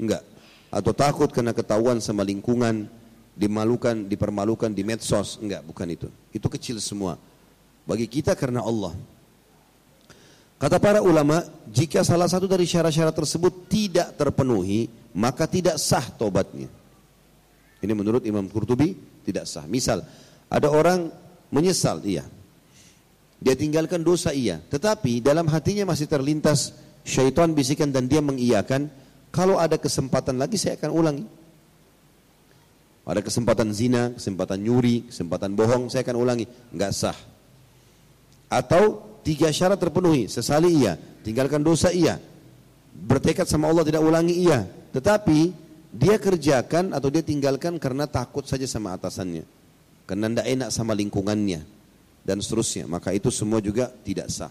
Enggak 0.00 0.29
atau 0.70 0.94
takut 0.94 1.26
karena 1.34 1.50
ketahuan 1.50 1.98
sama 1.98 2.22
lingkungan, 2.22 2.86
dimalukan, 3.34 4.06
dipermalukan 4.06 4.70
di 4.70 4.86
medsos, 4.86 5.36
enggak, 5.42 5.66
bukan 5.66 5.86
itu. 5.90 6.08
Itu 6.30 6.46
kecil 6.46 6.78
semua. 6.78 7.18
Bagi 7.84 8.06
kita 8.06 8.38
karena 8.38 8.62
Allah. 8.62 8.94
Kata 10.60 10.76
para 10.76 11.00
ulama, 11.00 11.40
jika 11.72 12.04
salah 12.04 12.28
satu 12.28 12.44
dari 12.44 12.68
syarat-syarat 12.68 13.16
tersebut 13.16 13.66
tidak 13.66 14.14
terpenuhi, 14.14 14.92
maka 15.16 15.48
tidak 15.48 15.80
sah 15.80 16.04
tobatnya. 16.04 16.68
Ini 17.80 17.92
menurut 17.96 18.22
Imam 18.28 18.44
Qurtubi 18.44 18.92
tidak 19.24 19.48
sah. 19.48 19.64
Misal, 19.64 20.04
ada 20.52 20.68
orang 20.68 21.08
menyesal, 21.48 22.04
iya. 22.04 22.28
Dia 23.40 23.56
tinggalkan 23.56 24.04
dosa, 24.04 24.36
iya. 24.36 24.60
Tetapi 24.68 25.24
dalam 25.24 25.48
hatinya 25.48 25.88
masih 25.88 26.04
terlintas 26.04 26.76
syaitan 27.08 27.56
bisikan 27.56 27.88
dan 27.88 28.04
dia 28.04 28.20
mengiyakan, 28.20 28.92
kalau 29.30 29.62
ada 29.62 29.78
kesempatan 29.78 30.36
lagi 30.38 30.58
saya 30.58 30.74
akan 30.74 30.90
ulangi. 30.90 31.26
Ada 33.06 33.26
kesempatan 33.26 33.74
zina, 33.74 34.14
kesempatan 34.14 34.58
nyuri, 34.62 35.10
kesempatan 35.10 35.50
bohong, 35.58 35.90
saya 35.90 36.06
akan 36.06 36.16
ulangi. 36.18 36.46
Enggak 36.70 36.94
sah. 36.94 37.18
Atau 38.50 39.02
tiga 39.26 39.50
syarat 39.50 39.78
terpenuhi, 39.78 40.30
sesali 40.30 40.82
iya, 40.82 40.94
tinggalkan 41.22 41.62
dosa 41.62 41.90
iya, 41.90 42.22
bertekad 42.94 43.46
sama 43.46 43.70
Allah 43.70 43.86
tidak 43.86 44.02
ulangi 44.02 44.46
iya. 44.46 44.66
Tetapi 44.90 45.38
dia 45.90 46.18
kerjakan 46.18 46.94
atau 46.94 47.10
dia 47.10 47.22
tinggalkan 47.22 47.78
karena 47.82 48.06
takut 48.06 48.46
saja 48.46 48.66
sama 48.66 48.94
atasannya. 48.94 49.42
Karena 50.06 50.26
tidak 50.30 50.46
enak 50.46 50.68
sama 50.74 50.92
lingkungannya 50.94 51.62
dan 52.26 52.38
seterusnya. 52.42 52.86
Maka 52.90 53.14
itu 53.14 53.30
semua 53.30 53.62
juga 53.62 53.90
tidak 54.02 54.30
sah. 54.30 54.50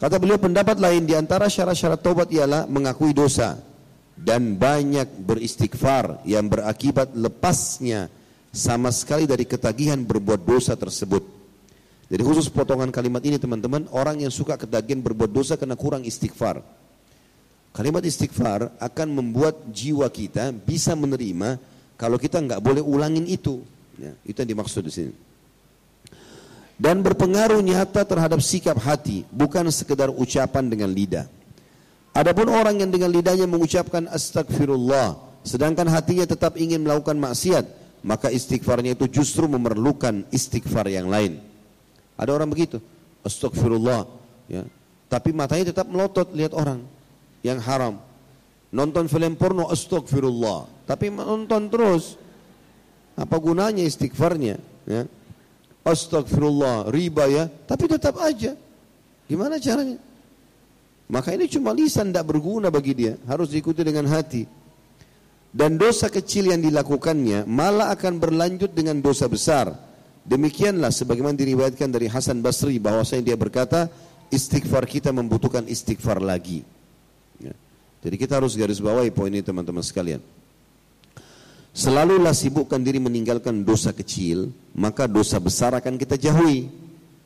Kata 0.00 0.16
beliau 0.16 0.40
pendapat 0.40 0.80
lain 0.80 1.04
di 1.04 1.12
antara 1.12 1.44
syarat-syarat 1.44 2.00
taubat 2.00 2.32
ialah 2.32 2.64
mengakui 2.64 3.12
dosa 3.12 3.60
dan 4.16 4.56
banyak 4.56 5.04
beristighfar 5.28 6.24
yang 6.24 6.48
berakibat 6.48 7.12
lepasnya 7.12 8.08
sama 8.48 8.88
sekali 8.96 9.28
dari 9.28 9.44
ketagihan 9.44 10.00
berbuat 10.00 10.40
dosa 10.40 10.72
tersebut. 10.72 11.20
Jadi 12.08 12.22
khusus 12.24 12.48
potongan 12.48 12.88
kalimat 12.88 13.20
ini 13.28 13.36
teman-teman, 13.36 13.92
orang 13.92 14.24
yang 14.24 14.32
suka 14.32 14.56
ketagihan 14.56 15.04
berbuat 15.04 15.28
dosa 15.36 15.60
karena 15.60 15.76
kurang 15.76 16.00
istighfar. 16.08 16.64
Kalimat 17.76 18.00
istighfar 18.00 18.72
akan 18.80 19.08
membuat 19.12 19.68
jiwa 19.68 20.08
kita 20.08 20.48
bisa 20.64 20.96
menerima 20.96 21.60
kalau 22.00 22.16
kita 22.16 22.40
nggak 22.40 22.64
boleh 22.64 22.80
ulangin 22.80 23.28
itu. 23.28 23.60
Ya, 24.00 24.16
itu 24.24 24.40
yang 24.40 24.56
dimaksud 24.56 24.80
di 24.80 24.92
sini 24.96 25.12
dan 26.80 27.04
berpengaruh 27.04 27.60
nyata 27.60 28.08
terhadap 28.08 28.40
sikap 28.40 28.80
hati, 28.80 29.28
bukan 29.28 29.68
sekedar 29.68 30.08
ucapan 30.08 30.64
dengan 30.64 30.88
lidah. 30.88 31.28
Adapun 32.16 32.48
orang 32.48 32.80
yang 32.80 32.88
dengan 32.88 33.12
lidahnya 33.12 33.44
mengucapkan 33.44 34.08
astagfirullah, 34.08 35.20
sedangkan 35.44 35.92
hatinya 35.92 36.24
tetap 36.24 36.56
ingin 36.56 36.80
melakukan 36.80 37.20
maksiat, 37.20 37.68
maka 38.00 38.32
istighfarnya 38.32 38.96
itu 38.96 39.12
justru 39.12 39.44
memerlukan 39.44 40.24
istighfar 40.32 40.88
yang 40.88 41.12
lain. 41.12 41.36
Ada 42.16 42.32
orang 42.32 42.48
begitu, 42.48 42.80
astagfirullah, 43.28 44.08
ya. 44.48 44.64
tapi 45.12 45.36
matanya 45.36 45.76
tetap 45.76 45.84
melotot 45.84 46.32
lihat 46.32 46.56
orang 46.56 46.80
yang 47.44 47.60
haram. 47.60 48.00
Nonton 48.72 49.04
film 49.04 49.36
porno 49.36 49.68
astagfirullah, 49.68 50.88
tapi 50.88 51.12
nonton 51.12 51.68
terus. 51.68 52.16
Apa 53.20 53.36
gunanya 53.36 53.84
istighfarnya? 53.84 54.56
Ya. 54.88 55.04
Astagfirullah, 55.80 56.92
riba 56.92 57.24
ya, 57.26 57.44
tapi 57.64 57.88
tetap 57.88 58.20
aja. 58.20 58.52
Gimana 59.24 59.56
caranya? 59.56 59.96
Maka 61.10 61.34
ini 61.34 61.50
cuma 61.50 61.74
lisan 61.74 62.12
tidak 62.12 62.30
berguna 62.30 62.70
bagi 62.70 62.94
dia, 62.94 63.14
harus 63.26 63.50
diikuti 63.50 63.82
dengan 63.82 64.06
hati. 64.06 64.46
Dan 65.50 65.74
dosa 65.74 66.06
kecil 66.06 66.54
yang 66.54 66.62
dilakukannya 66.62 67.42
malah 67.48 67.90
akan 67.90 68.22
berlanjut 68.22 68.70
dengan 68.70 69.02
dosa 69.02 69.26
besar. 69.26 69.74
Demikianlah 70.22 70.94
sebagaimana 70.94 71.34
diriwayatkan 71.34 71.90
dari 71.90 72.06
Hasan 72.06 72.38
Basri 72.38 72.78
bahwasanya 72.78 73.34
dia 73.34 73.36
berkata, 73.40 73.90
istighfar 74.30 74.86
kita 74.86 75.10
membutuhkan 75.10 75.66
istighfar 75.66 76.22
lagi. 76.22 76.62
Ya. 77.42 77.50
Jadi 78.06 78.14
kita 78.14 78.38
harus 78.38 78.54
garis 78.54 78.78
bawahi 78.78 79.10
poin 79.10 79.34
ini 79.34 79.42
teman-teman 79.42 79.82
sekalian. 79.82 80.22
Selalulah 81.70 82.34
sibukkan 82.34 82.82
diri 82.82 82.98
meninggalkan 82.98 83.62
dosa 83.62 83.94
kecil, 83.94 84.50
maka 84.74 85.06
dosa 85.06 85.38
besar 85.38 85.70
akan 85.78 85.94
kita 85.94 86.18
jauhi. 86.18 86.66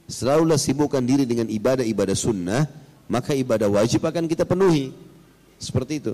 Selalulah 0.05 0.61
sibukkan 0.61 1.01
diri 1.01 1.25
dengan 1.25 1.49
ibadah-ibadah 1.49 2.13
sunnah, 2.13 2.69
maka 3.09 3.33
ibadah 3.33 3.73
wajib 3.73 4.05
akan 4.05 4.29
kita 4.29 4.45
penuhi. 4.45 4.93
Seperti 5.57 5.93
itu. 5.97 6.13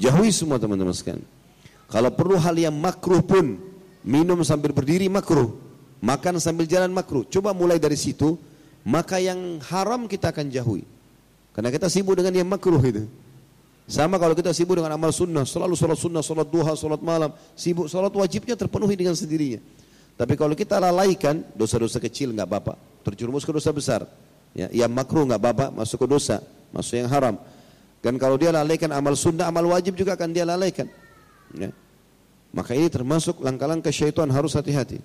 Jauhi 0.00 0.32
semua 0.32 0.56
teman-teman 0.56 0.96
sekalian. 0.96 1.20
Kalau 1.92 2.08
perlu 2.08 2.40
hal 2.40 2.56
yang 2.56 2.72
makruh 2.72 3.20
pun, 3.20 3.60
minum 4.00 4.40
sambil 4.40 4.72
berdiri 4.72 5.12
makruh, 5.12 5.52
makan 6.00 6.40
sambil 6.40 6.64
jalan 6.64 6.88
makruh. 6.88 7.28
Coba 7.28 7.52
mulai 7.52 7.76
dari 7.76 8.00
situ, 8.00 8.40
maka 8.80 9.20
yang 9.20 9.60
haram 9.68 10.08
kita 10.08 10.32
akan 10.32 10.48
jauhi. 10.48 10.88
Karena 11.52 11.68
kita 11.68 11.92
sibuk 11.92 12.16
dengan 12.16 12.32
yang 12.32 12.48
makruh 12.48 12.80
itu. 12.80 13.04
Sama 13.90 14.22
kalau 14.22 14.38
kita 14.38 14.54
sibuk 14.54 14.78
dengan 14.78 14.94
amal 14.94 15.10
sunnah, 15.10 15.42
selalu 15.42 15.74
sholat 15.74 15.98
sunnah, 15.98 16.22
sholat 16.22 16.46
duha, 16.46 16.78
sholat 16.78 17.02
malam, 17.02 17.34
sibuk 17.58 17.90
sholat 17.90 18.14
wajibnya 18.14 18.54
terpenuhi 18.54 18.94
dengan 18.94 19.18
sendirinya. 19.18 19.58
Tapi 20.14 20.38
kalau 20.38 20.54
kita 20.54 20.78
lalaikan 20.78 21.42
dosa-dosa 21.58 21.98
kecil 21.98 22.30
nggak 22.30 22.46
apa-apa, 22.46 22.78
terjerumus 23.02 23.42
ke 23.42 23.50
dosa 23.50 23.74
besar. 23.74 24.06
Ya, 24.54 24.70
yang 24.70 24.94
makruh 24.94 25.26
nggak 25.26 25.42
apa-apa, 25.42 25.66
masuk 25.74 26.06
ke 26.06 26.08
dosa, 26.10 26.38
masuk 26.70 27.02
yang 27.02 27.10
haram. 27.10 27.34
Dan 27.98 28.14
kalau 28.14 28.38
dia 28.38 28.54
lalaikan 28.54 28.94
amal 28.94 29.18
sunnah, 29.18 29.50
amal 29.50 29.66
wajib 29.74 29.98
juga 29.98 30.14
akan 30.14 30.30
dia 30.30 30.46
lalaikan. 30.46 30.86
Ya. 31.58 31.74
Maka 32.54 32.78
ini 32.78 32.86
termasuk 32.86 33.42
langkah-langkah 33.42 33.90
syaitan 33.90 34.30
harus 34.30 34.54
hati-hati. 34.54 35.02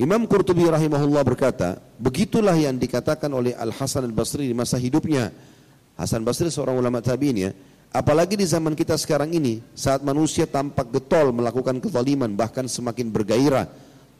Imam 0.00 0.24
Qurtubi 0.24 0.64
rahimahullah 0.64 1.20
berkata, 1.20 1.84
begitulah 2.00 2.56
yang 2.56 2.80
dikatakan 2.80 3.28
oleh 3.28 3.52
Al 3.52 3.76
Hasan 3.76 4.08
Al 4.08 4.12
Basri 4.16 4.48
di 4.48 4.56
masa 4.56 4.80
hidupnya 4.80 5.32
Hasan 5.96 6.22
Basri 6.22 6.52
seorang 6.52 6.76
ulama 6.76 7.00
tabi'in 7.00 7.36
ya. 7.36 7.50
Apalagi 7.90 8.36
di 8.36 8.44
zaman 8.44 8.76
kita 8.76 9.00
sekarang 9.00 9.32
ini, 9.32 9.64
saat 9.72 10.04
manusia 10.04 10.44
tampak 10.44 10.92
getol 10.92 11.32
melakukan 11.32 11.80
kezaliman, 11.80 12.36
bahkan 12.36 12.68
semakin 12.68 13.08
bergairah, 13.08 13.64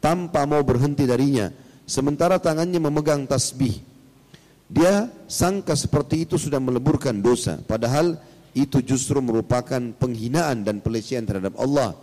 tanpa 0.01 0.49
mau 0.49 0.65
berhenti 0.65 1.05
darinya, 1.05 1.53
sementara 1.85 2.41
tangannya 2.41 2.81
memegang 2.81 3.29
tasbih. 3.29 3.77
Dia 4.67 5.07
sangka 5.29 5.77
seperti 5.77 6.25
itu 6.25 6.41
sudah 6.41 6.57
meleburkan 6.57 7.21
dosa, 7.21 7.61
padahal 7.61 8.17
itu 8.57 8.81
justru 8.81 9.21
merupakan 9.21 9.79
penghinaan 10.01 10.65
dan 10.65 10.81
pelecehan 10.81 11.29
terhadap 11.29 11.53
Allah. 11.61 11.93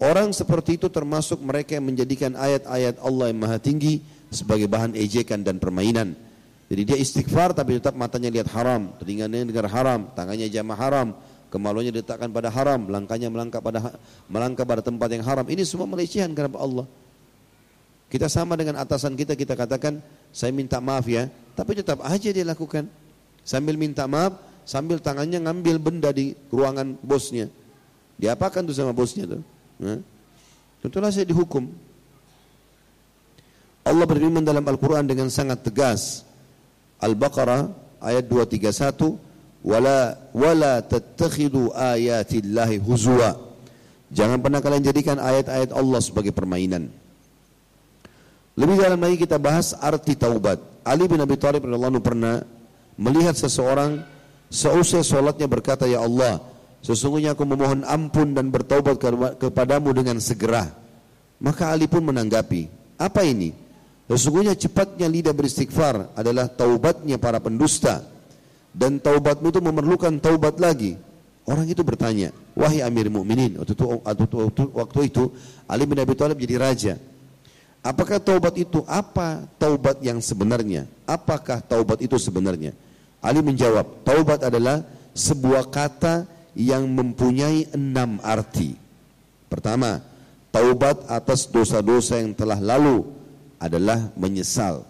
Orang 0.00 0.32
seperti 0.32 0.80
itu 0.80 0.88
termasuk 0.88 1.42
mereka 1.44 1.76
yang 1.76 1.90
menjadikan 1.92 2.32
ayat-ayat 2.38 3.02
Allah 3.04 3.28
yang 3.28 3.38
maha 3.42 3.58
tinggi 3.60 4.00
sebagai 4.32 4.70
bahan 4.70 4.96
ejekan 4.96 5.44
dan 5.44 5.60
permainan. 5.60 6.16
Jadi 6.68 6.82
dia 6.84 6.96
istighfar 7.00 7.56
tapi 7.56 7.80
tetap 7.80 7.96
matanya 7.96 8.28
lihat 8.28 8.52
haram, 8.52 8.92
telinganya 9.00 9.40
dengar 9.48 9.72
haram, 9.72 10.12
tangannya 10.12 10.52
jamah 10.52 10.76
haram, 10.76 11.08
kemaluannya 11.48 11.96
diletakkan 11.96 12.28
pada 12.28 12.52
haram, 12.52 12.92
langkahnya 12.92 13.32
melangkah 13.32 13.64
pada 13.64 13.96
melangkah 14.28 14.68
pada 14.68 14.84
tempat 14.84 15.08
yang 15.08 15.24
haram. 15.24 15.48
Ini 15.48 15.64
semua 15.64 15.88
melecehan 15.88 16.28
kepada 16.36 16.60
Allah. 16.60 16.84
Kita 18.08 18.28
sama 18.28 18.56
dengan 18.56 18.80
atasan 18.80 19.16
kita, 19.16 19.36
kita 19.36 19.56
katakan, 19.56 20.00
saya 20.32 20.52
minta 20.52 20.80
maaf 20.80 21.08
ya, 21.08 21.28
tapi 21.56 21.76
tetap 21.76 22.04
aja 22.04 22.28
dia 22.32 22.44
lakukan. 22.44 22.88
Sambil 23.44 23.80
minta 23.80 24.04
maaf, 24.04 24.36
sambil 24.68 25.00
tangannya 25.00 25.40
ngambil 25.40 25.76
benda 25.80 26.12
di 26.12 26.36
ruangan 26.52 27.00
bosnya. 27.00 27.48
Diapakan 28.20 28.68
tuh 28.68 28.76
sama 28.76 28.92
bosnya 28.92 29.24
tuh? 29.24 29.40
Nah, 29.80 30.00
tentulah 30.84 31.08
saya 31.08 31.24
dihukum. 31.24 31.68
Allah 33.88 34.04
berfirman 34.04 34.44
dalam 34.44 34.60
Al-Quran 34.60 35.08
dengan 35.08 35.32
sangat 35.32 35.64
tegas. 35.64 36.27
Al-Baqarah 36.98 37.70
ayat 38.02 38.26
231 38.26 39.18
wala 39.62 40.18
wala 40.34 40.82
tattakhidu 40.82 41.74
ayatillahi 41.74 42.78
huzwa. 42.82 43.38
Jangan 44.08 44.40
pernah 44.40 44.64
kalian 44.64 44.84
jadikan 44.88 45.20
ayat-ayat 45.20 45.70
Allah 45.76 46.00
sebagai 46.00 46.32
permainan. 46.32 46.88
Lebih 48.58 48.76
dalam 48.80 48.98
lagi 48.98 49.16
kita 49.20 49.38
bahas 49.38 49.76
arti 49.78 50.18
taubat. 50.18 50.58
Ali 50.82 51.06
bin 51.06 51.20
Abi 51.20 51.36
Thalib 51.38 51.62
radhiyallahu 51.62 52.02
pernah 52.02 52.42
melihat 52.98 53.36
seseorang 53.36 54.02
seusai 54.50 55.04
solatnya 55.04 55.46
berkata, 55.46 55.84
"Ya 55.86 56.02
Allah, 56.02 56.42
sesungguhnya 56.82 57.36
aku 57.36 57.44
memohon 57.44 57.84
ampun 57.84 58.32
dan 58.32 58.50
bertaubat 58.50 58.98
kepadamu 59.38 59.94
dengan 59.94 60.18
segera." 60.18 60.66
Maka 61.38 61.70
Ali 61.70 61.86
pun 61.86 62.02
menanggapi, 62.02 62.66
"Apa 62.98 63.22
ini?" 63.22 63.67
Sesungguhnya 64.08 64.56
cepatnya 64.56 65.04
lidah 65.04 65.36
beristighfar 65.36 66.16
adalah 66.16 66.48
taubatnya 66.48 67.20
para 67.20 67.36
pendusta. 67.44 68.00
Dan 68.72 68.96
taubatmu 68.96 69.52
itu 69.52 69.60
memerlukan 69.60 70.16
taubat 70.16 70.56
lagi. 70.56 70.96
Orang 71.44 71.68
itu 71.68 71.80
bertanya, 71.80 72.32
wahai 72.52 72.84
Amir 72.84 73.08
Mukminin 73.08 73.56
waktu 73.56 73.72
itu, 73.72 73.84
waktu 74.76 75.00
itu 75.08 75.24
Ali 75.64 75.88
bin 75.88 75.96
Abi 75.96 76.12
Thalib 76.12 76.36
jadi 76.36 76.56
raja. 76.60 76.94
Apakah 77.80 78.20
taubat 78.20 78.56
itu 78.60 78.84
apa 78.84 79.48
taubat 79.56 80.00
yang 80.04 80.20
sebenarnya? 80.20 80.84
Apakah 81.08 81.64
taubat 81.64 82.04
itu 82.04 82.20
sebenarnya? 82.20 82.76
Ali 83.24 83.40
menjawab, 83.40 84.04
taubat 84.04 84.44
adalah 84.44 84.84
sebuah 85.16 85.72
kata 85.72 86.28
yang 86.52 86.84
mempunyai 86.84 87.72
enam 87.72 88.20
arti. 88.20 88.76
Pertama, 89.48 90.04
taubat 90.52 91.00
atas 91.08 91.48
dosa-dosa 91.48 92.20
yang 92.20 92.36
telah 92.36 92.60
lalu 92.60 93.17
adalah 93.58 94.10
menyesal. 94.14 94.86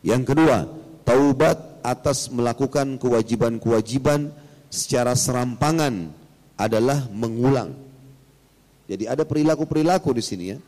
Yang 0.00 0.32
kedua, 0.32 0.64
taubat 1.04 1.80
atas 1.84 2.32
melakukan 2.32 2.96
kewajiban-kewajiban 2.96 4.32
secara 4.72 5.12
serampangan 5.16 6.12
adalah 6.56 7.08
mengulang. 7.12 7.72
Jadi 8.88 9.06
ada 9.06 9.22
perilaku-perilaku 9.24 10.10
di 10.16 10.24
sini 10.24 10.44
ya. 10.56 10.58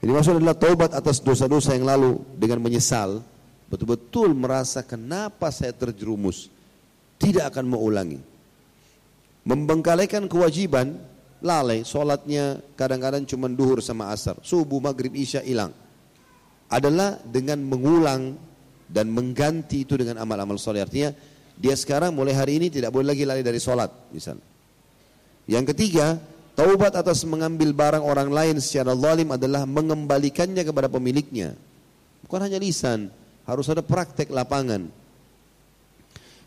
Jadi 0.00 0.10
maksud 0.16 0.40
adalah 0.40 0.56
taubat 0.56 0.96
atas 0.96 1.20
dosa-dosa 1.20 1.76
yang 1.76 1.84
lalu 1.84 2.16
dengan 2.36 2.64
menyesal, 2.64 3.20
betul-betul 3.68 4.32
merasa 4.32 4.80
kenapa 4.80 5.52
saya 5.52 5.76
terjerumus, 5.76 6.48
tidak 7.20 7.52
akan 7.52 7.68
mengulangi. 7.68 8.20
Membengkalikan 9.44 10.24
kewajiban 10.24 10.96
lalai, 11.40 11.84
sholatnya 11.84 12.60
kadang-kadang 12.76 13.24
cuma 13.24 13.48
duhur 13.48 13.80
sama 13.84 14.12
asar, 14.12 14.36
subuh, 14.40 14.80
maghrib, 14.80 15.12
isya 15.16 15.44
hilang. 15.44 15.72
Adalah 16.70 17.18
dengan 17.26 17.58
mengulang 17.60 18.38
dan 18.86 19.10
mengganti 19.10 19.82
itu 19.82 19.98
dengan 19.98 20.22
amal-amal 20.22 20.58
soleh. 20.58 20.82
Artinya 20.82 21.10
dia 21.58 21.74
sekarang 21.74 22.14
mulai 22.14 22.32
hari 22.32 22.56
ini 22.62 22.70
tidak 22.70 22.94
boleh 22.94 23.12
lagi 23.12 23.26
lari 23.26 23.42
dari 23.42 23.58
sholat 23.58 23.90
misalnya. 24.14 24.46
Yang 25.50 25.74
ketiga, 25.74 26.18
taubat 26.54 26.94
atas 26.94 27.26
mengambil 27.26 27.74
barang 27.74 28.04
orang 28.06 28.30
lain 28.30 28.56
secara 28.62 28.94
zalim 28.94 29.34
adalah 29.34 29.66
mengembalikannya 29.66 30.62
kepada 30.62 30.86
pemiliknya. 30.86 31.58
Bukan 32.22 32.46
hanya 32.46 32.62
lisan, 32.62 33.10
harus 33.46 33.66
ada 33.66 33.82
praktek 33.82 34.30
lapangan. 34.30 34.86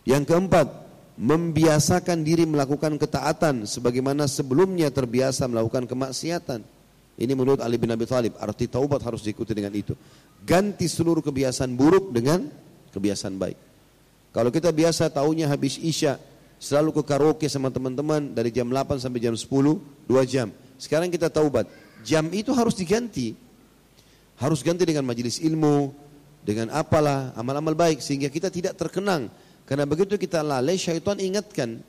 Yang 0.04 0.24
keempat, 0.28 0.68
membiasakan 1.14 2.26
diri 2.26 2.44
melakukan 2.50 2.98
ketaatan 2.98 3.70
sebagaimana 3.70 4.26
sebelumnya 4.26 4.90
terbiasa 4.90 5.46
melakukan 5.46 5.86
kemaksiatan. 5.86 6.66
Ini 7.14 7.34
menurut 7.38 7.62
Ali 7.62 7.78
bin 7.78 7.94
Abi 7.94 8.10
Thalib, 8.10 8.34
arti 8.42 8.66
taubat 8.66 9.06
harus 9.06 9.22
diikuti 9.22 9.54
dengan 9.54 9.70
itu. 9.78 9.94
Ganti 10.42 10.90
seluruh 10.90 11.22
kebiasaan 11.22 11.78
buruk 11.78 12.10
dengan 12.10 12.50
kebiasaan 12.90 13.38
baik. 13.38 13.58
Kalau 14.34 14.50
kita 14.50 14.74
biasa 14.74 15.14
tahunya 15.14 15.46
habis 15.46 15.78
Isya, 15.78 16.18
selalu 16.58 16.90
ke 16.98 17.02
karaoke 17.06 17.46
sama 17.46 17.70
teman-teman 17.70 18.34
dari 18.34 18.50
jam 18.50 18.66
8 18.66 18.98
sampai 18.98 19.22
jam 19.22 19.38
10, 19.38 19.46
2 19.46 20.10
jam. 20.26 20.50
Sekarang 20.82 21.14
kita 21.14 21.30
taubat, 21.30 21.70
jam 22.02 22.26
itu 22.34 22.50
harus 22.50 22.74
diganti. 22.74 23.38
Harus 24.42 24.66
ganti 24.66 24.82
dengan 24.82 25.06
majelis 25.06 25.38
ilmu, 25.38 25.94
dengan 26.42 26.74
apalah, 26.74 27.30
amal-amal 27.38 27.78
baik 27.78 28.02
sehingga 28.02 28.34
kita 28.34 28.50
tidak 28.50 28.74
terkenang 28.74 29.30
karena 29.64 29.88
begitu 29.88 30.20
kita 30.20 30.44
lalai, 30.44 30.76
syaitan 30.76 31.16
ingatkan. 31.20 31.80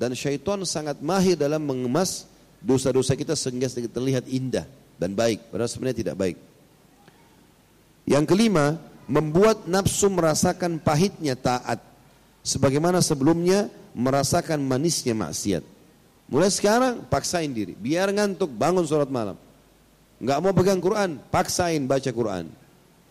Dan 0.00 0.16
syaitan 0.16 0.64
sangat 0.64 1.04
mahir 1.04 1.36
dalam 1.36 1.60
mengemas 1.60 2.24
dosa-dosa 2.64 3.12
kita 3.12 3.36
sehingga 3.36 3.68
terlihat 3.68 4.24
indah 4.32 4.64
dan 4.96 5.12
baik. 5.12 5.52
Padahal 5.52 5.68
sebenarnya 5.68 5.98
tidak 6.00 6.16
baik. 6.16 6.36
Yang 8.08 8.24
kelima, 8.32 8.80
membuat 9.04 9.68
nafsu 9.68 10.08
merasakan 10.08 10.80
pahitnya 10.80 11.36
taat. 11.36 11.84
Sebagaimana 12.40 13.04
sebelumnya 13.04 13.68
merasakan 13.92 14.64
manisnya 14.64 15.12
maksiat. 15.12 15.60
Mulai 16.32 16.48
sekarang 16.48 17.04
paksain 17.12 17.52
diri. 17.52 17.76
Biar 17.76 18.08
ngantuk 18.08 18.48
bangun 18.48 18.88
sholat 18.88 19.12
malam. 19.12 19.36
Enggak 20.16 20.38
mau 20.40 20.52
pegang 20.56 20.80
Quran, 20.80 21.20
paksain 21.28 21.84
baca 21.84 22.08
Quran. 22.08 22.48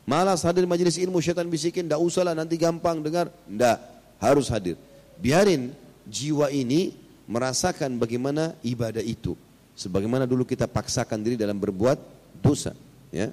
Malas 0.09 0.41
hadir 0.41 0.65
majelis 0.65 0.97
ilmu, 0.97 1.21
syaitan 1.21 1.45
bisikin, 1.45 1.85
enggak 1.85 2.01
usah 2.01 2.25
lah 2.25 2.33
nanti 2.33 2.57
gampang 2.57 3.05
dengar. 3.05 3.29
Enggak 3.45 3.98
harus 4.19 4.51
hadir. 4.51 4.75
Biarin 5.19 5.73
jiwa 6.07 6.51
ini 6.51 6.95
merasakan 7.25 7.97
bagaimana 7.97 8.55
ibadah 8.61 9.03
itu. 9.03 9.33
Sebagaimana 9.79 10.27
dulu 10.27 10.43
kita 10.43 10.67
paksakan 10.67 11.23
diri 11.23 11.39
dalam 11.39 11.55
berbuat 11.55 11.97
dosa. 12.43 12.75
Ya. 13.09 13.31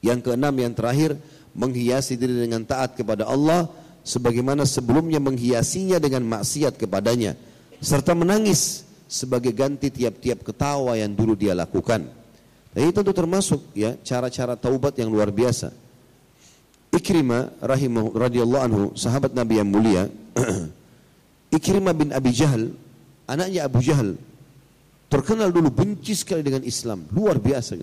Yang 0.00 0.32
keenam, 0.32 0.54
yang 0.56 0.72
terakhir, 0.72 1.16
menghiasi 1.54 2.16
diri 2.16 2.34
dengan 2.34 2.64
taat 2.64 2.96
kepada 2.98 3.28
Allah 3.28 3.70
sebagaimana 4.04 4.68
sebelumnya 4.68 5.22
menghiasinya 5.22 5.96
dengan 5.96 6.26
maksiat 6.28 6.76
kepadanya 6.76 7.38
serta 7.80 8.12
menangis 8.12 8.84
sebagai 9.06 9.54
ganti 9.54 9.88
tiap-tiap 9.88 10.42
ketawa 10.42 10.98
yang 10.98 11.14
dulu 11.14 11.38
dia 11.38 11.54
lakukan. 11.54 12.04
Dan 12.74 12.80
ini 12.80 12.90
tentu 12.90 13.14
termasuk 13.14 13.70
ya 13.72 13.94
cara-cara 14.02 14.58
taubat 14.58 14.98
yang 14.98 15.08
luar 15.08 15.30
biasa. 15.30 15.70
Ikrimah 16.94 17.58
rahimah 17.58 18.14
radhiyallahu 18.14 18.62
anhu, 18.62 18.82
sahabat 18.94 19.34
Nabi 19.34 19.58
yang 19.58 19.66
mulia, 19.66 20.06
Ikrimah 21.56 21.90
bin 21.90 22.14
Abi 22.14 22.30
Jahal, 22.30 22.70
anaknya 23.26 23.66
Abu 23.66 23.82
Jahal, 23.82 24.14
terkenal 25.10 25.50
dulu 25.50 25.74
benci 25.74 26.14
sekali 26.14 26.46
dengan 26.46 26.62
Islam, 26.62 27.02
luar 27.10 27.42
biasa. 27.42 27.82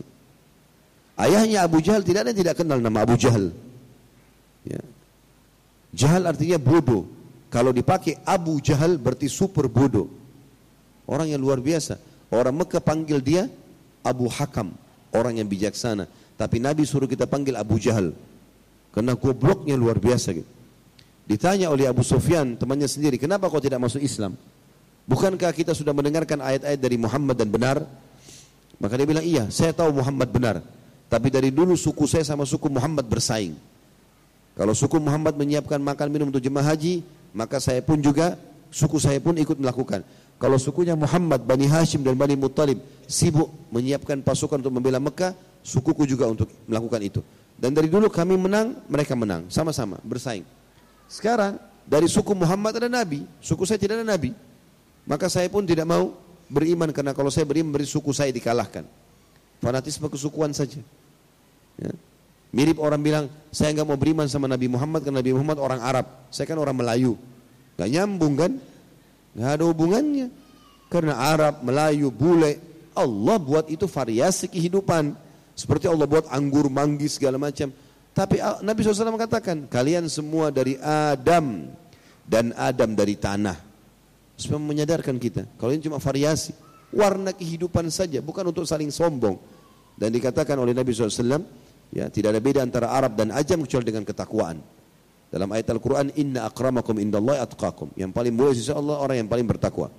Ayahnya 1.19 1.67
Abu 1.67 1.83
Jahal 1.83 2.07
tidak 2.07 2.23
ada 2.23 2.29
yang 2.31 2.39
tidak 2.39 2.55
kenal 2.55 2.79
nama 2.79 3.03
Abu 3.03 3.19
Jahal. 3.19 3.51
Ya. 4.63 4.81
Jahal 5.91 6.23
artinya 6.23 6.55
bodoh. 6.55 7.03
Kalau 7.51 7.75
dipakai 7.75 8.15
Abu 8.23 8.63
Jahal 8.63 8.95
berarti 8.95 9.27
super 9.27 9.67
bodoh. 9.67 10.07
Orang 11.03 11.27
yang 11.27 11.43
luar 11.43 11.59
biasa. 11.59 11.99
Orang 12.31 12.63
Mekah 12.63 12.79
panggil 12.79 13.19
dia 13.19 13.43
Abu 14.07 14.31
Hakam, 14.31 14.71
orang 15.11 15.35
yang 15.35 15.51
bijaksana. 15.51 16.07
Tapi 16.39 16.63
Nabi 16.63 16.87
suruh 16.87 17.11
kita 17.11 17.27
panggil 17.27 17.59
Abu 17.59 17.75
Jahal. 17.75 18.15
Karena 18.91 19.15
gobloknya 19.15 19.79
luar 19.79 19.97
biasa 19.97 20.35
gitu. 20.35 20.49
Ditanya 21.27 21.71
oleh 21.71 21.87
Abu 21.87 22.03
Sufyan 22.03 22.59
temannya 22.59 22.91
sendiri, 22.91 23.15
kenapa 23.15 23.47
kau 23.47 23.63
tidak 23.63 23.79
masuk 23.79 24.03
Islam? 24.03 24.35
Bukankah 25.07 25.55
kita 25.55 25.71
sudah 25.71 25.95
mendengarkan 25.95 26.43
ayat-ayat 26.43 26.79
dari 26.79 26.97
Muhammad 26.99 27.39
dan 27.39 27.47
benar? 27.47 27.77
Maka 28.81 28.93
dia 28.99 29.07
bilang, 29.07 29.23
iya, 29.23 29.47
saya 29.47 29.71
tahu 29.71 29.95
Muhammad 29.95 30.27
benar. 30.27 30.59
Tapi 31.07 31.27
dari 31.31 31.53
dulu 31.53 31.77
suku 31.77 32.03
saya 32.09 32.27
sama 32.27 32.43
suku 32.43 32.67
Muhammad 32.67 33.07
bersaing. 33.07 33.55
Kalau 34.57 34.75
suku 34.75 34.99
Muhammad 34.99 35.39
menyiapkan 35.39 35.79
makan 35.79 36.07
minum 36.11 36.27
untuk 36.27 36.43
jemaah 36.43 36.75
haji, 36.75 37.03
maka 37.31 37.63
saya 37.63 37.79
pun 37.79 37.99
juga, 38.03 38.35
suku 38.67 38.99
saya 38.99 39.19
pun 39.23 39.35
ikut 39.39 39.55
melakukan. 39.55 40.03
Kalau 40.41 40.57
sukunya 40.57 40.97
Muhammad, 40.97 41.45
Bani 41.45 41.69
Hashim 41.69 42.01
dan 42.01 42.17
Bani 42.17 42.33
Muttalib 42.33 42.81
sibuk 43.05 43.53
menyiapkan 43.69 44.19
pasukan 44.25 44.57
untuk 44.59 44.73
membela 44.73 44.97
Mekah, 44.97 45.37
sukuku 45.61 46.03
juga 46.09 46.25
untuk 46.27 46.49
melakukan 46.65 46.99
itu. 47.05 47.21
Dan 47.61 47.77
dari 47.77 47.85
dulu 47.85 48.09
kami 48.09 48.33
menang, 48.41 48.81
mereka 48.89 49.13
menang. 49.13 49.45
Sama-sama, 49.53 50.01
bersaing. 50.01 50.41
Sekarang, 51.05 51.61
dari 51.85 52.09
suku 52.09 52.33
Muhammad 52.33 52.73
ada 52.81 52.89
Nabi. 52.89 53.21
Suku 53.37 53.69
saya 53.69 53.77
tidak 53.77 54.01
ada 54.01 54.07
Nabi. 54.17 54.33
Maka 55.05 55.29
saya 55.29 55.45
pun 55.45 55.61
tidak 55.61 55.85
mau 55.85 56.17
beriman. 56.49 56.89
Karena 56.89 57.13
kalau 57.13 57.29
saya 57.29 57.45
beriman, 57.45 57.69
beri 57.69 57.85
suku 57.85 58.09
saya 58.09 58.33
dikalahkan. 58.33 58.81
Fanatisme 59.61 60.09
kesukuan 60.09 60.57
saja. 60.57 60.81
Ya. 61.77 61.93
Mirip 62.49 62.81
orang 62.81 62.99
bilang, 62.99 63.25
saya 63.53 63.77
nggak 63.77 63.87
mau 63.87 63.95
beriman 63.95 64.25
sama 64.25 64.49
Nabi 64.49 64.65
Muhammad 64.65 65.05
karena 65.05 65.21
Nabi 65.21 65.31
Muhammad 65.31 65.57
orang 65.61 65.79
Arab. 65.85 66.05
Saya 66.33 66.49
kan 66.49 66.57
orang 66.57 66.75
Melayu. 66.75 67.13
Gak 67.77 67.87
nyambung 67.87 68.35
kan? 68.35 68.51
Gak 69.37 69.51
ada 69.55 69.63
hubungannya. 69.69 70.27
Karena 70.91 71.15
Arab, 71.15 71.63
Melayu, 71.63 72.11
bule, 72.11 72.59
Allah 72.91 73.37
buat 73.39 73.71
itu 73.71 73.87
variasi 73.87 74.51
kehidupan. 74.51 75.15
Seperti 75.61 75.85
Allah 75.85 76.09
buat 76.09 76.25
anggur, 76.33 76.73
manggi, 76.73 77.05
segala 77.05 77.37
macam. 77.37 77.69
Tapi 78.17 78.41
Nabi 78.65 78.81
SAW 78.81 79.13
mengatakan, 79.13 79.69
kalian 79.69 80.09
semua 80.09 80.49
dari 80.49 80.73
Adam 80.81 81.69
dan 82.25 82.49
Adam 82.57 82.97
dari 82.97 83.13
tanah. 83.13 83.61
Supaya 84.33 84.57
menyadarkan 84.57 85.21
kita, 85.21 85.45
kalau 85.61 85.69
ini 85.69 85.85
cuma 85.85 86.01
variasi, 86.01 86.57
warna 86.89 87.29
kehidupan 87.29 87.93
saja, 87.93 88.25
bukan 88.25 88.49
untuk 88.49 88.65
saling 88.65 88.89
sombong. 88.89 89.37
Dan 89.93 90.09
dikatakan 90.09 90.57
oleh 90.57 90.73
Nabi 90.73 90.97
SAW, 90.97 91.45
ya 91.93 92.09
tidak 92.09 92.33
ada 92.33 92.41
beda 92.41 92.65
antara 92.65 92.89
Arab 92.89 93.13
dan 93.13 93.29
Ajam 93.29 93.61
kecuali 93.61 93.85
dengan 93.85 94.01
ketakwaan. 94.01 94.57
Dalam 95.29 95.45
ayat 95.53 95.69
Al-Quran, 95.69 96.09
Inna 96.17 96.49
akramakum 96.49 96.97
indallahi 96.97 97.37
atqakum. 97.37 97.93
Yang 97.93 98.11
paling 98.17 98.33
mulia 98.33 98.57
sisi 98.57 98.73
Allah 98.73 98.97
orang 98.97 99.21
yang 99.21 99.29
paling 99.29 99.45
bertakwa. 99.45 99.93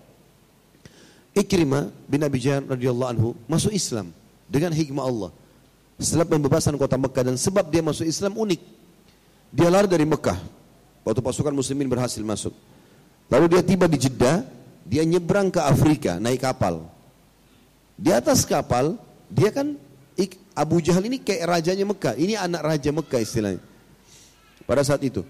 Ikrimah 1.33 1.89
bin 2.11 2.21
Abi 2.27 2.43
Jahal 2.43 2.67
radhiyallahu 2.67 3.11
anhu 3.15 3.29
masuk 3.47 3.71
Islam 3.71 4.11
dengan 4.51 4.75
hikmah 4.75 5.07
Allah. 5.07 5.31
Setelah 6.03 6.27
pembebasan 6.27 6.75
kota 6.75 6.99
Mekah 6.99 7.31
dan 7.31 7.37
sebab 7.39 7.71
dia 7.71 7.81
masuk 7.81 8.05
Islam 8.05 8.35
unik. 8.35 8.61
Dia 9.55 9.71
lari 9.71 9.87
dari 9.87 10.03
Mekah 10.03 10.39
waktu 11.07 11.21
pasukan 11.23 11.55
muslimin 11.55 11.87
berhasil 11.87 12.21
masuk. 12.27 12.51
Lalu 13.31 13.57
dia 13.57 13.63
tiba 13.63 13.87
di 13.87 13.97
Jeddah, 13.97 14.43
dia 14.83 15.07
nyebrang 15.07 15.49
ke 15.49 15.63
Afrika 15.63 16.19
naik 16.19 16.43
kapal. 16.43 16.85
Di 17.95 18.11
atas 18.11 18.43
kapal, 18.43 18.99
dia 19.31 19.55
kan 19.55 19.79
Abu 20.53 20.85
Jahal 20.85 21.09
ini 21.09 21.17
kayak 21.17 21.49
rajanya 21.49 21.85
Mekah. 21.89 22.15
Ini 22.19 22.35
anak 22.37 22.61
raja 22.61 22.91
Mekah 22.93 23.21
istilahnya. 23.23 23.63
Pada 24.69 24.85
saat 24.85 25.01
itu. 25.01 25.25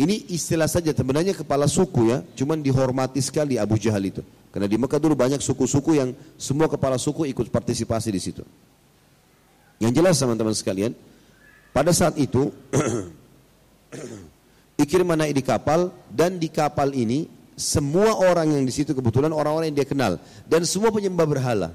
Ini 0.00 0.32
istilah 0.32 0.64
saja 0.64 0.96
sebenarnya 0.96 1.36
kepala 1.36 1.68
suku 1.68 2.08
ya, 2.08 2.24
cuman 2.32 2.64
dihormati 2.64 3.20
sekali 3.20 3.60
Abu 3.60 3.76
Jahal 3.76 4.00
itu. 4.08 4.24
Karena 4.48 4.64
di 4.64 4.80
Mekah 4.80 4.96
dulu 4.96 5.12
banyak 5.12 5.44
suku-suku 5.44 6.00
yang 6.00 6.16
semua 6.40 6.72
kepala 6.72 6.96
suku 6.96 7.28
ikut 7.28 7.52
partisipasi 7.52 8.08
di 8.08 8.20
situ. 8.22 8.40
Yang 9.80 9.92
jelas 9.96 10.14
teman-teman 10.20 10.52
sekalian, 10.52 10.92
pada 11.72 11.90
saat 11.90 12.14
itu 12.20 12.52
Ikrimah 14.80 15.12
naik 15.12 15.36
di 15.36 15.44
kapal 15.44 15.92
dan 16.08 16.40
di 16.40 16.48
kapal 16.48 16.96
ini 16.96 17.28
semua 17.52 18.16
orang 18.16 18.56
yang 18.56 18.64
di 18.64 18.72
situ 18.72 18.96
kebetulan 18.96 19.28
orang-orang 19.28 19.68
yang 19.68 19.84
dia 19.84 19.88
kenal 19.88 20.16
dan 20.48 20.64
semua 20.64 20.88
penyembah 20.88 21.28
berhala. 21.28 21.68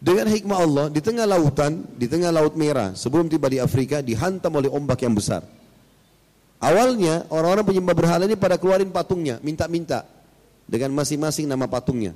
Dengan 0.00 0.28
hikmah 0.28 0.58
Allah 0.60 0.86
di 0.92 1.00
tengah 1.00 1.24
lautan, 1.24 1.84
di 1.96 2.04
tengah 2.08 2.32
laut 2.32 2.56
merah, 2.56 2.92
sebelum 2.92 3.28
tiba 3.28 3.48
di 3.48 3.60
Afrika 3.60 4.04
dihantam 4.04 4.52
oleh 4.52 4.68
ombak 4.68 5.00
yang 5.04 5.16
besar. 5.16 5.44
Awalnya 6.60 7.28
orang-orang 7.32 7.64
penyembah 7.64 7.96
berhala 7.96 8.24
ini 8.28 8.36
pada 8.36 8.60
keluarin 8.60 8.92
patungnya, 8.92 9.40
minta-minta 9.40 10.04
dengan 10.68 10.92
masing-masing 11.00 11.48
nama 11.48 11.64
patungnya. 11.64 12.12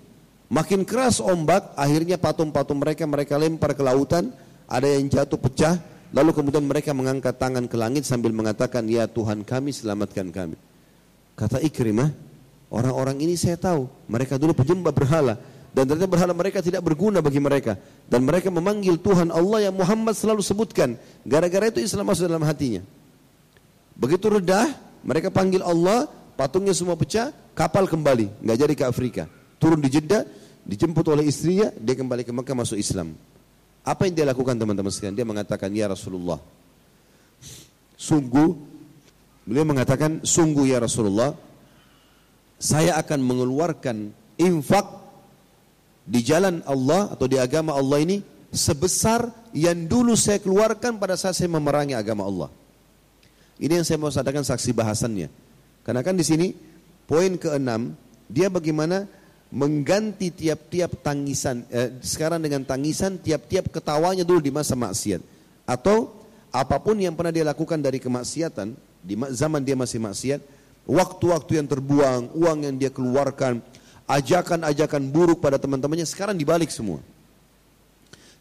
Makin 0.53 0.85
keras 0.85 1.25
ombak, 1.25 1.73
akhirnya 1.73 2.21
patung-patung 2.21 2.77
mereka 2.77 3.09
mereka 3.09 3.41
lempar 3.41 3.73
ke 3.73 3.81
lautan, 3.81 4.33
ada 4.69 4.89
yang 4.89 5.07
jatuh 5.09 5.37
pecah, 5.37 5.81
lalu 6.15 6.31
kemudian 6.33 6.65
mereka 6.65 6.97
mengangkat 6.97 7.37
tangan 7.37 7.65
ke 7.69 7.77
langit 7.77 8.09
sambil 8.09 8.33
mengatakan, 8.33 8.85
"Ya 8.89 9.05
Tuhan 9.05 9.45
kami, 9.45 9.73
selamatkan 9.73 10.33
kami." 10.33 10.57
Kata 11.35 11.59
Ikrimah, 11.61 12.15
orang-orang 12.71 13.19
ini 13.21 13.35
saya 13.35 13.59
tahu, 13.59 13.91
mereka 14.07 14.39
dulu 14.39 14.55
penyembah 14.55 14.95
berhala 14.95 15.35
dan 15.75 15.91
ternyata 15.91 16.07
berhala 16.07 16.31
mereka 16.31 16.62
tidak 16.62 16.87
berguna 16.87 17.19
bagi 17.19 17.43
mereka 17.43 17.75
dan 18.07 18.23
mereka 18.23 18.47
memanggil 18.47 18.95
Tuhan 18.95 19.35
Allah 19.35 19.67
yang 19.67 19.75
Muhammad 19.75 20.15
selalu 20.15 20.39
sebutkan. 20.47 20.95
Gara-gara 21.27 21.67
itu 21.75 21.83
Islam 21.83 22.07
masuk 22.07 22.31
dalam 22.31 22.47
hatinya. 22.47 22.87
Begitu 23.99 24.31
redah, 24.31 24.71
mereka 25.03 25.35
panggil 25.35 25.67
Allah, 25.67 26.07
patungnya 26.39 26.71
semua 26.71 26.95
pecah, 26.95 27.35
kapal 27.59 27.91
kembali, 27.91 28.31
nggak 28.43 28.59
jadi 28.59 28.75
ke 28.79 28.85
Afrika. 28.87 29.27
Turun 29.59 29.83
di 29.83 29.91
Jeddah, 29.91 30.23
dijemput 30.62 31.07
oleh 31.11 31.27
istrinya, 31.27 31.75
dia 31.75 31.95
kembali 31.99 32.23
ke 32.23 32.31
Mekah 32.31 32.55
masuk 32.55 32.79
Islam. 32.79 33.15
Apa 33.85 34.09
yang 34.09 34.14
dia 34.16 34.26
lakukan 34.26 34.57
teman-teman 34.57 34.89
sekalian? 34.89 35.12
Dia 35.12 35.28
mengatakan, 35.28 35.68
ya 35.76 35.93
Rasulullah, 35.93 36.41
sungguh, 38.01 38.49
beliau 39.45 39.68
mengatakan, 39.68 40.24
sungguh 40.24 40.72
ya 40.72 40.80
Rasulullah, 40.80 41.37
saya 42.57 42.97
akan 42.97 43.20
mengeluarkan 43.20 44.09
infak 44.41 44.89
di 46.09 46.24
jalan 46.24 46.64
Allah 46.64 47.12
atau 47.12 47.28
di 47.28 47.37
agama 47.37 47.76
Allah 47.76 48.01
ini 48.01 48.16
sebesar 48.55 49.28
yang 49.53 49.85
dulu 49.85 50.16
saya 50.16 50.41
keluarkan 50.41 50.97
pada 50.97 51.20
saat 51.20 51.37
saya 51.37 51.53
memerangi 51.53 51.93
agama 51.93 52.24
Allah. 52.24 52.49
Ini 53.61 53.82
yang 53.82 53.87
saya 53.87 54.01
mau 54.01 54.09
sadarkan 54.09 54.49
saksi 54.49 54.72
bahasannya. 54.72 55.28
Karena 55.85 56.01
kan 56.01 56.16
di 56.16 56.24
sini 56.24 56.57
poin 57.05 57.37
keenam 57.37 57.93
dia 58.32 58.49
bagaimana 58.49 59.05
mengganti 59.55 60.35
tiap-tiap 60.35 60.99
tangisan 60.99 61.63
eh, 61.71 61.95
sekarang 62.03 62.43
dengan 62.43 62.67
tangisan 62.67 63.23
tiap-tiap 63.23 63.71
ketawanya 63.71 64.27
dulu 64.27 64.43
di 64.43 64.51
masa 64.51 64.75
maksiat. 64.75 65.23
Atau 65.65 66.11
apa 66.51 66.83
pun 66.83 66.99
yang 66.99 67.15
pernah 67.15 67.31
dia 67.31 67.47
lakukan 67.47 67.79
dari 67.79 68.03
kemaksiatan 68.03 68.75
di 69.05 69.15
zaman 69.35 69.63
dia 69.63 69.79
masih 69.79 70.03
maksiat 70.03 70.41
waktu-waktu 70.87 71.61
yang 71.61 71.69
terbuang 71.69 72.35
uang 72.35 72.59
yang 72.67 72.75
dia 72.77 72.91
keluarkan 72.95 73.61
ajakan-ajakan 74.07 75.03
buruk 75.09 75.41
pada 75.41 75.57
teman-temannya 75.57 76.05
sekarang 76.05 76.37
dibalik 76.37 76.69
semua 76.69 77.01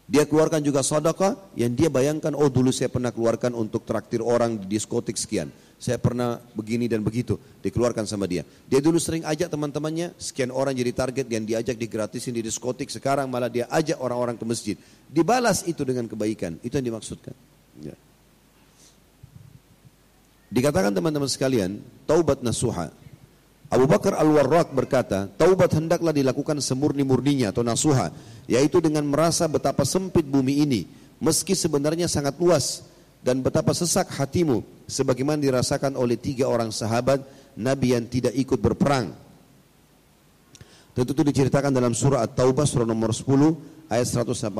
dia 0.04 0.28
keluarkan 0.28 0.60
juga 0.60 0.84
sedekah 0.84 1.32
yang 1.56 1.72
dia 1.72 1.88
bayangkan, 1.88 2.36
oh 2.36 2.52
dulu 2.52 2.68
saya 2.68 2.92
pernah 2.92 3.08
keluarkan 3.08 3.56
untuk 3.56 3.88
traktir 3.88 4.20
orang 4.20 4.60
di 4.60 4.76
diskotik 4.76 5.16
sekian. 5.16 5.48
Saya 5.80 6.00
pernah 6.00 6.40
begini 6.56 6.88
dan 6.88 7.00
begitu, 7.00 7.40
dikeluarkan 7.60 8.08
sama 8.08 8.24
dia. 8.28 8.44
Dia 8.68 8.80
dulu 8.84 8.96
sering 9.00 9.24
ajak 9.24 9.52
teman-temannya, 9.52 10.16
sekian 10.16 10.52
orang 10.52 10.76
jadi 10.76 10.92
target 10.92 11.26
yang 11.28 11.44
diajak 11.44 11.76
digratisin 11.76 12.36
di 12.36 12.44
diskotik. 12.44 12.88
Sekarang 12.88 13.28
malah 13.28 13.48
dia 13.48 13.68
ajak 13.68 14.00
orang-orang 14.00 14.36
ke 14.36 14.44
masjid. 14.44 14.76
Dibalas 15.08 15.64
itu 15.64 15.84
dengan 15.84 16.08
kebaikan, 16.08 16.56
itu 16.60 16.72
yang 16.76 16.88
dimaksudkan. 16.88 17.36
Ya. 17.80 17.96
Dikatakan 20.52 20.92
teman-teman 20.94 21.28
sekalian, 21.28 21.80
taubat 22.04 22.44
nasuha. 22.44 22.92
Abu 23.74 23.90
Bakar 23.90 24.14
Al-Warraq 24.14 24.70
berkata, 24.70 25.26
taubat 25.34 25.74
hendaklah 25.74 26.14
dilakukan 26.14 26.62
semurni-murninya 26.62 27.50
atau 27.50 27.66
nasuha 27.66 28.14
yaitu 28.46 28.78
dengan 28.78 29.02
merasa 29.02 29.50
betapa 29.50 29.82
sempit 29.82 30.22
bumi 30.22 30.62
ini 30.62 30.86
meski 31.18 31.58
sebenarnya 31.58 32.06
sangat 32.06 32.38
luas 32.38 32.86
dan 33.18 33.42
betapa 33.42 33.74
sesak 33.74 34.14
hatimu 34.14 34.62
sebagaimana 34.86 35.42
dirasakan 35.42 35.98
oleh 35.98 36.14
tiga 36.14 36.46
orang 36.46 36.70
sahabat 36.70 37.18
Nabi 37.58 37.98
yang 37.98 38.06
tidak 38.06 38.30
ikut 38.38 38.62
berperang. 38.62 39.10
Tentu 40.94 41.10
itu 41.10 41.26
diceritakan 41.26 41.74
dalam 41.74 41.90
surah 41.98 42.22
At-Taubah 42.22 42.70
surah 42.70 42.86
nomor 42.86 43.10
10 43.10 43.90
ayat 43.90 44.06
118. 44.06 44.54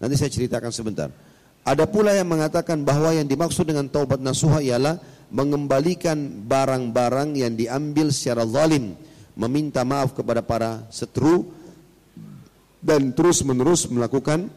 Nanti 0.00 0.14
saya 0.16 0.32
ceritakan 0.32 0.72
sebentar. 0.72 1.12
Ada 1.60 1.84
pula 1.84 2.16
yang 2.16 2.24
mengatakan 2.24 2.80
bahwa 2.80 3.12
yang 3.12 3.28
dimaksud 3.28 3.68
dengan 3.68 3.84
taubat 3.84 4.16
nasuha 4.16 4.64
ialah 4.64 4.96
mengembalikan 5.30 6.18
barang-barang 6.46 7.38
yang 7.38 7.54
diambil 7.54 8.10
secara 8.10 8.42
zalim, 8.46 8.98
meminta 9.38 9.86
maaf 9.86 10.12
kepada 10.12 10.42
para 10.42 10.84
seteru 10.90 11.46
dan 12.82 13.14
terus 13.14 13.46
menerus 13.46 13.86
melakukan 13.86 14.50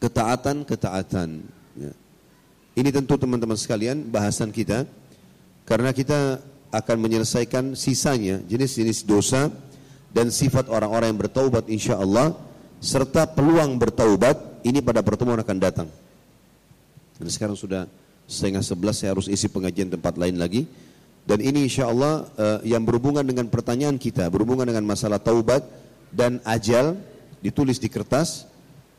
ketaatan-ketaatan. 0.00 1.44
Ya. 1.76 1.92
Ini 2.74 2.88
tentu 2.90 3.20
teman-teman 3.20 3.60
sekalian 3.60 4.08
bahasan 4.08 4.48
kita 4.50 4.88
karena 5.68 5.92
kita 5.92 6.40
akan 6.70 6.96
menyelesaikan 7.02 7.76
sisanya 7.76 8.40
jenis-jenis 8.46 9.04
dosa 9.04 9.52
dan 10.10 10.30
sifat 10.32 10.70
orang-orang 10.70 11.14
yang 11.14 11.20
bertaubat 11.20 11.66
insya 11.68 11.98
Allah 11.98 12.34
serta 12.80 13.28
peluang 13.28 13.76
bertaubat 13.76 14.64
ini 14.64 14.80
pada 14.80 15.04
pertemuan 15.04 15.38
akan 15.42 15.58
datang. 15.60 15.88
Dan 17.20 17.28
sekarang 17.28 17.58
sudah 17.58 17.84
setengah 18.30 18.62
sebelas 18.62 19.02
saya 19.02 19.18
harus 19.18 19.26
isi 19.26 19.50
pengajian 19.50 19.90
tempat 19.90 20.14
lain 20.14 20.38
lagi 20.38 20.70
dan 21.26 21.38
ini 21.42 21.68
insya 21.68 21.90
Allah 21.90 22.26
uh, 22.38 22.58
yang 22.64 22.82
berhubungan 22.86 23.26
dengan 23.26 23.50
pertanyaan 23.50 24.00
kita 24.00 24.30
berhubungan 24.32 24.64
dengan 24.64 24.86
masalah 24.86 25.20
taubat 25.20 25.62
dan 26.10 26.42
ajal 26.42 26.96
ditulis 27.44 27.78
di 27.78 27.86
kertas 27.86 28.50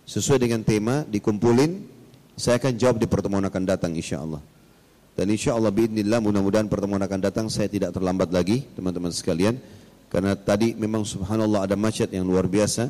sesuai 0.05 0.39
dengan 0.43 0.61
tema, 0.65 1.03
dikumpulin. 1.07 1.87
Saya 2.39 2.57
akan 2.57 2.73
jawab 2.79 2.97
di 2.97 3.05
pertemuan 3.05 3.43
akan 3.45 3.63
datang 3.67 3.91
insya 3.93 4.23
Allah. 4.23 4.41
Dan 5.13 5.27
insya 5.29 5.53
Allah 5.53 5.69
biidnillah 5.69 6.23
mudah-mudahan 6.23 6.71
pertemuan 6.71 7.03
akan 7.03 7.19
datang 7.19 7.45
saya 7.51 7.67
tidak 7.67 7.91
terlambat 7.91 8.31
lagi 8.31 8.63
teman-teman 8.73 9.11
sekalian. 9.11 9.59
Karena 10.07 10.35
tadi 10.35 10.73
memang 10.75 11.03
subhanallah 11.03 11.67
ada 11.67 11.75
macet 11.75 12.09
yang 12.15 12.25
luar 12.25 12.47
biasa. 12.47 12.89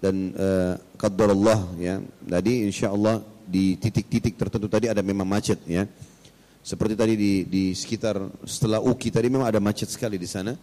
Dan 0.00 0.32
uh, 0.32 0.80
Allah 1.28 1.60
ya. 1.76 2.00
Tadi 2.24 2.64
insya 2.64 2.88
Allah 2.90 3.20
di 3.50 3.74
titik-titik 3.74 4.38
tertentu 4.38 4.70
tadi 4.70 4.86
ada 4.86 5.02
memang 5.02 5.26
macet 5.26 5.58
ya. 5.66 5.82
Seperti 6.62 6.94
tadi 6.94 7.14
di, 7.18 7.32
di 7.50 7.64
sekitar 7.74 8.20
setelah 8.46 8.78
Uki 8.78 9.10
tadi 9.10 9.26
memang 9.26 9.50
ada 9.50 9.58
macet 9.58 9.90
sekali 9.90 10.14
di 10.14 10.28
sana. 10.30 10.54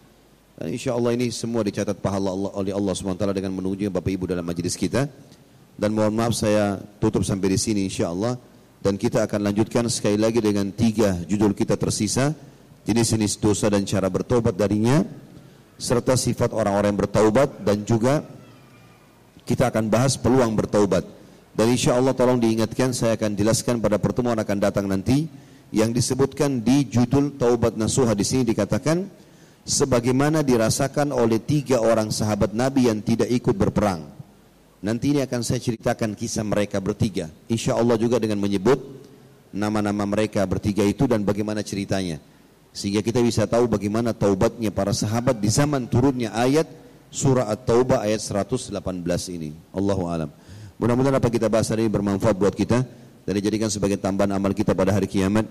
Dan 0.56 0.72
insya 0.72 0.96
Allah 0.96 1.12
ini 1.12 1.28
semua 1.28 1.62
dicatat 1.62 2.00
pahala 2.00 2.32
Allah, 2.32 2.50
oleh 2.56 2.72
Allah 2.72 2.90
SWT 2.96 3.22
dengan 3.36 3.52
menunjukkan 3.54 3.94
Bapak 3.94 4.10
Ibu 4.10 4.24
dalam 4.26 4.42
majlis 4.42 4.74
kita. 4.74 5.06
Dan 5.78 5.94
mohon 5.94 6.16
maaf 6.16 6.34
saya 6.34 6.80
tutup 6.98 7.22
sampai 7.22 7.54
di 7.54 7.58
sini 7.60 7.86
insya 7.86 8.10
Allah. 8.10 8.34
dan 8.78 8.94
kita 8.94 9.26
akan 9.26 9.50
lanjutkan 9.50 9.90
sekali 9.90 10.14
lagi 10.14 10.38
dengan 10.38 10.70
tiga 10.70 11.18
judul 11.26 11.50
kita 11.50 11.74
tersisa 11.74 12.30
jenis-jenis 12.86 13.42
dosa 13.42 13.66
dan 13.66 13.82
cara 13.82 14.06
bertobat 14.06 14.54
darinya 14.54 15.02
serta 15.78 16.14
sifat 16.14 16.54
orang-orang 16.54 16.94
yang 16.94 17.00
bertaubat 17.06 17.48
dan 17.62 17.82
juga 17.82 18.22
kita 19.42 19.70
akan 19.70 19.90
bahas 19.90 20.14
peluang 20.14 20.54
bertaubat 20.54 21.02
dan 21.58 21.66
insya 21.74 21.98
Allah 21.98 22.14
tolong 22.14 22.38
diingatkan 22.38 22.94
saya 22.94 23.18
akan 23.18 23.34
jelaskan 23.34 23.82
pada 23.82 23.98
pertemuan 23.98 24.38
akan 24.38 24.58
datang 24.62 24.86
nanti 24.86 25.26
yang 25.74 25.90
disebutkan 25.90 26.62
di 26.62 26.86
judul 26.86 27.34
taubat 27.34 27.74
nasuha 27.74 28.14
di 28.14 28.22
sini 28.22 28.46
dikatakan 28.46 29.10
sebagaimana 29.66 30.46
dirasakan 30.46 31.10
oleh 31.10 31.42
tiga 31.42 31.82
orang 31.82 32.14
sahabat 32.14 32.54
Nabi 32.54 32.86
yang 32.86 33.02
tidak 33.02 33.26
ikut 33.28 33.58
berperang 33.58 34.06
Nanti 34.78 35.10
ini 35.10 35.20
akan 35.26 35.42
saya 35.42 35.58
ceritakan 35.58 36.14
kisah 36.14 36.46
mereka 36.46 36.78
bertiga. 36.78 37.26
Insya 37.50 37.74
Allah 37.74 37.98
juga 37.98 38.22
dengan 38.22 38.38
menyebut 38.38 38.78
nama-nama 39.50 40.06
mereka 40.06 40.46
bertiga 40.46 40.86
itu 40.86 41.10
dan 41.10 41.26
bagaimana 41.26 41.66
ceritanya. 41.66 42.22
Sehingga 42.70 43.02
kita 43.02 43.18
bisa 43.18 43.42
tahu 43.50 43.66
bagaimana 43.66 44.14
taubatnya 44.14 44.70
para 44.70 44.94
sahabat 44.94 45.42
di 45.42 45.50
zaman 45.50 45.90
turunnya 45.90 46.30
ayat 46.30 46.70
surah 47.10 47.50
At-Taubah 47.50 48.06
ayat 48.06 48.22
118 48.22 48.70
ini. 49.34 49.50
Allahu 49.74 50.06
alam. 50.06 50.30
Mudah-mudahan 50.78 51.18
apa 51.18 51.26
kita 51.26 51.50
bahas 51.50 51.66
hari 51.74 51.86
ini 51.86 51.90
bermanfaat 51.90 52.38
buat 52.38 52.54
kita 52.54 52.86
dan 53.26 53.32
dijadikan 53.34 53.66
sebagai 53.66 53.98
tambahan 53.98 54.30
amal 54.38 54.54
kita 54.54 54.78
pada 54.78 54.94
hari 54.94 55.10
kiamat. 55.10 55.42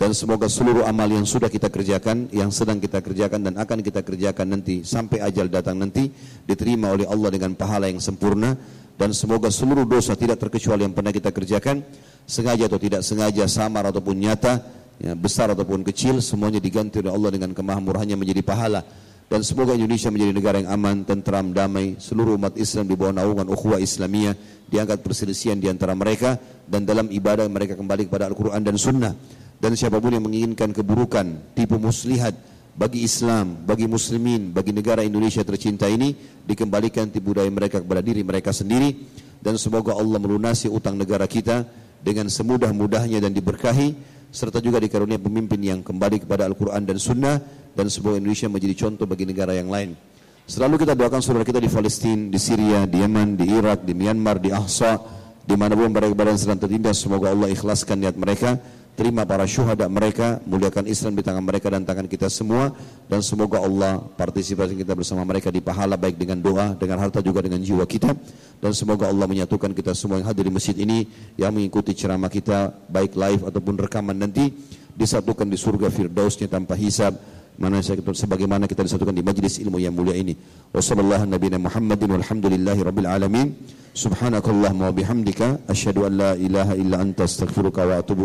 Dan 0.00 0.16
semoga 0.16 0.48
seluruh 0.48 0.88
amal 0.88 1.04
yang 1.12 1.28
sudah 1.28 1.52
kita 1.52 1.68
kerjakan, 1.68 2.32
yang 2.32 2.48
sedang 2.48 2.80
kita 2.80 3.04
kerjakan 3.04 3.44
dan 3.44 3.54
akan 3.60 3.84
kita 3.84 4.00
kerjakan 4.00 4.56
nanti 4.56 4.80
sampai 4.80 5.20
ajal 5.20 5.52
datang 5.52 5.76
nanti 5.76 6.08
diterima 6.48 6.88
oleh 6.88 7.04
Allah 7.04 7.28
dengan 7.28 7.52
pahala 7.52 7.92
yang 7.92 8.00
sempurna. 8.00 8.56
Dan 8.96 9.12
semoga 9.12 9.52
seluruh 9.52 9.84
dosa 9.84 10.16
tidak 10.16 10.40
terkecuali 10.40 10.88
yang 10.88 10.96
pernah 10.96 11.12
kita 11.12 11.28
kerjakan 11.28 11.84
sengaja 12.24 12.64
atau 12.64 12.80
tidak 12.80 13.04
sengaja 13.04 13.44
samar 13.52 13.92
ataupun 13.92 14.16
nyata 14.16 14.56
ya, 14.96 15.12
besar 15.12 15.52
ataupun 15.52 15.84
kecil 15.84 16.24
semuanya 16.24 16.64
diganti 16.64 17.04
oleh 17.04 17.12
Allah 17.12 17.30
dengan 17.36 17.52
kemahamurahannya 17.52 18.16
menjadi 18.16 18.40
pahala 18.40 18.80
dan 19.32 19.40
semoga 19.40 19.72
Indonesia 19.72 20.12
menjadi 20.12 20.32
negara 20.36 20.56
yang 20.60 20.76
aman, 20.76 21.08
tentram, 21.08 21.56
damai, 21.56 21.96
seluruh 21.96 22.36
umat 22.36 22.52
Islam 22.60 22.84
di 22.84 22.92
bawah 22.92 23.16
naungan 23.16 23.48
ukhuwah 23.48 23.80
Islamiyah, 23.80 24.36
diangkat 24.68 25.00
perselisihan 25.00 25.56
di 25.56 25.72
antara 25.72 25.96
mereka 25.96 26.36
dan 26.68 26.84
dalam 26.84 27.08
ibadah 27.08 27.48
mereka 27.48 27.72
kembali 27.72 28.12
kepada 28.12 28.28
Al-Quran 28.28 28.60
dan 28.60 28.76
Sunnah. 28.76 29.16
Dan 29.56 29.72
siapa 29.72 30.04
pun 30.04 30.12
yang 30.12 30.20
menginginkan 30.20 30.76
keburukan, 30.76 31.56
tipu 31.56 31.80
muslihat 31.80 32.36
bagi 32.76 33.08
Islam, 33.08 33.64
bagi 33.64 33.88
muslimin, 33.88 34.52
bagi 34.52 34.76
negara 34.76 35.00
Indonesia 35.00 35.40
tercinta 35.40 35.88
ini 35.88 36.12
dikembalikan 36.44 37.08
tipu 37.08 37.32
daya 37.32 37.48
mereka 37.48 37.80
kepada 37.80 38.04
diri 38.04 38.20
mereka 38.20 38.52
sendiri. 38.52 38.92
Dan 39.40 39.56
semoga 39.56 39.96
Allah 39.96 40.20
melunasi 40.20 40.68
utang 40.68 41.00
negara 41.00 41.24
kita 41.24 41.64
dengan 42.04 42.28
semudah-mudahnya 42.28 43.16
dan 43.24 43.32
diberkahi 43.32 43.96
serta 44.32 44.64
juga 44.64 44.80
dikarunia 44.80 45.20
pemimpin 45.20 45.60
yang 45.60 45.80
kembali 45.84 46.24
kepada 46.24 46.48
Al-Quran 46.48 46.88
dan 46.88 46.96
Sunnah 46.96 47.36
dan 47.76 47.86
semoga 47.92 48.16
Indonesia 48.16 48.48
menjadi 48.48 48.74
contoh 48.88 49.04
bagi 49.04 49.28
negara 49.28 49.52
yang 49.52 49.68
lain. 49.68 49.92
Selalu 50.48 50.82
kita 50.82 50.96
doakan 50.96 51.20
saudara 51.20 51.44
kita 51.44 51.60
di 51.60 51.68
Palestina, 51.68 52.32
di 52.32 52.40
Syria, 52.40 52.88
di 52.88 52.98
Yaman, 53.04 53.36
di 53.36 53.46
Irak, 53.46 53.84
di 53.84 53.92
Myanmar, 53.92 54.40
di 54.40 54.50
Ahsa, 54.50 54.98
pun 55.44 55.90
mereka 55.92 56.16
berada 56.16 56.38
sedang 56.40 56.58
tertindas, 56.58 56.98
semoga 56.98 57.30
Allah 57.30 57.52
ikhlaskan 57.52 58.08
niat 58.08 58.16
mereka 58.16 58.56
terima 58.92 59.24
para 59.24 59.48
syuhada 59.48 59.88
mereka, 59.88 60.38
muliakan 60.44 60.84
Islam 60.84 61.16
di 61.16 61.22
tangan 61.24 61.44
mereka 61.44 61.72
dan 61.72 61.82
tangan 61.82 62.06
kita 62.06 62.28
semua. 62.28 62.72
Dan 63.08 63.24
semoga 63.24 63.60
Allah 63.60 63.98
partisipasi 63.98 64.76
kita 64.76 64.92
bersama 64.92 65.24
mereka 65.24 65.48
di 65.48 65.64
pahala 65.64 65.96
baik 65.96 66.20
dengan 66.20 66.40
doa, 66.40 66.76
dengan 66.76 67.00
harta 67.00 67.24
juga 67.24 67.40
dengan 67.40 67.60
jiwa 67.60 67.84
kita. 67.88 68.12
Dan 68.62 68.72
semoga 68.76 69.08
Allah 69.08 69.26
menyatukan 69.26 69.72
kita 69.74 69.96
semua 69.96 70.20
yang 70.20 70.28
hadir 70.28 70.46
di 70.46 70.52
masjid 70.54 70.76
ini 70.76 71.08
yang 71.34 71.50
mengikuti 71.50 71.96
ceramah 71.96 72.30
kita 72.30 72.70
baik 72.86 73.16
live 73.16 73.42
ataupun 73.48 73.74
rekaman 73.80 74.14
nanti 74.14 74.52
disatukan 74.92 75.48
di 75.48 75.56
surga 75.56 75.88
firdausnya 75.88 76.46
tanpa 76.46 76.76
hisab. 76.76 77.16
Mana 77.60 77.84
sebagaimana 77.84 78.64
kita 78.64 78.80
disatukan 78.80 79.12
di 79.12 79.20
majlis 79.20 79.60
ilmu 79.60 79.76
yang 79.76 79.92
mulia 79.92 80.16
ini. 80.16 80.32
Wassallallahu 80.72 81.28
nabiyana 81.28 81.60
Muhammadin 81.60 82.16
walhamdulillahi 82.16 82.80
rabbil 82.80 83.08
alamin. 83.08 83.52
Subhanakallahumma 83.92 84.88
wa 84.88 84.94
bihamdika 84.96 85.68
asyhadu 85.68 86.08
an 86.08 86.12
la 86.16 86.32
ilaha 86.32 86.72
illa 86.80 87.04
anta 87.04 87.28
astaghfiruka 87.28 87.84
wa 87.84 88.00
atubu 88.00 88.24